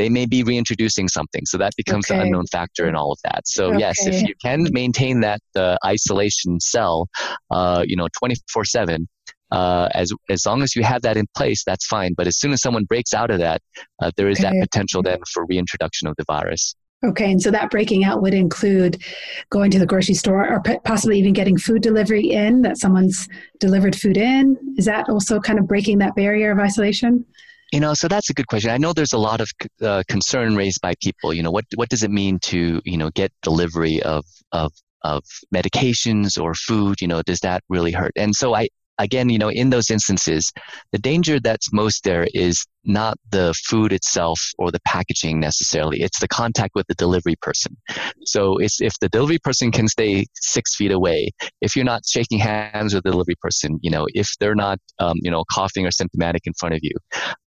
they 0.00 0.08
may 0.08 0.24
be 0.24 0.42
reintroducing 0.42 1.08
something. 1.08 1.44
So 1.44 1.58
that 1.58 1.72
becomes 1.76 2.10
okay. 2.10 2.16
the 2.16 2.24
unknown 2.24 2.46
factor 2.46 2.88
in 2.88 2.94
all 2.96 3.12
of 3.12 3.18
that. 3.24 3.46
So 3.46 3.66
okay. 3.66 3.80
yes, 3.80 4.06
if 4.06 4.22
you 4.26 4.34
can 4.42 4.66
maintain 4.70 5.20
that 5.20 5.40
uh, 5.54 5.76
isolation 5.84 6.58
cell, 6.58 7.06
uh, 7.50 7.84
you 7.86 7.96
know, 7.96 8.08
24 8.18 8.64
seven, 8.64 9.06
uh, 9.52 9.90
as 9.92 10.10
as 10.30 10.46
long 10.46 10.62
as 10.62 10.74
you 10.74 10.82
have 10.82 11.02
that 11.02 11.18
in 11.18 11.26
place, 11.36 11.62
that's 11.64 11.86
fine. 11.86 12.14
But 12.16 12.26
as 12.26 12.38
soon 12.38 12.52
as 12.52 12.62
someone 12.62 12.84
breaks 12.84 13.12
out 13.12 13.30
of 13.30 13.40
that, 13.40 13.60
uh, 14.00 14.10
there 14.16 14.30
is 14.30 14.40
okay. 14.40 14.48
that 14.48 14.70
potential 14.70 15.02
then 15.02 15.18
for 15.30 15.44
reintroduction 15.44 16.08
of 16.08 16.14
the 16.16 16.24
virus. 16.26 16.74
Okay, 17.04 17.30
and 17.30 17.40
so 17.40 17.50
that 17.50 17.70
breaking 17.70 18.04
out 18.04 18.22
would 18.22 18.34
include 18.34 19.02
going 19.50 19.70
to 19.70 19.78
the 19.78 19.86
grocery 19.86 20.14
store 20.14 20.50
or 20.50 20.62
possibly 20.84 21.18
even 21.18 21.34
getting 21.34 21.58
food 21.58 21.82
delivery 21.82 22.30
in 22.30 22.62
that 22.62 22.78
someone's 22.78 23.28
delivered 23.58 23.96
food 23.96 24.16
in. 24.16 24.56
Is 24.78 24.86
that 24.86 25.10
also 25.10 25.40
kind 25.40 25.58
of 25.58 25.66
breaking 25.66 25.98
that 25.98 26.14
barrier 26.14 26.52
of 26.52 26.58
isolation? 26.58 27.26
You 27.72 27.78
know, 27.78 27.94
so 27.94 28.08
that's 28.08 28.30
a 28.30 28.34
good 28.34 28.48
question. 28.48 28.70
I 28.70 28.78
know 28.78 28.92
there's 28.92 29.12
a 29.12 29.18
lot 29.18 29.40
of 29.40 29.50
uh, 29.80 30.02
concern 30.08 30.56
raised 30.56 30.80
by 30.80 30.94
people. 31.00 31.32
You 31.32 31.42
know, 31.42 31.52
what 31.52 31.66
what 31.76 31.88
does 31.88 32.02
it 32.02 32.10
mean 32.10 32.38
to 32.40 32.80
you 32.84 32.96
know 32.96 33.10
get 33.10 33.32
delivery 33.42 34.02
of 34.02 34.24
of 34.52 34.72
of 35.02 35.22
medications 35.54 36.40
or 36.40 36.54
food? 36.54 37.00
You 37.00 37.08
know, 37.08 37.22
does 37.22 37.40
that 37.40 37.62
really 37.68 37.92
hurt? 37.92 38.12
And 38.16 38.34
so 38.34 38.54
I 38.54 38.68
again, 39.00 39.28
you 39.28 39.38
know, 39.38 39.50
in 39.50 39.70
those 39.70 39.90
instances, 39.90 40.52
the 40.92 40.98
danger 40.98 41.40
that's 41.40 41.72
most 41.72 42.04
there 42.04 42.26
is 42.34 42.64
not 42.84 43.16
the 43.30 43.54
food 43.66 43.92
itself 43.92 44.40
or 44.58 44.70
the 44.70 44.80
packaging 44.86 45.40
necessarily. 45.40 46.02
It's 46.02 46.20
the 46.20 46.28
contact 46.28 46.74
with 46.74 46.86
the 46.86 46.94
delivery 46.94 47.36
person. 47.40 47.76
So 48.24 48.58
it's, 48.58 48.80
if 48.80 48.94
the 49.00 49.08
delivery 49.08 49.38
person 49.38 49.70
can 49.70 49.88
stay 49.88 50.26
six 50.34 50.76
feet 50.76 50.92
away, 50.92 51.30
if 51.60 51.76
you're 51.76 51.84
not 51.84 52.02
shaking 52.06 52.38
hands 52.38 52.94
with 52.94 53.04
the 53.04 53.10
delivery 53.10 53.36
person, 53.40 53.78
you 53.82 53.90
know, 53.90 54.06
if 54.14 54.30
they're 54.38 54.54
not, 54.54 54.78
um, 54.98 55.16
you 55.22 55.30
know, 55.30 55.44
coughing 55.52 55.86
or 55.86 55.90
symptomatic 55.90 56.42
in 56.46 56.52
front 56.54 56.74
of 56.74 56.80
you, 56.82 56.92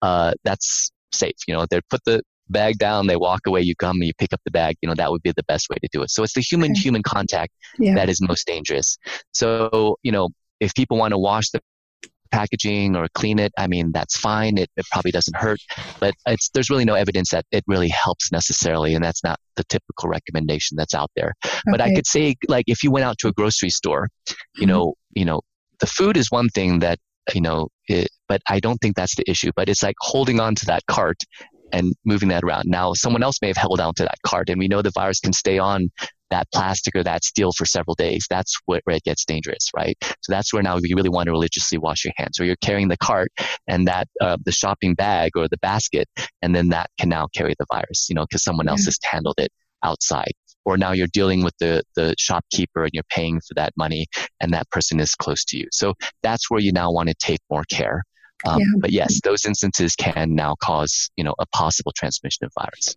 uh, 0.04 0.34
that's 0.44 0.92
safe. 1.12 1.40
You 1.48 1.56
know, 1.56 1.66
they 1.70 1.80
put 1.90 2.02
the 2.06 2.22
bag 2.50 2.78
down, 2.78 3.08
they 3.08 3.16
walk 3.16 3.42
away, 3.48 3.62
you 3.62 3.76
come 3.76 3.96
and 3.96 4.06
you 4.06 4.14
pick 4.18 4.34
up 4.34 4.42
the 4.46 4.52
bag. 4.52 4.76
You 4.82 4.90
know, 4.90 4.96
that 4.96 5.10
would 5.12 5.24
be 5.24 5.32
the 5.36 5.48
best 5.48 5.70
way 5.70 5.78
to 5.82 5.90
do 5.92 6.04
it. 6.04 6.12
So 6.12 6.24
it's 6.24 6.34
the 6.34 6.42
human 6.42 6.76
human 6.76 7.02
contact 7.02 7.54
yeah. 7.80 7.96
that 7.96 8.10
is 8.10 8.22
most 8.22 8.46
dangerous. 8.46 8.98
So, 9.32 9.98
you 10.04 10.12
know, 10.12 10.30
if 10.60 10.76
people 10.76 10.98
want 10.98 11.14
to 11.14 11.18
wash 11.18 11.50
the 11.52 11.62
packaging 12.32 12.96
or 12.96 13.08
clean 13.14 13.40
it, 13.40 13.54
I 13.58 13.68
mean, 13.68 13.92
that's 13.94 14.18
fine. 14.18 14.58
It, 14.58 14.70
it 14.76 14.86
probably 14.92 15.12
doesn't 15.12 15.38
hurt, 15.38 15.60
but 16.00 16.16
it's, 16.26 16.50
there's 16.50 16.70
really 16.70 16.86
no 16.86 16.96
evidence 16.96 17.30
that 17.30 17.46
it 17.52 17.64
really 17.68 17.90
helps 17.90 18.32
necessarily. 18.32 18.96
And 18.96 19.04
that's 19.06 19.24
not 19.24 19.38
the 19.56 19.64
typical 19.66 20.10
recommendation 20.10 20.76
that's 20.76 20.96
out 20.96 21.12
there. 21.16 21.34
Okay. 21.46 21.62
But 21.72 21.80
I 21.80 21.94
could 21.94 22.08
say, 22.08 22.36
like, 22.48 22.66
if 22.68 22.84
you 22.84 22.92
went 22.92 23.06
out 23.06 23.18
to 23.20 23.28
a 23.28 23.34
grocery 23.34 23.70
store, 23.70 24.10
you 24.28 24.34
mm-hmm. 24.36 24.70
know, 24.70 24.94
you 25.16 25.26
know, 25.26 25.42
the 25.80 25.88
food 25.88 26.18
is 26.18 26.32
one 26.32 26.50
thing 26.50 26.80
that 26.80 26.98
you 27.34 27.42
know, 27.42 27.70
it, 27.88 28.10
but 28.28 28.42
I 28.48 28.60
don't 28.60 28.78
think 28.78 28.96
that's 28.96 29.16
the 29.16 29.30
issue. 29.30 29.52
But 29.56 29.70
it's 29.70 29.84
like 29.84 29.96
holding 30.00 30.40
on 30.40 30.56
to 30.56 30.66
that 30.68 30.86
cart 30.88 31.18
and 31.72 31.94
moving 32.06 32.30
that 32.30 32.44
around. 32.44 32.66
Now, 32.68 32.94
someone 32.94 33.24
else 33.24 33.40
may 33.42 33.48
have 33.48 33.58
held 33.58 33.80
on 33.80 33.94
to 33.96 34.04
that 34.04 34.18
cart, 34.26 34.50
and 34.50 34.60
we 34.60 34.68
know 34.68 34.82
the 34.82 34.92
virus 34.92 35.20
can 35.20 35.34
stay 35.34 35.58
on 35.58 35.90
that 36.30 36.48
plastic 36.52 36.96
or 36.96 37.04
that 37.04 37.24
steel 37.24 37.52
for 37.56 37.66
several 37.66 37.96
days. 37.96 38.26
That's 38.30 38.56
where 38.66 38.82
it 38.88 39.04
gets 39.04 39.24
dangerous, 39.26 39.70
right? 39.76 39.96
So 40.02 40.30
that's 40.30 40.52
where 40.54 40.64
now 40.64 40.78
you 40.82 40.96
really 40.96 41.10
want 41.10 41.28
to 41.28 41.32
religiously 41.32 41.78
wash 41.78 42.04
your 42.04 42.14
hands. 42.18 42.40
Or 42.40 42.46
you're 42.46 42.56
carrying 42.58 42.88
the 42.88 42.98
cart 42.98 43.32
and 43.68 43.88
that 43.88 44.08
uh, 44.22 44.38
the 44.44 44.52
shopping 44.52 44.96
bag 44.96 45.32
or 45.36 45.48
the 45.48 45.58
basket, 45.58 46.08
and 46.42 46.56
then 46.56 46.70
that 46.70 46.90
can 47.00 47.10
now 47.10 47.28
carry 47.36 47.56
the 47.60 47.66
virus, 47.72 48.08
you 48.10 48.16
know, 48.16 48.24
because 48.24 48.44
someone 48.44 48.68
else 48.68 48.86
has 48.86 48.98
handled 49.04 49.36
it 49.38 49.52
outside 49.84 50.32
or 50.66 50.78
now 50.78 50.92
you're 50.92 51.08
dealing 51.08 51.44
with 51.44 51.54
the, 51.60 51.84
the 51.96 52.16
shopkeeper 52.18 52.84
and 52.84 52.92
you're 52.94 53.04
paying 53.10 53.40
for 53.42 53.54
that 53.56 53.74
money 53.78 54.06
and 54.42 54.54
that 54.54 54.70
person 54.72 55.00
is 55.00 55.16
close 55.16 55.44
to 55.46 55.58
you. 55.58 55.68
So 55.72 55.94
that's 56.22 56.50
where 56.50 56.62
you 56.62 56.72
now 56.72 56.92
want 56.92 57.10
to 57.10 57.16
take 57.16 57.40
more 57.50 57.64
care. 57.70 58.04
Um, 58.46 58.60
yeah. 58.60 58.66
But 58.80 58.92
yes, 58.92 59.22
those 59.24 59.46
instances 59.46 59.96
can 59.96 60.36
now 60.36 60.56
cause, 60.56 61.10
you 61.16 61.24
know, 61.24 61.36
a 61.40 61.46
possible 61.48 61.92
transmission 61.96 62.46
of 62.46 62.52
virus. 62.60 62.96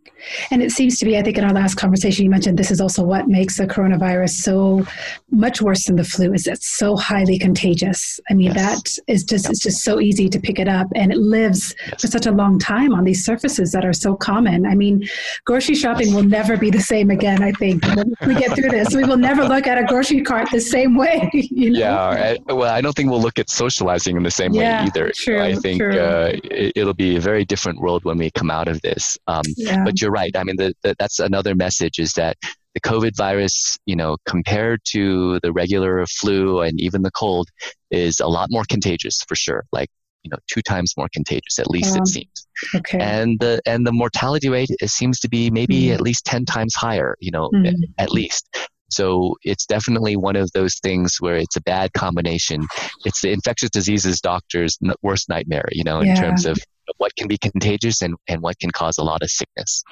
And 0.51 0.63
it 0.63 0.71
seems 0.71 0.99
to 0.99 1.05
be, 1.05 1.17
I 1.17 1.23
think 1.23 1.39
in 1.39 1.45
our 1.45 1.53
last 1.53 1.77
conversation, 1.77 2.25
you 2.25 2.31
mentioned 2.31 2.59
this 2.59 2.71
is 2.71 2.81
also 2.81 3.03
what 3.03 3.29
makes 3.29 3.59
the 3.59 3.67
coronavirus 3.67 4.31
so 4.31 4.87
much 5.31 5.61
worse 5.63 5.87
than 5.87 5.97
the 5.97 6.05
flu 6.05 6.33
is 6.33 6.47
it's 6.47 6.77
so 6.77 6.97
highly 6.97 7.39
contagious. 7.39 8.21
I 8.31 8.35
mean, 8.35 8.53
yes. 8.55 8.57
that 8.57 9.13
is 9.13 9.25
just, 9.25 9.45
yep. 9.45 9.53
it's 9.53 9.63
just 9.63 9.85
so 9.85 10.01
easy 10.01 10.29
to 10.29 10.41
pick 10.41 10.59
it 10.59 10.69
up 10.69 10.87
and 10.95 11.13
it 11.13 11.19
lives 11.19 11.75
yes. 11.87 12.01
for 12.01 12.07
such 12.07 12.27
a 12.27 12.33
long 12.33 12.59
time 12.59 12.95
on 12.95 13.05
these 13.05 13.25
surfaces 13.25 13.73
that 13.73 13.85
are 13.85 13.93
so 13.93 14.17
common. 14.17 14.67
I 14.67 14.75
mean, 14.75 15.07
grocery 15.45 15.75
shopping 15.75 16.15
will 16.15 16.23
never 16.23 16.57
be 16.57 16.71
the 16.71 16.81
same 16.81 17.11
again, 17.11 17.43
I 17.43 17.53
think. 17.53 17.85
When 17.95 18.15
we 18.27 18.35
get 18.35 18.55
through 18.55 18.71
this, 18.71 18.95
we 18.95 19.05
will 19.05 19.17
never 19.17 19.45
look 19.45 19.67
at 19.67 19.79
a 19.79 19.85
grocery 19.85 20.23
cart 20.23 20.49
the 20.53 20.61
same 20.61 20.97
way. 20.97 21.31
You 21.57 21.71
know? 21.71 21.79
Yeah. 21.79 22.37
I, 22.49 22.53
well, 22.53 22.71
I 22.71 22.81
don't 22.81 22.95
think 22.95 23.09
we'll 23.11 23.21
look 23.21 23.39
at 23.39 23.49
socializing 23.49 24.17
in 24.17 24.23
the 24.23 24.31
same 24.31 24.53
yeah, 24.53 24.83
way 24.83 24.87
either. 24.87 25.11
True, 25.15 25.36
I 25.41 25.55
think 25.55 25.83
uh, 25.83 26.33
it, 26.45 26.85
will 26.85 26.95
be 26.95 27.17
a 27.17 27.21
very 27.21 27.45
different 27.45 27.81
world 27.81 28.05
when 28.05 28.19
we 28.19 28.31
come 28.31 28.51
out 28.51 28.69
of 28.69 28.81
this. 28.83 29.19
Um, 29.27 29.43
yeah. 29.57 29.85
But 29.85 30.01
you're 30.01 30.11
right. 30.11 30.35
I 30.37 30.45
mean, 30.45 30.57
the, 30.57 30.75
the, 30.83 30.95
that's 30.99 31.19
another 31.19 31.55
message 31.55 31.99
is 31.99 32.13
that 32.15 32.37
the 32.75 32.81
COVID 32.81 33.17
virus, 33.17 33.79
you 33.87 33.97
know, 33.97 34.17
compared 34.27 34.81
to 34.93 35.41
the 35.43 35.53
regular 35.53 36.05
flu 36.07 36.61
and 36.61 36.81
even 36.81 37.03
the 37.03 37.11
cold, 37.11 37.49
is 37.91 38.21
a 38.21 38.27
lot 38.27 38.49
more 38.51 38.65
contagious 38.69 39.23
for 39.27 39.35
sure. 39.35 39.65
Like 39.73 39.89
you 40.27 40.31
know, 40.31 40.39
two 40.53 40.61
times 40.61 40.93
more 40.97 41.09
contagious, 41.13 41.59
at 41.61 41.71
least 41.71 41.97
it 41.97 42.07
seems. 42.09 42.49
Okay. 42.75 42.99
And 42.99 43.39
the 43.39 43.63
and 43.65 43.87
the 43.87 43.93
mortality 43.93 44.49
rate 44.49 44.71
seems 44.87 45.21
to 45.21 45.29
be 45.29 45.51
maybe 45.51 45.85
mm. 45.85 45.95
at 45.95 46.01
least 46.01 46.25
ten 46.25 46.45
times 46.45 46.75
higher. 46.75 47.17
You 47.21 47.31
know, 47.31 47.49
mm. 47.55 47.73
at 47.99 48.11
least. 48.11 48.45
So 48.91 49.37
it's 49.43 49.67
definitely 49.67 50.17
one 50.17 50.37
of 50.37 50.51
those 50.53 50.79
things 50.79 51.17
where 51.21 51.37
it's 51.37 51.57
a 51.57 51.63
bad 51.63 51.93
combination. 51.93 52.67
It's 53.05 53.21
the 53.21 53.33
infectious 53.33 53.71
diseases 53.71 54.21
doctor's 54.21 54.79
worst 55.03 55.29
nightmare, 55.29 55.69
you 55.73 55.85
know, 55.85 56.01
in 56.01 56.09
yeah. 56.09 56.15
terms 56.15 56.47
of 56.47 56.59
what 56.99 57.15
can 57.17 57.29
be 57.29 57.39
contagious 57.39 58.03
and, 58.03 58.15
and 58.29 58.43
what 58.43 58.59
can 58.59 58.71
cause 58.71 58.99
a 58.99 59.05
lot 59.05 59.23
of 59.23 59.31
sickness. 59.31 59.83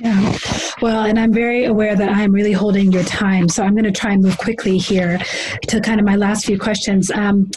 Yeah. 0.00 0.38
Well, 0.80 1.04
and 1.04 1.18
I'm 1.18 1.32
very 1.32 1.64
aware 1.64 1.94
that 1.94 2.08
I'm 2.08 2.32
really 2.32 2.52
holding 2.52 2.90
your 2.90 3.04
time. 3.04 3.48
So 3.48 3.62
I'm 3.62 3.74
going 3.74 3.84
to 3.84 3.92
try 3.92 4.12
and 4.12 4.22
move 4.22 4.38
quickly 4.38 4.78
here 4.78 5.18
to 5.68 5.80
kind 5.80 6.00
of 6.00 6.06
my 6.06 6.16
last 6.16 6.46
few 6.46 6.58
questions. 6.58 7.10
Um, 7.10 7.50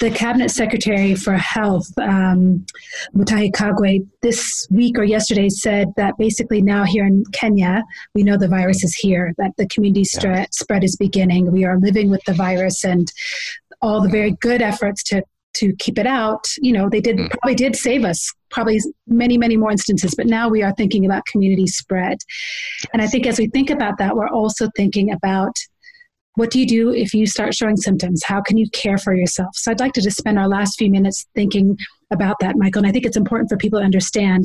the 0.00 0.10
Cabinet 0.12 0.50
Secretary 0.50 1.14
for 1.14 1.34
Health, 1.34 1.86
um, 1.98 2.64
Mutahi 3.14 3.52
Kagwe, 3.52 4.06
this 4.22 4.66
week 4.70 4.98
or 4.98 5.04
yesterday 5.04 5.48
said 5.48 5.88
that 5.96 6.14
basically 6.18 6.62
now 6.62 6.84
here 6.84 7.06
in 7.06 7.24
Kenya, 7.32 7.84
we 8.14 8.22
know 8.22 8.36
the 8.36 8.48
virus 8.48 8.82
is 8.82 8.94
here, 8.94 9.32
that 9.38 9.52
the 9.56 9.68
community 9.68 10.04
yeah. 10.22 10.46
spread 10.50 10.82
is 10.82 10.96
beginning. 10.96 11.52
We 11.52 11.64
are 11.64 11.78
living 11.78 12.10
with 12.10 12.24
the 12.24 12.34
virus 12.34 12.84
and 12.84 13.06
all 13.82 14.00
the 14.00 14.08
very 14.08 14.32
good 14.40 14.62
efforts 14.62 15.02
to 15.04 15.22
to 15.54 15.74
keep 15.78 15.98
it 15.98 16.06
out 16.06 16.44
you 16.58 16.72
know 16.72 16.88
they 16.88 17.00
did 17.00 17.16
mm. 17.16 17.30
probably 17.30 17.54
did 17.54 17.76
save 17.76 18.04
us 18.04 18.32
probably 18.50 18.78
many 19.06 19.38
many 19.38 19.56
more 19.56 19.70
instances 19.70 20.14
but 20.14 20.26
now 20.26 20.48
we 20.48 20.62
are 20.62 20.72
thinking 20.72 21.04
about 21.04 21.24
community 21.26 21.66
spread. 21.66 22.18
And 22.92 23.02
i 23.02 23.06
think 23.06 23.26
as 23.26 23.38
we 23.38 23.48
think 23.48 23.70
about 23.70 23.98
that 23.98 24.16
we're 24.16 24.28
also 24.28 24.68
thinking 24.76 25.12
about 25.12 25.56
what 26.36 26.50
do 26.50 26.58
you 26.58 26.66
do 26.66 26.92
if 26.92 27.14
you 27.14 27.28
start 27.28 27.54
showing 27.54 27.76
symptoms? 27.76 28.24
How 28.26 28.40
can 28.42 28.56
you 28.56 28.68
care 28.70 28.98
for 28.98 29.14
yourself? 29.14 29.50
So 29.54 29.70
i'd 29.70 29.80
like 29.80 29.92
to 29.94 30.02
just 30.02 30.16
spend 30.16 30.38
our 30.38 30.48
last 30.48 30.76
few 30.78 30.90
minutes 30.90 31.26
thinking 31.34 31.76
about 32.12 32.36
that 32.40 32.56
michael 32.56 32.80
and 32.80 32.88
i 32.88 32.92
think 32.92 33.06
it's 33.06 33.16
important 33.16 33.48
for 33.48 33.56
people 33.56 33.78
to 33.78 33.84
understand 33.84 34.44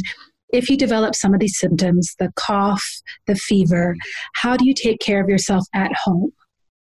if 0.51 0.69
you 0.69 0.77
develop 0.77 1.13
some 1.13 1.33
of 1.33 1.39
these 1.39 1.59
symptoms 1.59 2.15
the 2.19 2.31
cough 2.35 2.83
the 3.27 3.35
fever 3.35 3.95
how 4.33 4.55
do 4.55 4.65
you 4.65 4.73
take 4.73 4.99
care 4.99 5.21
of 5.21 5.29
yourself 5.29 5.65
at 5.73 5.91
home? 6.05 6.31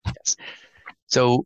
Yes. 0.06 0.36
So 1.08 1.45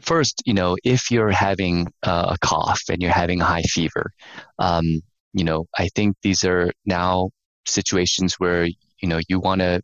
first, 0.00 0.42
you 0.44 0.54
know, 0.54 0.76
if 0.84 1.10
you're 1.10 1.30
having 1.30 1.88
uh, 2.02 2.34
a 2.34 2.38
cough 2.46 2.82
and 2.88 3.02
you're 3.02 3.12
having 3.12 3.40
a 3.40 3.44
high 3.44 3.62
fever, 3.62 4.12
um, 4.58 5.00
you 5.32 5.44
know, 5.44 5.66
I 5.76 5.88
think 5.94 6.16
these 6.22 6.44
are 6.44 6.70
now 6.86 7.30
situations 7.66 8.34
where 8.34 8.64
you 8.66 9.08
know 9.08 9.20
you 9.28 9.40
want 9.40 9.60
to 9.60 9.80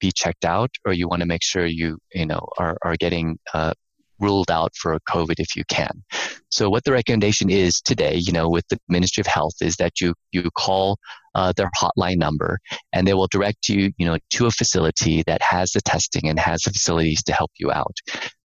be 0.00 0.12
checked 0.12 0.44
out 0.44 0.70
or 0.84 0.92
you 0.92 1.08
want 1.08 1.20
to 1.20 1.26
make 1.26 1.42
sure 1.42 1.66
you 1.66 1.98
you 2.12 2.26
know 2.26 2.40
are 2.58 2.76
are 2.82 2.96
getting 2.96 3.38
uh, 3.54 3.72
ruled 4.20 4.50
out 4.50 4.72
for 4.76 4.98
COVID 5.08 5.38
if 5.38 5.56
you 5.56 5.64
can. 5.68 6.02
So 6.50 6.68
what 6.68 6.84
the 6.84 6.92
recommendation 6.92 7.50
is 7.50 7.80
today, 7.80 8.16
you 8.16 8.32
know, 8.32 8.48
with 8.48 8.66
the 8.68 8.78
Ministry 8.88 9.22
of 9.22 9.26
Health 9.26 9.54
is 9.60 9.76
that 9.76 10.00
you 10.00 10.14
you 10.32 10.50
call 10.56 10.98
uh, 11.34 11.52
their 11.56 11.70
hotline 11.80 12.16
number 12.16 12.58
and 12.92 13.06
they 13.06 13.14
will 13.14 13.28
direct 13.30 13.68
you, 13.68 13.92
you 13.98 14.06
know, 14.06 14.18
to 14.30 14.46
a 14.46 14.50
facility 14.50 15.22
that 15.26 15.42
has 15.42 15.72
the 15.72 15.80
testing 15.82 16.28
and 16.28 16.38
has 16.38 16.62
the 16.62 16.70
facilities 16.70 17.22
to 17.24 17.32
help 17.32 17.50
you 17.58 17.70
out. 17.70 17.96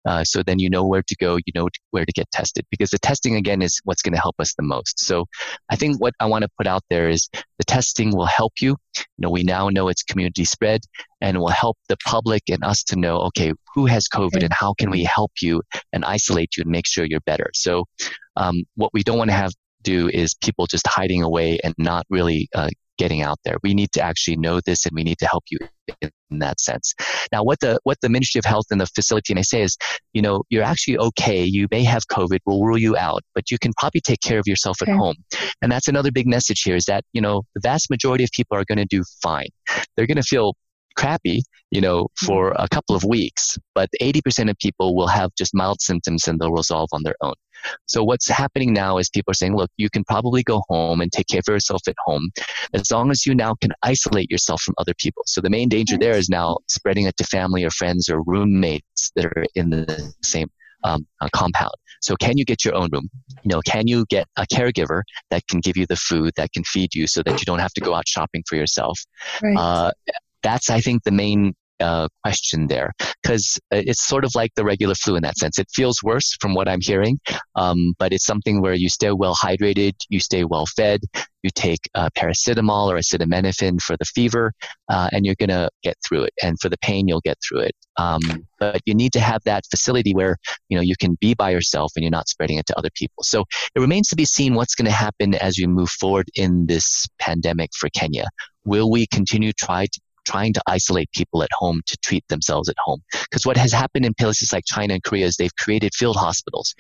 Uh, 0.07 0.23
so 0.23 0.43
then 0.43 0.59
you 0.59 0.69
know 0.69 0.85
where 0.85 1.03
to 1.03 1.17
go, 1.17 1.37
you 1.37 1.53
know 1.55 1.69
where 1.91 2.05
to 2.05 2.13
get 2.13 2.31
tested 2.31 2.67
because 2.71 2.91
the 2.91 2.99
testing 2.99 3.37
again 3.37 3.63
is 3.63 3.81
what's 3.85 4.03
going 4.03 4.13
to 4.13 4.21
help 4.21 4.35
us 4.39 4.55
the 4.55 4.63
most. 4.63 5.01
So 5.01 5.25
I 5.71 5.77
think 5.77 5.99
what 5.99 6.13
I 6.21 6.27
want 6.27 6.43
to 6.43 6.51
put 6.59 6.67
out 6.67 6.83
there 6.91 7.09
is 7.09 7.29
the 7.59 7.65
testing 7.65 8.15
will 8.15 8.27
help 8.27 8.53
you. 8.61 8.77
You 8.97 9.05
know, 9.19 9.31
we 9.31 9.45
now 9.45 9.71
know 9.71 9.89
it's 9.89 10.03
community 10.03 10.45
spread 10.45 10.83
and 11.23 11.39
will 11.39 11.49
help 11.49 11.79
the 11.89 11.97
public 12.05 12.43
and 12.51 12.63
us 12.63 12.83
to 12.85 12.97
know, 12.97 13.17
okay, 13.21 13.53
who 13.75 13.87
has 13.87 14.07
COVID 14.09 14.43
and 14.43 14.53
how 14.53 14.75
can 14.75 14.91
we 14.91 15.05
help 15.05 15.33
you 15.41 15.63
and 15.95 16.05
isolate 16.05 16.57
you 16.57 16.63
and 16.63 16.71
make 16.71 16.87
sure 16.87 17.07
you're 17.07 17.21
better. 17.21 17.51
So 17.55 17.87
um, 18.37 18.65
what 18.75 18.93
we 18.93 19.03
don't 19.03 19.19
want 19.19 19.31
to 19.31 19.37
have 19.37 19.53
do 19.85 20.09
is 20.09 20.35
people 20.35 20.67
just 20.67 20.87
hiding 20.87 21.23
away 21.23 21.59
and 21.63 21.75
not 21.79 22.05
really 22.11 22.49
uh, 22.55 22.69
getting 22.99 23.23
out 23.23 23.39
there. 23.45 23.57
We 23.63 23.75
need 23.75 23.93
to 23.93 24.03
actually 24.03 24.37
know 24.37 24.61
this 24.65 24.87
and 24.87 24.95
we 24.95 25.03
need 25.03 25.19
to 25.19 25.27
help 25.27 25.45
you 25.51 25.59
in 26.03 26.39
that 26.39 26.61
sense. 26.61 26.95
Now, 27.33 27.43
what 27.43 27.61
the 27.61 27.79
what 27.85 27.99
the 28.01 28.09
Ministry 28.09 28.39
of 28.39 28.45
Health 28.45 28.67
and 28.71 28.81
the 28.81 28.87
facility 28.87 29.35
may 29.35 29.43
say 29.43 29.63
is, 29.63 29.77
you 30.13 30.23
know, 30.23 30.43
you're 30.51 30.63
actually 30.63 30.99
okay. 30.99 31.45
You 31.45 31.67
may 31.71 31.85
have 31.85 32.03
COVID. 32.11 32.39
We'll 32.47 32.63
rule 32.63 32.79
you 32.79 32.97
out, 32.97 33.23
but 33.35 33.51
you 33.51 33.59
can 33.59 33.73
probably 33.79 34.01
take 34.01 34.21
care 34.21 34.39
of 34.39 34.47
yourself 34.47 34.81
at 34.83 34.89
okay. 34.89 34.97
home. 34.97 35.17
And 35.63 35.71
that's 35.71 35.89
another 35.89 36.11
big 36.13 36.27
message 36.27 36.63
here 36.63 36.77
is 36.77 36.85
that 36.87 37.05
you 37.13 37.21
know 37.21 37.43
the 37.55 37.61
vast 37.61 37.91
majority 37.91 38.25
of 38.25 38.31
people 38.31 38.57
are 38.57 38.65
going 38.65 38.79
to 38.79 38.87
do 38.87 39.03
fine. 39.23 39.49
They're 39.97 40.07
going 40.07 40.17
to 40.17 40.23
feel 40.23 40.55
crappy, 40.97 41.43
you 41.71 41.81
know, 41.81 42.09
for 42.25 42.53
a 42.57 42.69
couple 42.69 42.95
of 42.95 43.05
weeks, 43.05 43.59
but 43.75 43.89
80% 44.01 44.51
of 44.51 44.59
people 44.59 44.95
will 44.95 45.09
have 45.09 45.31
just 45.37 45.55
mild 45.55 45.81
symptoms 45.81 46.29
and 46.29 46.39
they'll 46.39 46.53
resolve 46.53 46.89
on 46.93 47.03
their 47.03 47.17
own. 47.21 47.35
So 47.87 48.05
what's 48.05 48.29
happening 48.29 48.73
now 48.73 48.99
is 48.99 49.09
people 49.09 49.31
are 49.31 49.35
saying, 49.35 49.57
look, 49.57 49.71
you 49.77 49.89
can 49.89 50.05
probably 50.05 50.43
go 50.43 50.63
home 50.69 51.01
and 51.01 51.11
take 51.11 51.29
care 51.29 51.41
of 51.41 51.49
yourself 51.49 51.83
at 51.89 51.95
home 52.05 52.31
as 52.75 52.91
long 52.91 53.11
as 53.11 53.25
you 53.25 53.35
now 53.35 53.55
can 53.55 53.73
isolate 53.83 54.31
yourself 54.31 54.61
from 54.61 54.75
other 54.79 54.95
people. 54.99 55.23
So 55.27 55.41
the 55.41 55.51
main 55.51 55.69
danger 55.69 55.97
there 55.97 56.17
is 56.17 56.29
now 56.29 56.59
spreading 56.69 57.07
it 57.07 57.17
to 57.17 57.25
family 57.25 57.65
or 57.65 57.71
friends 57.71 58.09
or 58.09 58.23
roommates 58.23 59.13
that 59.17 59.25
are 59.25 59.45
in 59.55 59.71
the 59.71 60.13
same 60.23 60.49
um, 60.85 61.07
uh, 61.21 61.29
compound. 61.33 61.73
So 62.03 62.15
can 62.17 62.37
you 62.37 62.45
get 62.45 62.65
your 62.65 62.75
own 62.75 62.91
room? 62.93 63.09
You 63.43 63.49
know, 63.49 63.61
can 63.63 63.87
you 63.87 64.05
get 64.11 64.27
a 64.37 64.47
caregiver 64.47 65.03
that 65.31 65.43
can 65.49 65.61
give 65.61 65.77
you 65.77 65.87
the 65.87 65.97
food 65.97 66.35
that 66.37 66.53
can 66.53 66.63
feed 66.65 66.95
you 66.95 67.07
so 67.07 67.23
that 67.23 67.41
you 67.41 67.47
don't 67.47 67.61
have 67.61 67.73
to 67.73 67.81
go 67.81 67.95
out 67.95 68.07
shopping 68.07 68.43
for 68.47 68.57
yourself? 68.57 69.01
Right. 69.43 69.57
Uh, 69.57 69.93
that's, 70.45 70.71
I 70.71 70.81
think, 70.81 71.03
the 71.03 71.11
main 71.11 71.55
uh, 71.81 72.09
question 72.23 72.69
there 72.69 72.93
because 73.23 73.59
uh, 73.73 73.83
it's 73.85 74.07
sort 74.07 74.25
of 74.25 74.31
like 74.35 74.53
the 74.55 74.65
regular 74.65 74.95
flu 74.95 75.17
in 75.17 75.23
that 75.23 75.37
sense. 75.37 75.59
It 75.59 75.67
feels 75.75 76.03
worse 76.03 76.37
from 76.41 76.55
what 76.55 76.69
I'm 76.69 76.81
hearing, 76.81 77.19
um, 77.57 77.95
but 77.99 78.13
it's 78.13 78.25
something 78.25 78.61
where 78.61 78.75
you 78.75 78.89
stay 78.89 79.11
well 79.11 79.35
hydrated, 79.35 79.95
you 80.09 80.21
stay 80.21 80.45
well 80.45 80.67
fed, 80.67 81.01
you 81.43 81.51
take 81.55 81.81
uh, 81.95 82.09
paracetamol 82.17 82.89
or 82.89 82.97
acetaminophen 82.97 83.81
for 83.81 83.97
the 83.97 84.05
fever, 84.05 84.53
uh, 84.89 85.09
and 85.13 85.27
you're 85.27 85.35
going 85.39 85.51
to 85.51 85.69
get 85.83 85.97
through 86.07 86.23
it. 86.23 86.33
And 86.43 86.59
for 86.61 86.69
the 86.69 86.79
pain, 86.79 87.09
you'll 87.09 87.21
get 87.21 87.39
through 87.47 87.61
it. 87.61 87.75
Um, 87.97 88.21
but 88.59 88.81
you 88.87 88.95
need 88.95 89.13
to 89.13 89.21
have 89.21 89.43
that 89.45 89.65
facility 89.71 90.15
where 90.15 90.37
you 90.69 90.77
know 90.77 90.83
you 90.83 90.95
can 90.99 91.17
be 91.21 91.35
by 91.35 91.51
yourself 91.51 91.93
and 91.97 92.03
you're 92.03 92.11
not 92.11 92.29
spreading 92.29 92.59
it 92.59 92.67
to 92.67 92.79
other 92.79 92.91
people. 92.95 93.23
So 93.25 93.45
it 93.75 93.81
remains 93.81 94.09
to 94.09 94.17
be 94.17 94.25
seen 94.25 94.55
what's 94.55 94.75
going 94.75 94.87
to 94.87 94.93
happen 94.93 95.35
as 95.35 95.59
we 95.59 95.67
move 95.67 95.91
forward 95.91 96.29
in 96.35 96.67
this 96.67 97.07
pandemic 97.19 97.71
for 97.79 97.89
Kenya. 97.91 98.27
Will 98.65 98.91
we 98.91 99.07
continue 99.07 99.53
try 99.53 99.85
to 99.85 100.01
trying 100.25 100.53
to 100.53 100.63
isolate 100.67 101.11
people 101.13 101.43
at 101.43 101.51
home 101.59 101.81
to 101.87 101.97
treat 101.99 102.27
themselves 102.29 102.69
at 102.69 102.77
home. 102.85 103.03
Because 103.13 103.47
what 103.47 103.57
has 103.57 103.73
happened 103.73 104.05
in 104.07 104.15
places 104.15 104.53
like 104.53 104.65
China 104.67 104.95
and 104.95 105.03
Korea 105.03 105.27
is 105.27 105.37
they've 105.37 105.57
created 105.57 105.95
field 105.95 106.17
hospitals 106.17 106.75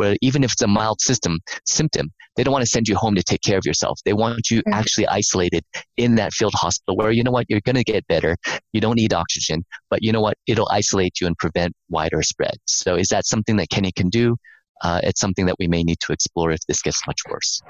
where 0.00 0.16
even 0.22 0.42
if 0.42 0.52
it's 0.52 0.62
a 0.62 0.66
mild 0.66 0.98
system 0.98 1.38
symptom, 1.66 2.10
they 2.34 2.42
don't 2.42 2.52
want 2.52 2.64
to 2.64 2.70
send 2.70 2.88
you 2.88 2.96
home 2.96 3.14
to 3.14 3.22
take 3.22 3.42
care 3.42 3.58
of 3.58 3.66
yourself. 3.66 4.00
They 4.06 4.14
want 4.14 4.50
you 4.50 4.62
right. 4.66 4.76
actually 4.76 5.06
isolated 5.08 5.62
in 5.98 6.14
that 6.14 6.32
field 6.32 6.54
hospital 6.54 6.96
where 6.96 7.10
you 7.10 7.22
know 7.22 7.30
what 7.30 7.44
you're 7.50 7.60
going 7.60 7.76
to 7.76 7.84
get 7.84 8.06
better. 8.06 8.34
You 8.72 8.80
don't 8.80 8.96
need 8.96 9.12
oxygen, 9.12 9.62
but 9.90 10.02
you 10.02 10.10
know 10.10 10.22
what 10.22 10.38
it'll 10.46 10.70
isolate 10.70 11.20
you 11.20 11.26
and 11.26 11.36
prevent 11.36 11.74
wider 11.90 12.22
spread. 12.22 12.56
So 12.64 12.96
is 12.96 13.08
that 13.08 13.26
something 13.26 13.56
that 13.56 13.68
Kenya 13.68 13.92
can 13.92 14.08
do? 14.08 14.36
Uh, 14.82 15.00
it's 15.02 15.20
something 15.20 15.46
that 15.46 15.56
we 15.58 15.68
may 15.68 15.82
need 15.82 16.00
to 16.00 16.12
explore 16.12 16.50
if 16.50 16.60
this 16.66 16.82
gets 16.82 17.06
much 17.06 17.20
worse. 17.28 17.62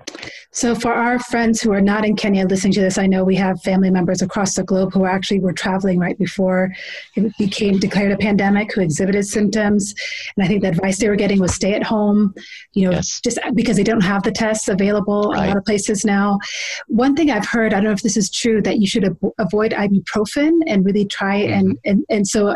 So, 0.53 0.75
for 0.75 0.93
our 0.93 1.19
friends 1.19 1.61
who 1.61 1.73
are 1.73 1.81
not 1.81 2.05
in 2.05 2.17
Kenya 2.17 2.47
listening 2.47 2.73
to 2.75 2.81
this, 2.81 2.99
I 2.99 3.07
know 3.07 3.25
we 3.25 3.37
have 3.37 3.61
family 3.63 3.91
members 3.91 4.23
across 4.23 4.55
the 4.55 4.63
globe 4.63 4.93
who 4.93 5.05
actually 5.05 5.41
were 5.41 5.53
traveling 5.53 5.99
right 5.99 6.19
before 6.19 6.73
it 7.17 7.37
became 7.39 7.79
declared 7.79 8.13
a 8.13 8.17
pandemic, 8.17 8.73
who 8.75 8.81
exhibited 8.81 9.27
symptoms, 9.27 9.95
and 10.37 10.45
I 10.45 10.49
think 10.49 10.63
the 10.63 10.69
advice 10.69 10.99
they 10.99 11.09
were 11.09 11.17
getting 11.17 11.41
was 11.41 11.55
stay 11.55 11.75
at 11.75 11.83
home. 11.83 12.35
You 12.75 12.87
know, 12.87 12.93
yes. 12.93 13.21
just 13.23 13.39
because 13.55 13.77
they 13.77 13.85
don't 13.85 14.03
have 14.03 14.23
the 14.23 14.33
tests 14.33 14.69
available 14.69 15.33
right. 15.33 15.45
a 15.45 15.49
lot 15.49 15.57
of 15.57 15.65
places 15.65 16.05
now. 16.05 16.39
One 16.87 17.17
thing 17.17 17.31
I've 17.31 17.47
heard, 17.47 17.73
I 17.73 17.77
don't 17.77 17.85
know 17.85 17.93
if 17.93 18.03
this 18.03 18.17
is 18.17 18.31
true, 18.31 18.63
that 18.63 18.79
you 18.79 18.87
should 18.87 19.17
avoid 19.39 19.73
ibuprofen 19.73 20.53
and 20.67 20.85
really 20.85 21.07
try 21.07 21.43
mm-hmm. 21.43 21.53
and, 21.53 21.79
and 21.85 22.05
and 22.09 22.27
so 22.27 22.55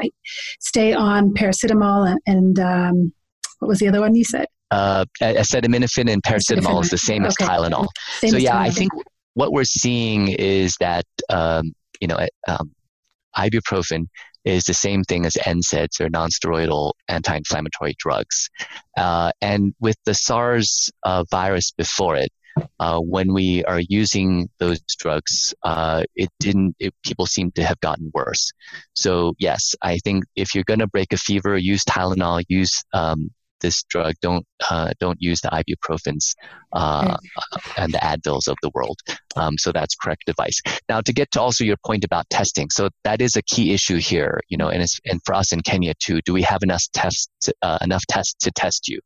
stay 0.60 0.92
on 0.92 1.34
paracetamol 1.34 2.08
and. 2.08 2.20
and 2.26 2.58
um, 2.58 3.12
what 3.64 3.70
was 3.70 3.78
the 3.78 3.88
other 3.88 4.00
one 4.00 4.14
you 4.14 4.24
said? 4.24 4.46
uh, 4.74 5.04
acetaminophen 5.20 6.10
and 6.10 6.22
paracetamol 6.22 6.82
is 6.82 6.90
the 6.90 6.98
same 6.98 7.24
as 7.24 7.36
Tylenol. 7.36 7.86
Same 8.18 8.30
so, 8.30 8.36
as 8.36 8.42
yeah, 8.42 8.52
Tylenol. 8.52 8.66
I 8.66 8.70
think 8.70 8.92
what 9.34 9.52
we're 9.52 9.64
seeing 9.64 10.28
is 10.28 10.76
that, 10.80 11.04
um, 11.28 11.72
you 12.00 12.08
know, 12.08 12.18
um, 12.48 12.72
ibuprofen 13.36 14.06
is 14.44 14.64
the 14.64 14.74
same 14.74 15.02
thing 15.04 15.24
as 15.26 15.34
NSAIDs 15.34 16.00
or 16.00 16.08
nonsteroidal 16.08 16.92
anti-inflammatory 17.08 17.94
drugs. 17.98 18.50
Uh, 18.96 19.32
and 19.40 19.74
with 19.80 19.96
the 20.04 20.14
SARS 20.14 20.90
uh, 21.04 21.24
virus 21.30 21.70
before 21.70 22.16
it, 22.16 22.30
uh, 22.78 23.00
when 23.00 23.32
we 23.32 23.64
are 23.64 23.80
using 23.88 24.48
those 24.58 24.80
drugs, 24.98 25.54
uh, 25.64 26.04
it 26.14 26.28
didn't. 26.38 26.76
It, 26.78 26.94
people 27.04 27.26
seem 27.26 27.50
to 27.52 27.64
have 27.64 27.80
gotten 27.80 28.12
worse. 28.14 28.52
So 28.92 29.34
yes, 29.40 29.74
I 29.82 29.98
think 29.98 30.24
if 30.36 30.54
you're 30.54 30.64
going 30.64 30.78
to 30.78 30.86
break 30.86 31.12
a 31.12 31.16
fever, 31.16 31.56
use 31.56 31.84
Tylenol, 31.84 32.44
use 32.48 32.84
um, 32.92 33.30
this 33.64 33.82
drug. 33.84 34.14
Don't 34.20 34.46
uh, 34.70 34.90
don't 35.00 35.20
use 35.20 35.40
the 35.40 35.50
ibuprofens 35.60 36.34
uh, 36.72 37.16
and 37.76 37.92
the 37.92 38.02
Advils 38.12 38.46
of 38.46 38.56
the 38.62 38.70
world. 38.74 38.98
Um, 39.36 39.54
so 39.58 39.72
that's 39.72 39.94
correct 39.96 40.28
advice. 40.28 40.60
Now 40.88 41.00
to 41.00 41.12
get 41.12 41.30
to 41.32 41.40
also 41.40 41.64
your 41.64 41.78
point 41.84 42.04
about 42.04 42.28
testing, 42.30 42.68
so 42.70 42.90
that 43.04 43.20
is 43.20 43.36
a 43.36 43.42
key 43.42 43.72
issue 43.72 43.98
here. 43.98 44.40
You 44.48 44.58
know, 44.58 44.68
and 44.68 44.82
it's, 44.82 45.00
and 45.04 45.20
for 45.24 45.34
us 45.34 45.52
in 45.52 45.60
Kenya 45.62 45.94
too, 45.98 46.20
do 46.26 46.32
we 46.32 46.42
have 46.42 46.62
enough 46.62 46.84
tests 46.92 47.48
uh, 47.62 47.78
enough 47.80 48.04
tests 48.06 48.36
to 48.44 48.50
test 48.52 48.88
you? 48.88 49.00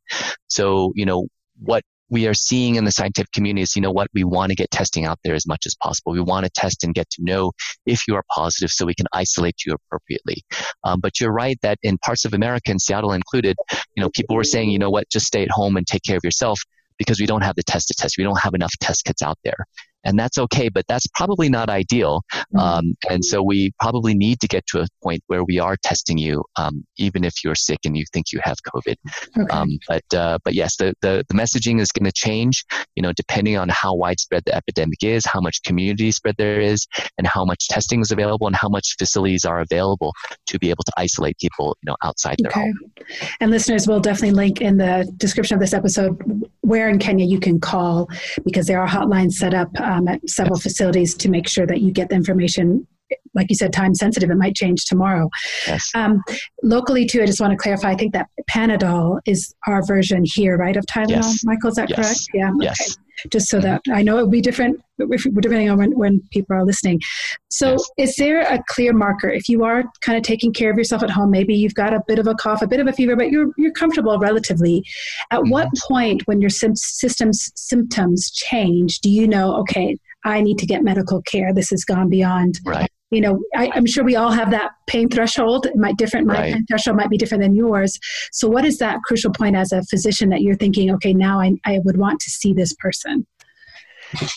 So 0.49 0.93
you 0.95 1.07
know 1.07 1.29
what 1.61 1.83
we 2.11 2.27
are 2.27 2.35
seeing 2.35 2.77
in 2.77 2.85
the 2.85 2.93
scientific 2.93 3.33
community 3.33 3.63
is, 3.63 3.77
you 3.77 3.83
know 3.83 3.91
what, 3.91 4.09
we 4.15 4.25
want 4.25 4.51
to 4.51 4.57
get 4.57 4.71
testing 4.71 5.05
out 5.05 5.19
there 5.25 5.35
as 5.35 5.47
much 5.47 5.67
as 5.67 5.75
possible. 5.83 6.13
We 6.13 6.21
want 6.21 6.45
to 6.45 6.51
test 6.51 6.85
and 6.85 6.95
get 6.95 7.09
to 7.11 7.25
know 7.25 7.53
if 7.87 8.09
you 8.09 8.15
are 8.15 8.25
positive 8.35 8.71
so 8.71 8.87
we 8.87 8.95
can 8.95 9.07
isolate 9.13 9.57
you 9.67 9.75
appropriately. 9.75 10.43
Um, 10.85 11.01
but 11.01 11.21
you're 11.21 11.33
right 11.33 11.59
that 11.63 11.79
in 11.83 11.99
parts 11.99 12.25
of 12.25 12.35
America, 12.35 12.71
and 12.71 12.81
Seattle 12.81 13.13
included, 13.13 13.57
you 13.95 14.03
know, 14.03 14.11
people 14.15 14.37
were 14.37 14.45
saying, 14.45 14.71
you 14.71 14.79
know 14.79 14.91
what, 14.91 15.09
just 15.11 15.27
stay 15.27 15.43
at 15.43 15.51
home 15.51 15.77
and 15.77 15.87
take 15.87 16.03
care 16.03 16.17
of 16.17 16.25
yourself 16.25 16.61
because 16.99 17.21
we 17.21 17.27
don't 17.27 17.43
have 17.43 17.57
the 17.57 17.63
test 17.63 17.89
to 17.89 17.95
test. 17.95 18.17
We 18.19 18.25
don't 18.25 18.41
have 18.41 18.55
enough 18.55 18.73
test 18.81 19.05
kits 19.05 19.23
out 19.23 19.39
there 19.45 19.67
and 20.05 20.19
that's 20.19 20.39
okay, 20.39 20.69
but 20.69 20.85
that's 20.89 21.07
probably 21.15 21.49
not 21.49 21.69
ideal. 21.69 22.23
Mm-hmm. 22.33 22.59
Um, 22.59 22.95
and 23.11 23.25
so 23.25 23.43
we 23.43 23.73
probably 23.81 24.15
need 24.15 24.41
to 24.41 24.49
get 24.49 24.67
to 24.69 24.81
a 24.81 24.87
point 25.03 25.23
where 25.27 25.45
we 25.45 25.59
are 25.59 25.77
testing 25.83 26.19
you, 26.19 26.45
um, 26.57 26.85
even 26.97 27.25
if 27.25 27.45
you're 27.45 27.55
sick 27.55 27.81
and 27.85 27.97
you 27.97 28.05
think 28.13 28.33
you 28.33 28.41
have 28.43 28.57
COVID. 28.75 28.97
Okay. 29.39 29.47
Um, 29.51 29.79
but 29.89 30.15
uh, 30.15 30.39
but 30.45 30.55
yes, 30.55 30.77
the, 30.77 30.95
the, 31.03 31.25
the 31.29 31.35
messaging 31.35 31.81
is 31.81 31.91
going 31.93 32.05
to 32.05 32.13
change, 32.13 32.65
you 32.95 33.03
know, 33.03 33.13
depending 33.13 33.57
on 33.57 33.69
how 33.69 33.95
widespread 33.95 34.43
the 34.47 34.55
epidemic 34.55 35.03
is, 35.03 35.25
how 35.27 35.41
much 35.41 35.63
community 35.63 36.11
spread 36.11 36.37
there 36.39 36.61
is, 36.61 36.87
and 37.19 37.27
how 37.27 37.45
much 37.45 37.69
testing 37.69 38.01
is 38.01 38.11
available, 38.11 38.47
and 38.47 38.57
how 38.57 38.69
much 38.69 38.95
facilities 38.99 39.45
are 39.45 39.61
available 39.61 40.13
to 40.47 40.59
be 40.59 40.71
able 40.71 40.85
to 40.85 40.93
isolate 40.97 41.37
people, 41.39 41.77
you 41.83 41.91
know, 41.91 41.97
outside 42.03 42.37
their 42.39 42.51
okay. 42.51 42.61
home. 42.61 42.93
And 43.41 43.51
listeners 43.51 43.87
will 43.87 44.01
definitely 44.01 44.33
link 44.33 44.61
in 44.61 44.77
the 44.77 45.11
description 45.17 45.55
of 45.55 45.61
this 45.61 45.73
episode 45.73 46.49
where 46.69 46.89
in 46.89 46.99
Kenya 46.99 47.25
you 47.25 47.41
can 47.41 47.59
call 47.59 48.09
because 48.45 48.67
there 48.67 48.81
are 48.81 48.87
hotlines 48.87 49.33
set 49.33 49.55
up 49.55 49.69
um, 49.89 50.07
at 50.07 50.29
several 50.29 50.59
facilities 50.59 51.15
to 51.15 51.31
make 51.31 51.49
sure 51.49 51.67
that 51.67 51.81
you 51.81 51.91
get 51.91 52.11
the 52.11 52.15
information 52.15 52.87
like 53.35 53.47
you 53.51 53.57
said, 53.57 53.73
time 53.73 53.95
sensitive. 53.95 54.31
It 54.31 54.37
might 54.37 54.55
change 54.55 54.85
tomorrow. 54.85 55.29
Yes. 55.67 55.91
Um, 55.95 56.23
locally, 56.63 57.07
too, 57.07 57.23
I 57.23 57.27
just 57.27 57.41
want 57.41 57.53
to 57.53 57.57
clarify. 57.57 57.91
I 57.91 57.95
think 57.95 58.13
that 58.13 58.29
Panadol 58.51 59.21
is 59.27 59.55
our 59.67 59.85
version 59.87 60.23
here, 60.25 60.57
right, 60.57 60.77
of 60.77 60.85
Tylenol. 60.87 61.11
Yes. 61.11 61.45
Michael, 61.45 61.71
is 61.71 61.77
that 61.77 61.91
yes. 61.91 61.97
correct? 61.99 62.21
Yeah. 62.35 62.51
Yes. 62.61 62.81
Okay. 62.81 63.05
Just 63.31 63.49
so 63.49 63.61
that 63.61 63.83
I 63.93 64.03
know 64.03 64.19
it 64.19 64.23
would 64.23 64.31
be 64.31 64.41
different 64.41 64.81
depending 64.97 65.71
on 65.71 65.79
when, 65.79 65.97
when 65.99 66.23
people 66.33 66.55
are 66.55 66.65
listening. 66.65 67.01
So, 67.49 67.73
yes. 67.73 67.91
is 68.11 68.17
there 68.17 68.43
a 68.43 68.63
clear 68.69 68.93
marker 68.93 69.29
if 69.29 69.49
you 69.49 69.65
are 69.65 69.85
kind 70.03 70.17
of 70.17 70.23
taking 70.23 70.53
care 70.53 70.71
of 70.71 70.79
yourself 70.79 71.03
at 71.03 71.11
home? 71.11 71.31
Maybe 71.31 71.55
you've 71.55 71.75
got 71.75 71.93
a 71.93 72.01
bit 72.07 72.19
of 72.21 72.29
a 72.29 72.35
cough, 72.35 72.63
a 72.63 72.67
bit 72.69 72.79
of 72.79 72.87
a 72.87 72.93
fever, 72.93 73.17
but 73.17 73.31
you're 73.31 73.51
you're 73.57 73.73
comfortable 73.73 74.19
relatively. 74.19 74.85
At 75.31 75.41
mm-hmm. 75.41 75.51
what 75.51 75.69
point, 75.89 76.23
when 76.27 76.41
your 76.41 76.51
sim- 76.51 76.77
system's 76.77 77.51
symptoms 77.57 78.31
change, 78.31 79.01
do 79.01 79.11
you 79.11 79.27
know? 79.27 79.57
Okay, 79.57 79.97
I 80.25 80.41
need 80.41 80.59
to 80.59 80.67
get 80.67 80.85
medical 80.85 81.23
care. 81.23 81.53
This 81.53 81.71
has 81.71 81.85
gone 81.85 82.09
beyond. 82.09 82.61
Right. 82.65 82.89
You 83.11 83.23
know, 83.23 83.41
I, 83.57 83.71
am 83.75 83.87
sure 83.87 84.05
we 84.05 84.17
all 84.17 84.31
have 84.31 84.51
that 84.51 84.73
pain 84.87 85.09
threshold. 85.09 85.65
It 85.67 85.77
might 85.77 85.97
different. 85.97 86.27
My 86.27 86.35
right. 86.35 86.53
pain 86.53 86.67
threshold 86.67 86.97
might 86.97 87.09
be 87.09 87.17
different 87.17 87.43
than 87.43 87.55
yours. 87.55 87.99
So, 88.33 88.49
what 88.49 88.65
is 88.65 88.79
that 88.79 88.99
crucial 89.07 89.33
point 89.33 89.57
as 89.57 89.73
a 89.73 89.83
physician 89.85 90.29
that 90.31 90.43
you're 90.43 90.57
thinking? 90.57 90.91
Okay, 90.95 91.15
now 91.15 91.41
I, 91.41 91.53
I 91.65 91.81
would 91.85 91.97
want 91.97 92.21
to 92.21 92.31
see 92.31 92.53
this 92.53 92.75
person. 92.75 93.27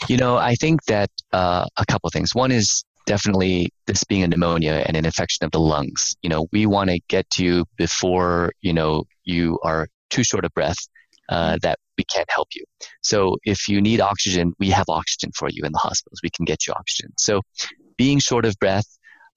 You 0.07 0.17
know, 0.17 0.38
I 0.38 0.55
think 0.55 0.84
that 0.86 1.09
uh, 1.34 1.65
a 1.78 1.86
couple 1.86 2.07
of 2.07 2.13
things. 2.13 2.34
One 2.34 2.51
is 2.51 2.84
definitely 3.05 3.69
this 3.88 4.03
being 4.03 4.24
a 4.24 4.28
pneumonia 4.28 4.84
and 4.86 4.95
an 4.95 5.05
infection 5.05 5.45
of 5.45 5.51
the 5.51 5.59
lungs. 5.59 6.15
You 6.22 6.30
know, 6.30 6.47
we 6.51 6.65
want 6.65 6.89
to 6.91 6.99
get 7.09 7.30
to 7.32 7.43
you 7.43 7.65
before 7.78 8.53
you 8.61 8.74
know 8.74 9.03
you 9.26 9.59
are 9.63 9.88
too 10.09 10.24
short 10.24 10.45
of 10.45 10.53
breath 10.53 10.78
uh, 11.30 11.57
that 11.61 11.80
we 11.97 12.03
can't 12.05 12.30
help 12.30 12.49
you. 12.55 12.63
So 13.01 13.38
if 13.43 13.67
you 13.67 13.82
need 13.82 14.01
oxygen, 14.01 14.53
we 14.59 14.69
have 14.69 14.86
oxygen 14.89 15.32
for 15.38 15.49
you 15.49 15.63
in 15.63 15.72
the 15.72 15.78
hospitals. 15.78 16.19
We 16.24 16.30
can 16.30 16.45
get 16.45 16.67
you 16.67 16.74
oxygen. 16.74 17.11
So 17.17 17.41
being 17.98 18.20
short 18.20 18.46
of 18.46 18.56
breath 18.60 18.86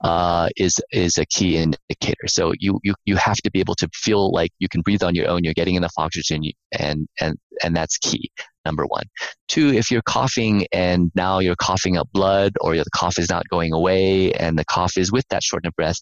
uh, 0.02 0.48
is 0.56 0.80
is 0.92 1.16
a 1.18 1.24
key 1.26 1.56
indicator. 1.56 2.26
So 2.26 2.52
you, 2.58 2.78
you 2.82 2.94
you 3.04 3.16
have 3.16 3.36
to 3.38 3.50
be 3.50 3.60
able 3.60 3.74
to 3.76 3.88
feel 3.94 4.30
like 4.32 4.50
you 4.58 4.68
can 4.68 4.82
breathe 4.82 5.02
on 5.02 5.14
your 5.14 5.28
own. 5.28 5.44
You're 5.44 5.54
getting 5.54 5.76
enough 5.76 5.94
oxygen, 5.96 6.42
and 6.78 7.08
and 7.20 7.36
and 7.62 7.74
that's 7.74 7.96
key. 7.98 8.30
Number 8.64 8.86
one. 8.86 9.04
Two, 9.48 9.72
if 9.74 9.90
you're 9.90 10.02
coughing 10.02 10.66
and 10.72 11.10
now 11.14 11.38
you're 11.38 11.56
coughing 11.56 11.96
up 11.96 12.08
blood, 12.12 12.52
or 12.60 12.74
the 12.76 12.84
cough 12.94 13.18
is 13.18 13.28
not 13.28 13.48
going 13.50 13.72
away, 13.72 14.32
and 14.32 14.58
the 14.58 14.64
cough 14.64 14.96
is 14.96 15.12
with 15.12 15.26
that 15.28 15.42
shortness 15.42 15.68
of 15.68 15.76
breath, 15.76 15.98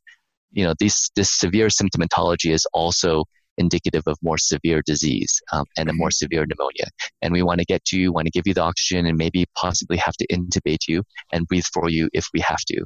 you 0.52 0.64
know 0.64 0.74
this 0.78 1.10
this 1.16 1.30
severe 1.30 1.68
symptomatology 1.68 2.52
is 2.52 2.66
also 2.72 3.24
indicative 3.58 4.02
of 4.06 4.16
more 4.22 4.38
severe 4.38 4.82
disease 4.84 5.40
um, 5.52 5.64
and 5.76 5.88
a 5.88 5.92
more 5.92 6.10
severe 6.10 6.46
pneumonia. 6.46 6.86
And 7.20 7.32
we 7.32 7.42
want 7.42 7.60
to 7.60 7.64
get 7.64 7.84
to 7.86 7.98
you, 7.98 8.12
want 8.12 8.26
to 8.26 8.30
give 8.30 8.46
you 8.46 8.54
the 8.54 8.62
oxygen, 8.62 9.06
and 9.06 9.18
maybe 9.18 9.44
possibly 9.56 9.96
have 9.98 10.14
to 10.14 10.26
intubate 10.28 10.88
you 10.88 11.02
and 11.32 11.46
breathe 11.46 11.66
for 11.72 11.88
you 11.88 12.08
if 12.12 12.26
we 12.32 12.40
have 12.40 12.60
to. 12.68 12.84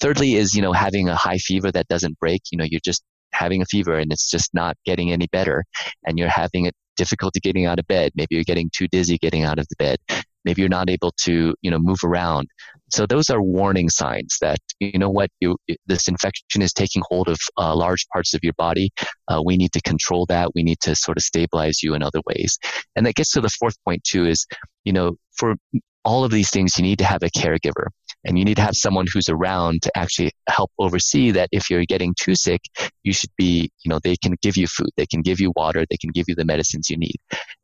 Thirdly, 0.00 0.34
is 0.34 0.54
you 0.54 0.62
know 0.62 0.72
having 0.72 1.08
a 1.08 1.14
high 1.14 1.38
fever 1.38 1.70
that 1.72 1.88
doesn't 1.88 2.18
break. 2.18 2.42
You 2.50 2.58
know, 2.58 2.66
you're 2.68 2.80
just 2.84 3.02
having 3.32 3.60
a 3.60 3.66
fever 3.66 3.98
and 3.98 4.12
it's 4.12 4.30
just 4.30 4.54
not 4.54 4.76
getting 4.84 5.12
any 5.12 5.26
better, 5.32 5.64
and 6.06 6.18
you're 6.18 6.28
having 6.28 6.66
a 6.66 6.72
difficulty 6.96 7.40
getting 7.40 7.66
out 7.66 7.78
of 7.78 7.86
bed. 7.86 8.12
Maybe 8.14 8.34
you're 8.34 8.44
getting 8.44 8.70
too 8.74 8.88
dizzy 8.88 9.18
getting 9.18 9.44
out 9.44 9.58
of 9.58 9.66
the 9.68 9.76
bed. 9.78 9.98
Maybe 10.46 10.62
you're 10.62 10.68
not 10.70 10.88
able 10.88 11.12
to 11.24 11.54
you 11.60 11.70
know 11.70 11.78
move 11.78 11.98
around. 12.04 12.48
So 12.90 13.04
those 13.04 13.28
are 13.30 13.42
warning 13.42 13.90
signs 13.90 14.38
that 14.40 14.58
you 14.80 14.98
know 14.98 15.10
what 15.10 15.28
you 15.40 15.56
this 15.86 16.08
infection 16.08 16.62
is 16.62 16.72
taking 16.72 17.02
hold 17.10 17.28
of 17.28 17.38
uh, 17.58 17.74
large 17.74 18.06
parts 18.12 18.32
of 18.32 18.40
your 18.42 18.54
body. 18.56 18.90
Uh, 19.28 19.42
we 19.44 19.58
need 19.58 19.72
to 19.72 19.82
control 19.82 20.24
that. 20.26 20.54
We 20.54 20.62
need 20.62 20.80
to 20.80 20.94
sort 20.94 21.18
of 21.18 21.22
stabilize 21.24 21.82
you 21.82 21.94
in 21.94 22.02
other 22.02 22.20
ways. 22.26 22.58
And 22.94 23.04
that 23.04 23.16
gets 23.16 23.32
to 23.32 23.42
the 23.42 23.50
fourth 23.50 23.76
point 23.84 24.02
too. 24.04 24.24
Is 24.24 24.46
you 24.84 24.94
know 24.94 25.16
for 25.36 25.56
all 26.04 26.24
of 26.24 26.30
these 26.30 26.50
things 26.50 26.78
you 26.78 26.84
need 26.84 26.98
to 27.00 27.04
have 27.04 27.22
a 27.22 27.30
caregiver 27.30 27.88
and 28.26 28.38
you 28.38 28.44
need 28.44 28.56
to 28.56 28.62
have 28.62 28.74
someone 28.74 29.06
who's 29.12 29.28
around 29.28 29.82
to 29.82 29.90
actually 29.96 30.30
help 30.48 30.70
oversee 30.78 31.30
that 31.30 31.48
if 31.52 31.70
you're 31.70 31.84
getting 31.84 32.14
too 32.18 32.34
sick 32.34 32.60
you 33.02 33.12
should 33.12 33.30
be 33.36 33.70
you 33.84 33.88
know 33.88 33.98
they 34.02 34.16
can 34.16 34.34
give 34.42 34.56
you 34.56 34.66
food 34.66 34.90
they 34.96 35.06
can 35.06 35.22
give 35.22 35.40
you 35.40 35.52
water 35.56 35.84
they 35.88 35.96
can 35.96 36.10
give 36.10 36.26
you 36.28 36.34
the 36.34 36.44
medicines 36.44 36.90
you 36.90 36.96
need. 36.96 37.16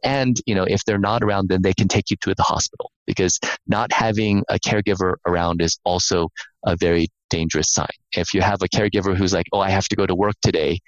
And 0.03 0.37
you 0.47 0.55
know 0.55 0.65
if 0.65 0.85
they're 0.85 0.99
not 0.99 1.23
around 1.23 1.49
then 1.49 1.63
they 1.63 1.75
can 1.75 1.89
take 1.89 2.11
you 2.11 2.17
to 2.23 2.35
the 2.35 2.43
hospital 2.43 2.91
because 3.07 3.39
not 3.67 3.93
having 3.93 4.43
a 4.49 4.59
caregiver 4.59 5.15
around 5.27 5.61
is 5.61 5.79
also 5.85 6.29
a 6.65 6.77
very 6.77 7.09
dangerous 7.29 7.73
sign. 7.73 7.89
If 8.13 8.35
you 8.35 8.41
have 8.41 8.63
a 8.63 8.69
caregiver 8.69 9.17
who's 9.17 9.33
like 9.33 9.47
oh 9.53 9.61
i 9.61 9.71
have 9.71 9.89
to 9.89 9.97
go 9.97 10.07
to 10.07 10.15
work 10.15 10.35
today 10.43 10.79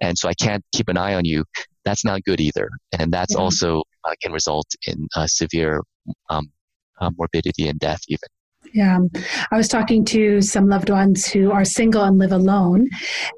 and 0.00 0.16
so 0.16 0.28
i 0.28 0.34
can't 0.34 0.64
keep 0.72 0.88
an 0.88 0.96
eye 0.96 1.14
on 1.14 1.24
you 1.24 1.44
that's 1.84 2.04
not 2.04 2.22
good 2.24 2.40
either. 2.40 2.68
And 2.98 3.12
that's 3.12 3.34
yeah. 3.34 3.40
also 3.40 3.82
uh, 4.04 4.14
can 4.22 4.32
result 4.32 4.66
in 4.86 5.06
uh, 5.14 5.26
severe 5.26 5.82
um, 6.30 6.50
uh, 7.00 7.10
morbidity 7.16 7.68
and 7.68 7.78
death 7.78 8.00
even 8.08 8.28
yeah. 8.74 8.98
I 9.52 9.56
was 9.56 9.68
talking 9.68 10.04
to 10.06 10.40
some 10.40 10.68
loved 10.68 10.90
ones 10.90 11.26
who 11.26 11.52
are 11.52 11.64
single 11.64 12.02
and 12.02 12.18
live 12.18 12.32
alone. 12.32 12.88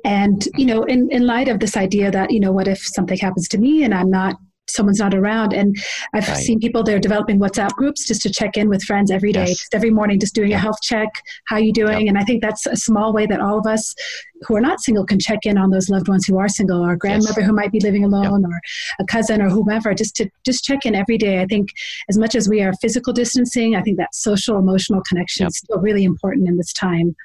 And, 0.02 0.48
you 0.56 0.64
know, 0.64 0.82
in, 0.84 1.08
in 1.10 1.26
light 1.26 1.48
of 1.48 1.60
this 1.60 1.76
idea 1.76 2.10
that, 2.10 2.30
you 2.30 2.40
know, 2.40 2.52
what 2.52 2.66
if 2.66 2.78
something 2.78 3.18
happens 3.18 3.46
to 3.48 3.58
me 3.58 3.84
and 3.84 3.92
I'm 3.92 4.10
not 4.10 4.36
someone's 4.68 4.98
not 4.98 5.14
around. 5.14 5.52
And 5.52 5.76
I've 6.14 6.28
right. 6.28 6.36
seen 6.36 6.58
people 6.58 6.82
they're 6.82 6.98
developing 6.98 7.38
WhatsApp 7.38 7.70
groups 7.70 8.06
just 8.06 8.22
to 8.22 8.30
check 8.30 8.56
in 8.56 8.68
with 8.68 8.82
friends 8.82 9.10
every 9.10 9.32
day, 9.32 9.46
yes. 9.46 9.58
just 9.58 9.74
every 9.74 9.90
morning, 9.90 10.18
just 10.18 10.34
doing 10.34 10.52
a 10.52 10.58
health 10.58 10.80
check. 10.82 11.08
How 11.46 11.56
you 11.56 11.72
doing? 11.72 12.06
Yep. 12.06 12.08
And 12.08 12.18
I 12.18 12.24
think 12.24 12.42
that's 12.42 12.66
a 12.66 12.76
small 12.76 13.12
way 13.12 13.26
that 13.26 13.40
all 13.40 13.58
of 13.58 13.66
us 13.66 13.94
who 14.42 14.56
are 14.56 14.60
not 14.60 14.80
single 14.80 15.06
can 15.06 15.18
check 15.18 15.40
in 15.44 15.56
on 15.56 15.70
those 15.70 15.88
loved 15.88 16.08
ones 16.08 16.26
who 16.26 16.38
are 16.38 16.48
single, 16.48 16.84
or 16.84 16.92
a 16.92 16.98
grandmother 16.98 17.40
yes. 17.40 17.48
who 17.48 17.54
might 17.54 17.72
be 17.72 17.80
living 17.80 18.04
alone, 18.04 18.42
yep. 18.42 18.50
or 18.50 18.60
a 19.00 19.04
cousin 19.06 19.40
or 19.40 19.48
whomever. 19.48 19.94
Just 19.94 20.16
to 20.16 20.28
just 20.44 20.64
check 20.64 20.84
in 20.84 20.94
every 20.94 21.18
day. 21.18 21.40
I 21.40 21.46
think 21.46 21.70
as 22.08 22.18
much 22.18 22.34
as 22.34 22.48
we 22.48 22.60
are 22.62 22.72
physical 22.74 23.12
distancing, 23.12 23.76
I 23.76 23.82
think 23.82 23.98
that 23.98 24.14
social 24.14 24.58
emotional 24.58 25.02
connection 25.08 25.46
is 25.46 25.58
still 25.58 25.78
really 25.78 26.04
important 26.04 26.48
in 26.48 26.56
this 26.56 26.72
time 26.72 27.16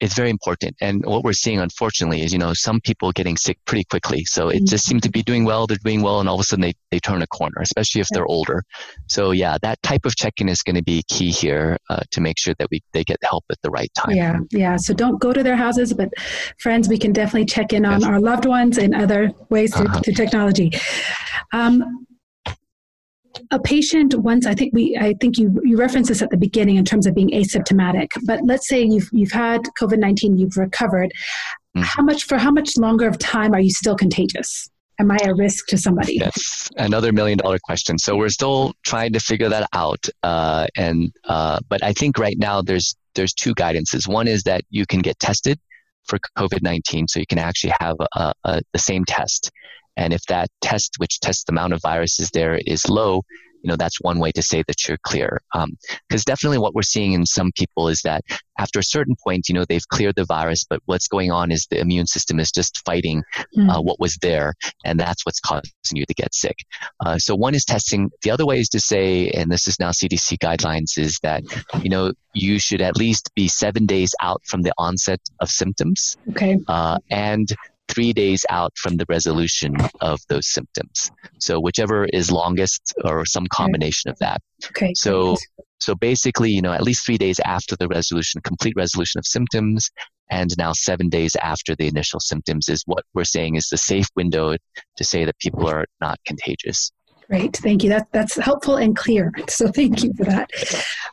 it's 0.00 0.14
very 0.14 0.30
important. 0.30 0.76
And 0.80 1.04
what 1.04 1.24
we're 1.24 1.32
seeing, 1.32 1.60
unfortunately, 1.60 2.22
is 2.22 2.32
you 2.32 2.38
know 2.38 2.52
some 2.52 2.80
people 2.80 3.12
getting 3.12 3.36
sick 3.36 3.58
pretty 3.64 3.84
quickly. 3.84 4.24
So 4.24 4.48
it 4.48 4.56
mm-hmm. 4.56 4.64
just 4.66 4.84
seems 4.84 5.02
to 5.02 5.10
be 5.10 5.22
doing 5.22 5.44
well. 5.44 5.66
They're 5.66 5.78
doing 5.82 6.02
well, 6.02 6.20
and 6.20 6.28
all 6.28 6.34
of 6.34 6.40
a 6.40 6.44
sudden 6.44 6.62
they, 6.62 6.74
they 6.90 6.98
turn 6.98 7.22
a 7.22 7.26
corner, 7.26 7.60
especially 7.60 8.00
if 8.00 8.08
they're 8.08 8.26
older. 8.26 8.62
So 9.08 9.30
yeah, 9.30 9.56
that 9.62 9.82
type 9.82 10.04
of 10.04 10.16
check-in 10.16 10.48
is 10.48 10.62
going 10.62 10.76
to 10.76 10.82
be 10.82 11.02
key 11.08 11.30
here 11.30 11.78
uh, 11.90 12.02
to 12.10 12.20
make 12.20 12.38
sure 12.38 12.54
that 12.58 12.68
we 12.70 12.80
they 12.92 13.04
get 13.04 13.18
help 13.22 13.44
at 13.50 13.58
the 13.62 13.70
right 13.70 13.90
time. 13.94 14.16
Yeah, 14.16 14.38
yeah. 14.50 14.76
So 14.76 14.94
don't 14.94 15.20
go 15.20 15.32
to 15.32 15.42
their 15.42 15.56
houses, 15.56 15.92
but 15.92 16.10
friends, 16.58 16.88
we 16.88 16.98
can 16.98 17.12
definitely 17.12 17.46
check 17.46 17.72
in 17.72 17.84
on 17.84 18.00
yes. 18.00 18.08
our 18.08 18.20
loved 18.20 18.46
ones 18.46 18.78
in 18.78 18.94
other 18.94 19.32
ways 19.48 19.74
through, 19.74 19.86
uh-huh. 19.86 20.00
through 20.00 20.14
technology. 20.14 20.72
Um, 21.52 22.06
a 23.50 23.58
patient 23.58 24.14
once 24.14 24.46
I 24.46 24.54
think 24.54 24.72
we 24.74 24.96
I 24.96 25.14
think 25.20 25.38
you 25.38 25.60
you 25.64 25.76
referenced 25.76 26.08
this 26.08 26.22
at 26.22 26.30
the 26.30 26.36
beginning 26.36 26.76
in 26.76 26.84
terms 26.84 27.06
of 27.06 27.14
being 27.14 27.30
asymptomatic, 27.30 28.08
but 28.26 28.40
let's 28.44 28.68
say 28.68 28.82
you've 28.82 29.08
you've 29.12 29.32
had 29.32 29.62
COVID 29.80 29.98
nineteen, 29.98 30.36
you've 30.36 30.56
recovered. 30.56 31.12
Mm-hmm. 31.76 31.82
How 31.82 32.02
much 32.02 32.24
for 32.24 32.38
how 32.38 32.50
much 32.50 32.76
longer 32.76 33.08
of 33.08 33.18
time 33.18 33.52
are 33.54 33.60
you 33.60 33.70
still 33.70 33.96
contagious? 33.96 34.70
Am 35.00 35.10
I 35.10 35.18
a 35.24 35.34
risk 35.34 35.66
to 35.68 35.76
somebody? 35.76 36.18
Yes, 36.18 36.70
another 36.76 37.12
million 37.12 37.38
dollar 37.38 37.58
question. 37.58 37.98
So 37.98 38.16
we're 38.16 38.28
still 38.28 38.74
trying 38.84 39.12
to 39.14 39.20
figure 39.20 39.48
that 39.48 39.68
out. 39.72 40.08
Uh, 40.22 40.68
and 40.76 41.12
uh, 41.24 41.58
but 41.68 41.82
I 41.82 41.92
think 41.92 42.18
right 42.18 42.38
now 42.38 42.62
there's 42.62 42.94
there's 43.16 43.34
two 43.34 43.54
guidances. 43.56 44.06
One 44.06 44.28
is 44.28 44.44
that 44.44 44.62
you 44.70 44.86
can 44.86 45.00
get 45.00 45.18
tested 45.18 45.58
for 46.06 46.18
COVID 46.38 46.62
nineteen, 46.62 47.08
so 47.08 47.18
you 47.18 47.26
can 47.26 47.38
actually 47.38 47.72
have 47.80 47.96
a, 48.14 48.32
a, 48.44 48.62
the 48.72 48.78
same 48.78 49.04
test. 49.04 49.50
And 49.96 50.12
if 50.12 50.22
that 50.26 50.48
test, 50.60 50.94
which 50.98 51.20
tests 51.20 51.44
the 51.44 51.52
amount 51.52 51.72
of 51.72 51.80
viruses 51.82 52.30
there, 52.30 52.58
is 52.66 52.88
low, 52.88 53.22
you 53.64 53.68
know 53.68 53.76
that's 53.76 54.00
one 54.02 54.18
way 54.18 54.30
to 54.32 54.42
say 54.42 54.62
that 54.68 54.86
you're 54.86 54.98
clear. 55.04 55.40
Because 55.52 56.20
um, 56.20 56.26
definitely 56.26 56.58
what 56.58 56.74
we're 56.74 56.82
seeing 56.82 57.12
in 57.12 57.24
some 57.24 57.50
people 57.56 57.88
is 57.88 58.02
that 58.02 58.22
after 58.58 58.78
a 58.78 58.84
certain 58.84 59.16
point 59.24 59.48
you 59.48 59.54
know 59.54 59.64
they've 59.64 59.88
cleared 59.88 60.16
the 60.16 60.26
virus 60.26 60.64
but 60.68 60.80
what's 60.84 61.08
going 61.08 61.32
on 61.32 61.50
is 61.50 61.66
the 61.70 61.80
immune 61.80 62.06
system 62.06 62.38
is 62.38 62.52
just 62.52 62.82
fighting 62.84 63.22
mm. 63.56 63.70
uh, 63.70 63.80
what 63.80 63.98
was 63.98 64.16
there 64.20 64.52
and 64.84 65.00
that's 65.00 65.24
what's 65.24 65.40
causing 65.40 65.72
you 65.94 66.04
to 66.04 66.14
get 66.14 66.34
sick. 66.34 66.58
Uh, 67.04 67.16
so 67.16 67.34
one 67.34 67.54
is 67.54 67.64
testing. 67.64 68.10
The 68.22 68.30
other 68.30 68.44
way 68.44 68.60
is 68.60 68.68
to 68.68 68.80
say 68.80 69.30
and 69.30 69.50
this 69.50 69.66
is 69.66 69.80
now 69.80 69.90
cdc 69.90 70.36
guidelines 70.38 70.98
is 70.98 71.18
that 71.22 71.42
you 71.82 71.88
know 71.88 72.12
you 72.34 72.58
should 72.58 72.82
at 72.82 72.96
least 72.96 73.30
be 73.34 73.48
seven 73.48 73.86
days 73.86 74.14
out 74.20 74.42
from 74.44 74.62
the 74.62 74.72
onset 74.76 75.20
of 75.40 75.48
symptoms. 75.48 76.16
Okay. 76.30 76.58
Uh, 76.68 76.98
and 77.10 77.48
three 77.88 78.12
days 78.12 78.44
out 78.50 78.72
from 78.76 78.96
the 78.96 79.04
resolution 79.08 79.76
of 80.00 80.20
those 80.28 80.48
symptoms. 80.48 81.10
So 81.38 81.60
whichever 81.60 82.06
is 82.06 82.30
longest 82.30 82.94
or 83.04 83.24
some 83.26 83.46
combination 83.46 84.10
of 84.10 84.18
that. 84.18 84.40
Okay. 84.70 84.92
So 84.94 85.36
so 85.80 85.94
basically, 85.94 86.50
you 86.50 86.62
know, 86.62 86.72
at 86.72 86.82
least 86.82 87.04
three 87.04 87.18
days 87.18 87.38
after 87.40 87.76
the 87.76 87.88
resolution, 87.88 88.40
complete 88.40 88.74
resolution 88.74 89.18
of 89.18 89.26
symptoms, 89.26 89.90
and 90.30 90.56
now 90.56 90.72
seven 90.72 91.08
days 91.08 91.36
after 91.36 91.76
the 91.76 91.86
initial 91.86 92.20
symptoms 92.20 92.68
is 92.68 92.82
what 92.86 93.04
we're 93.12 93.24
saying 93.24 93.56
is 93.56 93.68
the 93.68 93.76
safe 93.76 94.08
window 94.16 94.56
to 94.96 95.04
say 95.04 95.24
that 95.24 95.38
people 95.38 95.68
are 95.68 95.84
not 96.00 96.18
contagious. 96.24 96.90
Great, 97.30 97.56
thank 97.56 97.82
you. 97.82 97.88
That, 97.88 98.06
that's 98.12 98.36
helpful 98.36 98.76
and 98.76 98.96
clear. 98.96 99.32
So 99.48 99.68
thank 99.68 100.02
you 100.02 100.12
for 100.14 100.24
that. 100.24 100.50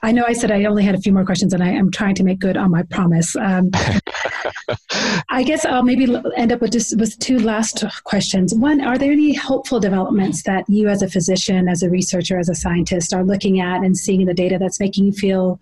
I 0.02 0.12
know 0.12 0.24
I 0.26 0.34
said 0.34 0.52
I 0.52 0.64
only 0.64 0.84
had 0.84 0.96
a 0.96 1.00
few 1.00 1.14
more 1.14 1.26
questions, 1.26 1.54
and 1.54 1.64
I 1.64 1.70
am 1.70 1.92
trying 1.92 2.16
to 2.16 2.24
make 2.24 2.40
good 2.40 2.58
on 2.58 2.72
my 2.72 2.82
promise. 2.84 3.36
Um, 3.36 3.70
I 5.30 5.44
guess 5.44 5.64
I'll 5.64 5.84
maybe 5.84 6.16
end 6.36 6.52
up 6.52 6.60
with 6.60 6.72
just 6.72 6.98
with 6.98 7.20
two 7.20 7.38
last 7.38 7.84
questions. 8.04 8.56
One, 8.56 8.82
are 8.82 8.98
there 8.98 9.12
any 9.12 9.34
hopeful 9.34 9.80
developments 9.80 10.44
that 10.44 10.66
you, 10.68 10.88
as 10.88 11.04
a 11.04 11.10
physician, 11.10 11.68
as 11.68 11.84
a 11.84 11.90
researcher, 11.90 12.40
as 12.40 12.50
a 12.50 12.56
scientist, 12.56 13.14
are 13.14 13.24
looking 13.24 13.62
at 13.62 13.84
and 13.84 13.96
seeing 13.96 14.22
in 14.22 14.28
the 14.28 14.34
data 14.34 14.58
that's 14.58 14.80
making 14.80 15.06
you 15.06 15.12
feel 15.12 15.60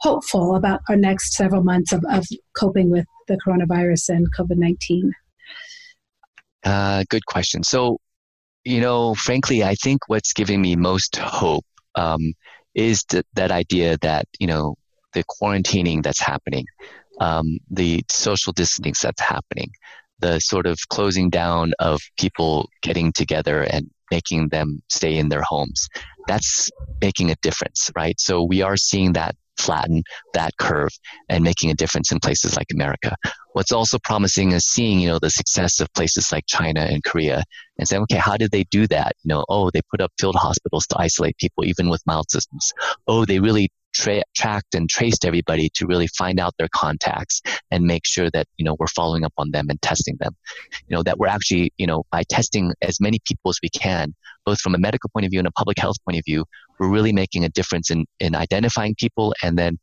hopeful 0.00 0.54
about 0.54 0.80
our 0.88 0.96
next 0.96 1.34
several 1.34 1.64
months 1.64 1.92
of, 1.92 2.04
of 2.10 2.24
coping 2.56 2.90
with 2.90 3.06
the 3.26 3.38
coronavirus 3.44 4.10
and 4.10 4.26
COVID 4.38 4.56
nineteen? 4.56 5.12
Uh, 6.64 7.02
good 7.08 7.26
question. 7.26 7.64
So 7.64 7.98
you 8.64 8.80
know, 8.80 9.14
frankly, 9.14 9.64
I 9.64 9.74
think 9.74 10.08
what's 10.08 10.32
giving 10.32 10.60
me 10.60 10.76
most 10.76 11.16
hope 11.16 11.64
um, 11.94 12.34
is 12.74 13.04
th- 13.04 13.24
that 13.34 13.50
idea 13.50 13.96
that, 14.02 14.26
you 14.38 14.46
know, 14.46 14.76
the 15.12 15.24
quarantining 15.24 16.02
that's 16.02 16.20
happening, 16.20 16.66
um, 17.20 17.58
the 17.70 18.04
social 18.10 18.52
distancing 18.52 18.94
that's 19.02 19.20
happening, 19.20 19.70
the 20.20 20.38
sort 20.40 20.66
of 20.66 20.78
closing 20.88 21.30
down 21.30 21.72
of 21.78 22.00
people 22.18 22.68
getting 22.82 23.12
together 23.12 23.62
and 23.62 23.90
making 24.10 24.48
them 24.48 24.82
stay 24.88 25.16
in 25.16 25.28
their 25.28 25.42
homes. 25.42 25.88
That's 26.28 26.70
making 27.00 27.30
a 27.30 27.36
difference, 27.42 27.90
right? 27.96 28.18
So 28.20 28.42
we 28.42 28.62
are 28.62 28.76
seeing 28.76 29.14
that 29.14 29.34
flatten 29.60 30.02
that 30.34 30.56
curve 30.58 30.90
and 31.28 31.44
making 31.44 31.70
a 31.70 31.74
difference 31.74 32.10
in 32.10 32.18
places 32.18 32.56
like 32.56 32.66
America. 32.72 33.14
What's 33.52 33.72
also 33.72 33.98
promising 34.02 34.52
is 34.52 34.66
seeing, 34.66 35.00
you 35.00 35.08
know, 35.08 35.18
the 35.18 35.30
success 35.30 35.80
of 35.80 35.92
places 35.94 36.32
like 36.32 36.44
China 36.46 36.80
and 36.80 37.02
Korea 37.04 37.42
and 37.78 37.86
saying, 37.86 38.02
okay, 38.02 38.16
how 38.16 38.36
did 38.36 38.50
they 38.52 38.64
do 38.64 38.86
that? 38.88 39.12
You 39.24 39.28
know, 39.28 39.44
oh, 39.48 39.70
they 39.70 39.80
put 39.90 40.00
up 40.00 40.12
field 40.18 40.36
hospitals 40.36 40.86
to 40.88 40.96
isolate 40.98 41.36
people 41.38 41.64
even 41.64 41.88
with 41.88 42.02
mild 42.06 42.30
symptoms. 42.30 42.72
Oh, 43.06 43.24
they 43.24 43.40
really 43.40 43.70
tra- 43.94 44.22
tracked 44.34 44.74
and 44.74 44.88
traced 44.88 45.24
everybody 45.24 45.68
to 45.74 45.86
really 45.86 46.06
find 46.18 46.38
out 46.40 46.54
their 46.58 46.68
contacts 46.74 47.40
and 47.70 47.84
make 47.84 48.06
sure 48.06 48.30
that 48.30 48.46
you 48.56 48.64
know 48.64 48.76
we're 48.78 48.86
following 48.88 49.24
up 49.24 49.32
on 49.38 49.50
them 49.50 49.66
and 49.68 49.80
testing 49.82 50.16
them 50.20 50.34
you 50.88 50.96
know 50.96 51.02
that 51.02 51.18
we're 51.18 51.26
actually 51.26 51.72
you 51.78 51.86
know 51.86 52.04
by 52.10 52.22
testing 52.28 52.72
as 52.82 53.00
many 53.00 53.18
people 53.24 53.50
as 53.50 53.58
we 53.62 53.68
can 53.70 54.14
both 54.44 54.60
from 54.60 54.74
a 54.74 54.78
medical 54.78 55.10
point 55.10 55.26
of 55.26 55.30
view 55.30 55.40
and 55.40 55.48
a 55.48 55.52
public 55.52 55.78
health 55.78 55.96
point 56.04 56.18
of 56.18 56.24
view 56.24 56.44
we're 56.78 56.90
really 56.90 57.12
making 57.12 57.44
a 57.44 57.48
difference 57.50 57.90
in 57.90 58.04
in 58.20 58.34
identifying 58.34 58.94
people 58.98 59.34
and 59.42 59.58
then 59.58 59.78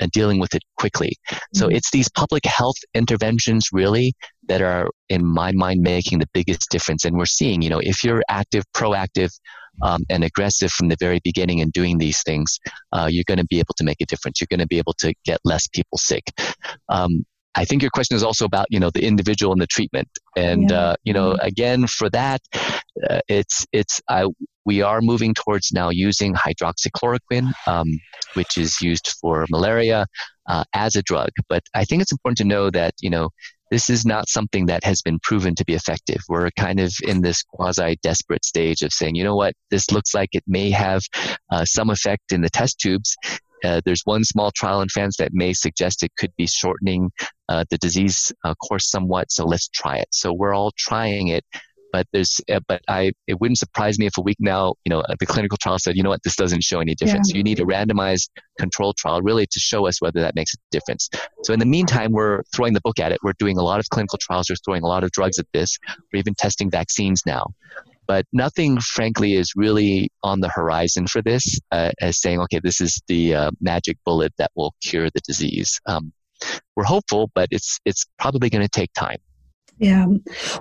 uh, 0.00 0.06
dealing 0.12 0.38
with 0.38 0.54
it 0.54 0.62
quickly. 0.76 1.16
So 1.54 1.66
mm-hmm. 1.66 1.76
it's 1.76 1.90
these 1.90 2.08
public 2.10 2.44
health 2.44 2.76
interventions 2.94 3.68
really 3.72 4.14
that 4.46 4.60
are, 4.60 4.88
in 5.08 5.24
my 5.24 5.52
mind, 5.52 5.80
making 5.80 6.18
the 6.18 6.28
biggest 6.34 6.70
difference. 6.70 7.04
And 7.04 7.16
we're 7.16 7.26
seeing, 7.26 7.62
you 7.62 7.70
know, 7.70 7.80
if 7.82 8.04
you're 8.04 8.22
active, 8.28 8.64
proactive, 8.76 9.30
um, 9.82 10.02
and 10.10 10.24
aggressive 10.24 10.70
from 10.70 10.88
the 10.88 10.96
very 10.98 11.20
beginning 11.24 11.58
in 11.58 11.70
doing 11.70 11.98
these 11.98 12.22
things, 12.22 12.58
uh, 12.92 13.08
you're 13.10 13.24
going 13.26 13.38
to 13.38 13.46
be 13.46 13.58
able 13.58 13.74
to 13.76 13.84
make 13.84 14.00
a 14.00 14.06
difference. 14.06 14.40
You're 14.40 14.48
going 14.50 14.60
to 14.60 14.66
be 14.66 14.78
able 14.78 14.94
to 14.98 15.14
get 15.24 15.40
less 15.44 15.66
people 15.66 15.98
sick. 15.98 16.24
Um, 16.88 17.24
I 17.54 17.64
think 17.64 17.82
your 17.82 17.90
question 17.90 18.16
is 18.16 18.22
also 18.22 18.44
about 18.44 18.66
you 18.70 18.78
know 18.78 18.90
the 18.90 19.04
individual 19.04 19.52
and 19.52 19.60
the 19.60 19.66
treatment, 19.66 20.08
and 20.36 20.70
yeah. 20.70 20.80
uh, 20.80 20.94
you 21.02 21.12
know 21.12 21.32
mm-hmm. 21.32 21.46
again 21.46 21.86
for 21.86 22.08
that, 22.10 22.40
uh, 23.10 23.20
it's 23.28 23.66
it's 23.72 24.00
I, 24.08 24.26
we 24.64 24.82
are 24.82 25.00
moving 25.00 25.34
towards 25.34 25.72
now 25.72 25.88
using 25.90 26.34
hydroxychloroquine, 26.34 27.50
um, 27.66 27.88
which 28.34 28.58
is 28.58 28.80
used 28.80 29.14
for 29.20 29.46
malaria 29.50 30.06
uh, 30.48 30.64
as 30.74 30.94
a 30.94 31.02
drug. 31.02 31.30
But 31.48 31.62
I 31.74 31.84
think 31.84 32.02
it's 32.02 32.12
important 32.12 32.38
to 32.38 32.44
know 32.44 32.70
that 32.70 32.94
you 33.00 33.10
know 33.10 33.30
this 33.70 33.90
is 33.90 34.04
not 34.04 34.28
something 34.28 34.66
that 34.66 34.84
has 34.84 35.02
been 35.02 35.18
proven 35.22 35.54
to 35.56 35.64
be 35.64 35.74
effective. 35.74 36.18
We're 36.28 36.50
kind 36.58 36.80
of 36.80 36.92
in 37.02 37.20
this 37.22 37.42
quasi 37.42 37.96
desperate 38.02 38.44
stage 38.44 38.82
of 38.82 38.92
saying, 38.92 39.14
you 39.14 39.24
know 39.24 39.36
what, 39.36 39.54
this 39.70 39.90
looks 39.90 40.14
like 40.14 40.30
it 40.32 40.44
may 40.46 40.70
have 40.70 41.02
uh, 41.50 41.64
some 41.64 41.90
effect 41.90 42.32
in 42.32 42.40
the 42.40 42.50
test 42.50 42.78
tubes. 42.78 43.16
Uh, 43.64 43.80
there's 43.84 44.02
one 44.04 44.24
small 44.24 44.50
trial 44.52 44.80
in 44.80 44.88
France 44.88 45.16
that 45.16 45.30
may 45.32 45.52
suggest 45.52 46.02
it 46.02 46.12
could 46.16 46.32
be 46.36 46.46
shortening 46.46 47.10
uh, 47.48 47.64
the 47.70 47.78
disease 47.78 48.32
uh, 48.44 48.54
course 48.54 48.88
somewhat. 48.88 49.30
So 49.32 49.44
let's 49.44 49.68
try 49.68 49.96
it. 49.96 50.08
So 50.12 50.32
we're 50.32 50.54
all 50.54 50.72
trying 50.78 51.28
it, 51.28 51.44
but 51.92 52.06
there's 52.12 52.40
uh, 52.50 52.60
but 52.68 52.82
I 52.88 53.12
it 53.26 53.40
wouldn't 53.40 53.58
surprise 53.58 53.98
me 53.98 54.06
if 54.06 54.18
a 54.18 54.20
week 54.20 54.36
now 54.40 54.74
you 54.84 54.90
know 54.90 55.02
the 55.18 55.26
clinical 55.26 55.58
trial 55.58 55.78
said 55.78 55.96
you 55.96 56.02
know 56.02 56.10
what 56.10 56.22
this 56.22 56.36
doesn't 56.36 56.62
show 56.62 56.80
any 56.80 56.94
difference. 56.94 57.30
Yeah. 57.30 57.38
You 57.38 57.42
need 57.42 57.60
a 57.60 57.64
randomized 57.64 58.28
control 58.58 58.94
trial 58.94 59.22
really 59.22 59.46
to 59.46 59.60
show 59.60 59.86
us 59.86 60.00
whether 60.00 60.20
that 60.20 60.34
makes 60.34 60.54
a 60.54 60.58
difference. 60.70 61.08
So 61.44 61.52
in 61.52 61.58
the 61.58 61.66
meantime, 61.66 62.12
we're 62.12 62.42
throwing 62.54 62.74
the 62.74 62.80
book 62.80 62.98
at 62.98 63.12
it. 63.12 63.18
We're 63.22 63.34
doing 63.38 63.58
a 63.58 63.62
lot 63.62 63.80
of 63.80 63.88
clinical 63.90 64.18
trials. 64.20 64.48
We're 64.50 64.56
throwing 64.64 64.82
a 64.82 64.88
lot 64.88 65.04
of 65.04 65.10
drugs 65.12 65.38
at 65.38 65.46
this. 65.52 65.78
We're 66.12 66.20
even 66.20 66.34
testing 66.34 66.70
vaccines 66.70 67.22
now. 67.26 67.46
But 68.06 68.24
nothing, 68.32 68.80
frankly, 68.80 69.34
is 69.34 69.52
really 69.54 70.10
on 70.22 70.40
the 70.40 70.48
horizon 70.48 71.06
for 71.06 71.20
this 71.20 71.60
uh, 71.70 71.90
as 72.00 72.20
saying, 72.20 72.40
okay, 72.40 72.58
this 72.62 72.80
is 72.80 73.00
the 73.06 73.34
uh, 73.34 73.50
magic 73.60 73.98
bullet 74.06 74.32
that 74.38 74.50
will 74.56 74.74
cure 74.82 75.10
the 75.10 75.20
disease. 75.26 75.78
Um, 75.84 76.12
we're 76.74 76.84
hopeful, 76.84 77.30
but 77.34 77.48
it's 77.50 77.78
it's 77.84 78.06
probably 78.18 78.48
going 78.48 78.62
to 78.62 78.68
take 78.68 78.92
time. 78.94 79.18
Yeah. 79.78 80.06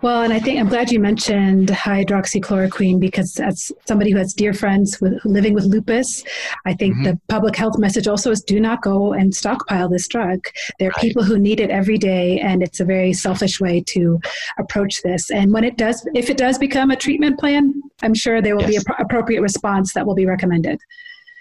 Well, 0.03 0.21
and 0.21 0.31
I 0.31 0.39
think 0.39 0.59
I'm 0.59 0.69
glad 0.69 0.91
you 0.91 0.99
mentioned 0.99 1.69
hydroxychloroquine 1.69 2.99
because 2.99 3.39
as 3.39 3.71
somebody 3.87 4.11
who 4.11 4.17
has 4.17 4.31
dear 4.31 4.53
friends 4.53 5.01
with 5.01 5.13
living 5.25 5.55
with 5.55 5.65
lupus, 5.65 6.23
I 6.65 6.75
think 6.75 6.95
mm-hmm. 6.95 7.03
the 7.03 7.19
public 7.27 7.55
health 7.55 7.79
message 7.79 8.07
also 8.07 8.29
is 8.29 8.41
do 8.43 8.59
not 8.59 8.83
go 8.83 9.13
and 9.13 9.33
stockpile 9.33 9.89
this 9.89 10.07
drug. 10.07 10.45
There 10.77 10.89
are 10.89 10.91
right. 10.91 11.01
people 11.01 11.23
who 11.23 11.39
need 11.39 11.59
it 11.59 11.71
every 11.71 11.97
day, 11.97 12.39
and 12.39 12.61
it's 12.61 12.79
a 12.79 12.85
very 12.85 13.11
selfish 13.11 13.59
way 13.59 13.81
to 13.87 14.19
approach 14.59 15.01
this. 15.01 15.31
And 15.31 15.51
when 15.51 15.63
it 15.63 15.77
does, 15.77 16.07
if 16.13 16.29
it 16.29 16.37
does 16.37 16.59
become 16.59 16.91
a 16.91 16.95
treatment 16.95 17.39
plan, 17.39 17.73
I'm 18.03 18.13
sure 18.13 18.39
there 18.39 18.55
will 18.55 18.69
yes. 18.69 18.83
be 18.83 18.91
an 18.91 18.95
appropriate 18.99 19.41
response 19.41 19.93
that 19.93 20.05
will 20.05 20.15
be 20.15 20.27
recommended 20.27 20.79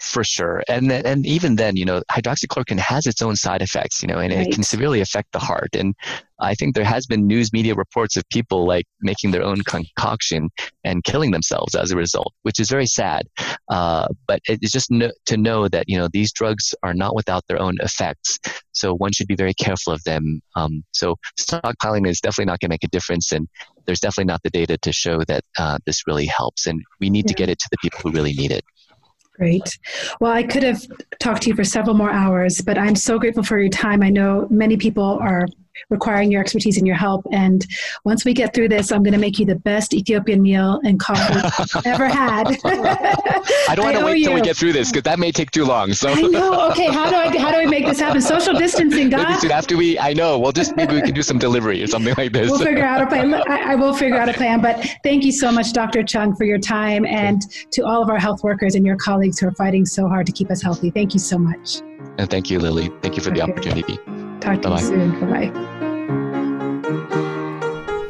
for 0.06 0.24
sure. 0.24 0.62
And 0.68 0.90
and 0.92 1.26
even 1.26 1.56
then 1.56 1.76
you 1.76 1.84
know 1.84 2.02
hydroxychloroquine 2.10 2.78
has 2.78 3.06
its 3.06 3.20
own 3.20 3.36
side 3.36 3.60
effects 3.60 4.02
you 4.02 4.08
know 4.08 4.18
and 4.18 4.32
right. 4.32 4.46
it 4.46 4.54
can 4.54 4.62
severely 4.62 5.00
affect 5.00 5.32
the 5.32 5.38
heart. 5.38 5.74
And 5.74 5.94
i 6.38 6.54
think 6.54 6.74
there 6.74 6.84
has 6.84 7.06
been 7.06 7.26
news 7.26 7.50
media 7.52 7.74
reports 7.74 8.14
of 8.16 8.22
people 8.28 8.66
like 8.66 8.84
making 9.00 9.30
their 9.30 9.42
own 9.42 9.62
concoction 9.62 10.50
and 10.84 11.02
killing 11.02 11.30
themselves 11.30 11.74
as 11.74 11.90
a 11.90 11.96
result 11.96 12.32
which 12.42 12.60
is 12.60 12.68
very 12.70 12.86
sad. 12.86 13.26
Uh, 13.68 14.06
but 14.28 14.40
it's 14.46 14.72
just 14.72 14.90
no, 14.90 15.10
to 15.26 15.36
know 15.36 15.68
that 15.68 15.84
you 15.88 15.98
know 15.98 16.08
these 16.12 16.32
drugs 16.32 16.74
are 16.82 16.94
not 16.94 17.14
without 17.14 17.42
their 17.48 17.60
own 17.60 17.76
effects. 17.80 18.38
So 18.72 18.94
one 18.94 19.12
should 19.12 19.26
be 19.26 19.36
very 19.36 19.54
careful 19.54 19.92
of 19.92 20.04
them. 20.04 20.40
Um, 20.54 20.84
so 20.92 21.16
stockpiling 21.40 22.06
is 22.06 22.20
definitely 22.20 22.50
not 22.52 22.60
going 22.60 22.68
to 22.68 22.74
make 22.74 22.84
a 22.84 22.88
difference 22.88 23.32
and 23.32 23.48
there's 23.86 24.00
definitely 24.00 24.26
not 24.26 24.42
the 24.42 24.50
data 24.50 24.76
to 24.78 24.92
show 24.92 25.22
that 25.28 25.44
uh, 25.58 25.78
this 25.86 26.06
really 26.06 26.26
helps. 26.26 26.66
And 26.66 26.82
we 27.00 27.08
need 27.08 27.24
yeah. 27.26 27.32
to 27.32 27.34
get 27.34 27.48
it 27.48 27.58
to 27.60 27.68
the 27.70 27.78
people 27.80 28.00
who 28.02 28.10
really 28.10 28.34
need 28.34 28.50
it 28.50 28.64
Great. 29.36 29.78
Well, 30.18 30.32
I 30.32 30.42
could 30.42 30.62
have 30.62 30.86
talked 31.20 31.42
to 31.42 31.50
you 31.50 31.56
for 31.56 31.64
several 31.64 31.94
more 31.94 32.10
hours, 32.10 32.62
but 32.62 32.78
I'm 32.78 32.96
so 32.96 33.18
grateful 33.18 33.42
for 33.42 33.58
your 33.58 33.68
time. 33.68 34.02
I 34.02 34.08
know 34.08 34.46
many 34.50 34.78
people 34.78 35.18
are 35.20 35.46
requiring 35.90 36.30
your 36.30 36.40
expertise 36.40 36.76
and 36.78 36.86
your 36.86 36.96
help. 36.96 37.26
And 37.32 37.66
once 38.04 38.24
we 38.24 38.34
get 38.34 38.54
through 38.54 38.68
this, 38.68 38.92
I'm 38.92 39.02
going 39.02 39.12
to 39.12 39.18
make 39.18 39.38
you 39.38 39.46
the 39.46 39.56
best 39.56 39.94
Ethiopian 39.94 40.42
meal 40.42 40.80
and 40.84 40.98
coffee 40.98 41.40
I've 41.76 41.86
ever 41.86 42.08
had. 42.08 42.56
I 43.68 43.74
don't 43.74 43.84
want 43.84 43.98
to 43.98 44.04
wait 44.04 44.22
till 44.24 44.34
we 44.34 44.40
get 44.40 44.56
through 44.56 44.72
this 44.72 44.90
because 44.90 45.04
that 45.04 45.18
may 45.18 45.32
take 45.32 45.50
too 45.50 45.64
long. 45.64 45.92
So 45.92 46.10
I 46.10 46.22
know. 46.22 46.70
Okay, 46.70 46.86
how 46.86 47.10
do 47.10 47.16
I 47.16 47.36
how 47.38 47.50
do 47.50 47.58
I 47.58 47.66
make 47.66 47.86
this 47.86 48.00
happen? 48.00 48.20
Social 48.20 48.54
distancing. 48.54 49.10
Soon 49.10 49.50
after 49.50 49.76
we, 49.76 49.98
I 49.98 50.12
know. 50.12 50.38
We'll 50.38 50.52
just 50.52 50.76
maybe 50.76 50.94
we 50.94 51.02
can 51.02 51.14
do 51.14 51.22
some 51.22 51.38
delivery 51.38 51.82
or 51.82 51.86
something 51.86 52.14
like 52.16 52.32
this. 52.32 52.50
We'll 52.50 52.60
figure 52.60 52.84
out 52.84 53.02
a 53.02 53.06
plan. 53.06 53.34
I, 53.34 53.72
I 53.72 53.74
will 53.74 53.94
figure 53.94 54.18
out 54.18 54.28
a 54.28 54.32
plan. 54.34 54.60
But 54.60 54.86
thank 55.02 55.24
you 55.24 55.32
so 55.32 55.50
much, 55.52 55.72
Dr. 55.72 56.02
Chung, 56.02 56.34
for 56.34 56.44
your 56.44 56.58
time, 56.58 57.04
and 57.04 57.42
to 57.72 57.82
all 57.82 58.02
of 58.02 58.08
our 58.08 58.18
health 58.18 58.42
workers 58.42 58.74
and 58.74 58.84
your 58.84 58.96
colleagues 58.96 59.38
who 59.38 59.48
are 59.48 59.52
fighting 59.52 59.84
so 59.84 60.08
hard 60.08 60.26
to 60.26 60.32
keep 60.32 60.50
us 60.50 60.62
healthy. 60.62 60.90
Thank 60.90 61.14
you 61.14 61.20
so 61.20 61.38
much. 61.38 61.80
And 62.18 62.30
thank 62.30 62.50
you, 62.50 62.58
Lily. 62.58 62.90
Thank 63.02 63.16
you 63.16 63.22
for 63.22 63.30
okay. 63.30 63.40
the 63.40 63.50
opportunity. 63.50 64.25
Talk 64.40 64.62
to 64.62 64.68
Bye-bye. 64.68 64.80
you 64.80 64.86
soon. 64.86 65.20
Bye 65.20 65.50
bye. 65.50 65.76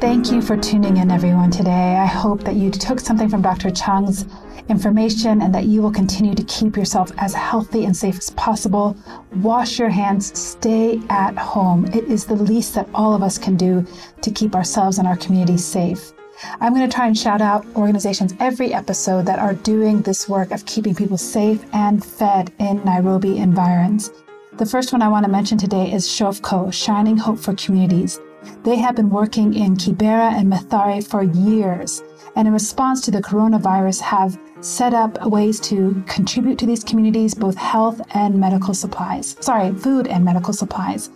Thank 0.01 0.31
you 0.31 0.43
for 0.43 0.57
tuning 0.57 0.99
in, 0.99 1.11
everyone, 1.11 1.51
today. 1.51 1.97
I 1.97 2.07
hope 2.07 2.43
that 2.45 2.55
you 2.55 2.71
took 2.71 3.01
something 3.01 3.29
from 3.29 3.43
Dr. 3.43 3.71
Chung's 3.71 4.27
information 4.69 5.43
and 5.43 5.55
that 5.55 5.65
you 5.65 5.81
will 5.81 5.91
continue 5.93 6.35
to 6.35 6.45
keep 6.45 6.77
yourself 6.77 7.11
as 7.19 7.33
healthy 7.35 7.85
and 7.85 7.97
safe 7.97 8.19
as 8.19 8.31
possible. 8.31 8.97
Wash 9.37 9.79
your 9.79 9.89
hands, 9.89 10.39
stay 10.39 11.01
at 11.09 11.37
home. 11.37 11.87
It 11.87 12.05
is 12.05 12.27
the 12.27 12.35
least 12.35 12.75
that 12.75 12.89
all 12.95 13.15
of 13.15 13.23
us 13.23 13.39
can 13.39 13.57
do 13.57 13.87
to 14.23 14.31
keep 14.31 14.55
ourselves 14.55 14.99
and 14.99 15.09
our 15.09 15.17
communities 15.17 15.65
safe. 15.65 16.13
I'm 16.61 16.75
going 16.75 16.89
to 16.89 16.95
try 16.95 17.07
and 17.07 17.17
shout 17.17 17.41
out 17.41 17.65
organizations 17.77 18.35
every 18.41 18.75
episode 18.75 19.25
that 19.27 19.39
are 19.39 19.55
doing 19.55 20.03
this 20.03 20.29
work 20.29 20.51
of 20.51 20.67
keeping 20.67 20.95
people 20.95 21.17
safe 21.17 21.65
and 21.73 22.05
fed 22.05 22.53
in 22.59 22.85
Nairobi 22.85 23.39
environs. 23.39 24.11
The 24.59 24.65
first 24.65 24.91
one 24.91 25.03
I 25.03 25.09
want 25.09 25.27
to 25.27 25.31
mention 25.31 25.59
today 25.59 25.93
is 25.93 26.09
Shofco, 26.09 26.73
Shining 26.73 27.19
Hope 27.19 27.39
for 27.39 27.53
Communities. 27.57 28.19
They 28.63 28.77
have 28.77 28.97
been 28.97 29.11
working 29.11 29.53
in 29.53 29.77
Kibera 29.77 30.33
and 30.33 30.51
Mathare 30.51 31.07
for 31.07 31.23
years, 31.23 32.03
and 32.37 32.49
in 32.49 32.55
response 32.55 33.03
to 33.03 33.11
the 33.11 33.21
coronavirus, 33.21 34.01
have 34.01 34.41
set 34.63 34.95
up 34.95 35.27
ways 35.27 35.61
to 35.61 36.03
contribute 36.07 36.59
to 36.61 36.65
these 36.65 36.83
communities 36.83 37.35
both 37.35 37.55
health 37.55 38.01
and 38.15 38.41
medical 38.41 38.73
supplies. 38.73 39.37
Sorry, 39.41 39.75
food 39.75 40.07
and 40.07 40.25
medical 40.25 40.55
supplies. 40.55 41.11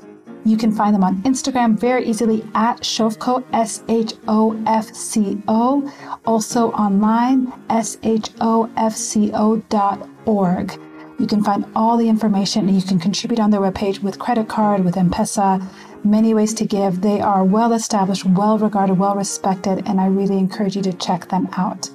You 0.44 0.58
can 0.58 0.70
find 0.70 0.94
them 0.94 1.04
on 1.04 1.22
Instagram 1.22 1.80
very 1.80 2.04
easily 2.04 2.42
at 2.54 2.80
Shofco, 2.80 3.42
S 3.54 3.84
H 3.88 4.12
O 4.28 4.62
F 4.66 4.94
C 4.94 5.42
O. 5.48 5.90
Also 6.26 6.72
online, 6.72 7.50
S 7.70 7.96
H 8.02 8.28
O 8.42 8.70
F 8.76 8.94
C 8.94 9.30
O 9.32 9.56
dot 9.70 10.06
org. 10.26 10.78
You 11.20 11.26
can 11.26 11.44
find 11.44 11.66
all 11.76 11.98
the 11.98 12.08
information 12.08 12.66
and 12.66 12.74
you 12.74 12.82
can 12.82 12.98
contribute 12.98 13.40
on 13.40 13.50
their 13.50 13.60
webpage 13.60 14.02
with 14.02 14.18
credit 14.18 14.48
card, 14.48 14.82
with 14.82 14.96
M 14.96 15.10
Pesa, 15.10 15.62
many 16.02 16.32
ways 16.32 16.54
to 16.54 16.64
give. 16.64 17.02
They 17.02 17.20
are 17.20 17.44
well 17.44 17.74
established, 17.74 18.24
well 18.24 18.56
regarded, 18.56 18.98
well 18.98 19.14
respected, 19.14 19.86
and 19.86 20.00
I 20.00 20.06
really 20.06 20.38
encourage 20.38 20.76
you 20.76 20.82
to 20.82 20.94
check 20.94 21.28
them 21.28 21.46
out. 21.58 21.90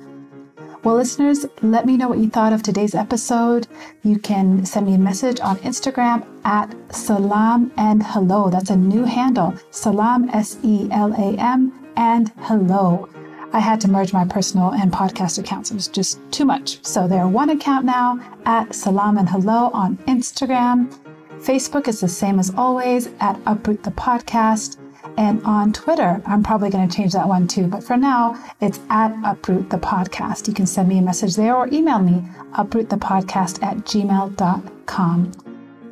Well, 0.83 0.93
listeners, 0.93 1.47
let 1.63 1.87
me 1.87 1.97
know 1.97 2.07
what 2.07 2.19
you 2.19 2.29
thought 2.29 2.53
of 2.53 2.61
today's 2.61 2.93
episode. 2.93 3.67
You 4.03 4.19
can 4.19 4.63
send 4.63 4.85
me 4.85 4.93
a 4.93 4.99
message 4.99 5.39
on 5.39 5.57
Instagram 5.57 6.23
at 6.45 6.69
Selam 6.89 7.71
and 7.77 8.03
Hello. 8.03 8.51
That's 8.51 8.69
a 8.69 8.75
new 8.75 9.05
handle 9.05 9.55
Selam, 9.71 10.29
S 10.29 10.59
E 10.61 10.87
L 10.91 11.11
A 11.13 11.35
M, 11.39 11.73
and 11.97 12.31
Hello. 12.41 13.09
I 13.55 13.59
had 13.59 13.79
to 13.81 13.87
merge 13.87 14.11
my 14.11 14.25
personal 14.25 14.73
and 14.73 14.91
podcast 14.91 15.39
accounts. 15.39 15.71
It 15.71 15.75
was 15.75 15.87
just 15.87 16.19
too 16.29 16.43
much. 16.43 16.85
So 16.85 17.07
they're 17.07 17.29
one 17.29 17.51
account 17.51 17.85
now 17.85 18.19
at 18.45 18.75
Selam 18.75 19.17
and 19.17 19.29
Hello 19.29 19.69
on 19.73 19.95
Instagram. 20.09 20.93
Facebook 21.39 21.87
is 21.87 22.01
the 22.01 22.09
same 22.09 22.37
as 22.37 22.53
always 22.57 23.07
at 23.21 23.39
Uproot 23.45 23.81
the 23.83 23.91
Podcast. 23.91 24.77
And 25.17 25.41
on 25.45 25.71
Twitter, 25.71 26.21
I'm 26.25 26.43
probably 26.43 26.69
going 26.69 26.89
to 26.89 26.93
change 26.93 27.13
that 27.13 27.29
one 27.29 27.47
too. 27.47 27.67
But 27.67 27.81
for 27.81 27.95
now, 27.95 28.35
it's 28.59 28.81
at 28.89 29.15
Uproot 29.23 29.69
the 29.69 29.77
Podcast. 29.77 30.49
You 30.49 30.53
can 30.53 30.65
send 30.65 30.89
me 30.89 30.97
a 30.97 31.01
message 31.01 31.37
there 31.37 31.55
or 31.55 31.69
email 31.71 31.99
me, 31.99 32.23
uprootthepodcast 32.57 33.63
at 33.63 33.77
gmail.com. 33.85 35.31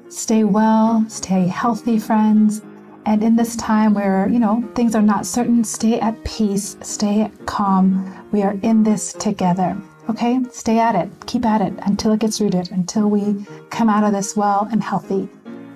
Stay 0.09 0.43
well, 0.43 1.05
stay 1.07 1.47
healthy, 1.47 1.97
friends. 1.97 2.61
And 3.05 3.23
in 3.23 3.35
this 3.35 3.55
time 3.55 3.93
where, 3.93 4.27
you 4.29 4.39
know, 4.39 4.63
things 4.75 4.95
are 4.95 5.01
not 5.01 5.25
certain, 5.25 5.63
stay 5.63 5.99
at 5.99 6.23
peace, 6.23 6.77
stay 6.81 7.31
calm. 7.45 8.27
We 8.31 8.43
are 8.43 8.57
in 8.61 8.83
this 8.83 9.13
together. 9.13 9.77
Okay? 10.09 10.39
Stay 10.51 10.79
at 10.79 10.95
it. 10.95 11.09
Keep 11.25 11.45
at 11.45 11.61
it 11.61 11.73
until 11.85 12.11
it 12.13 12.19
gets 12.19 12.39
rooted, 12.39 12.71
until 12.71 13.09
we 13.09 13.45
come 13.69 13.89
out 13.89 14.03
of 14.03 14.13
this 14.13 14.35
well 14.35 14.67
and 14.71 14.83
healthy 14.83 15.29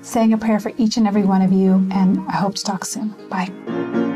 saying 0.07 0.33
a 0.33 0.37
prayer 0.37 0.59
for 0.59 0.71
each 0.77 0.97
and 0.97 1.07
every 1.07 1.23
one 1.23 1.41
of 1.41 1.51
you, 1.51 1.73
and 1.91 2.19
I 2.27 2.33
hope 2.33 2.55
to 2.55 2.63
talk 2.63 2.85
soon. 2.85 3.13
Bye. 3.29 4.06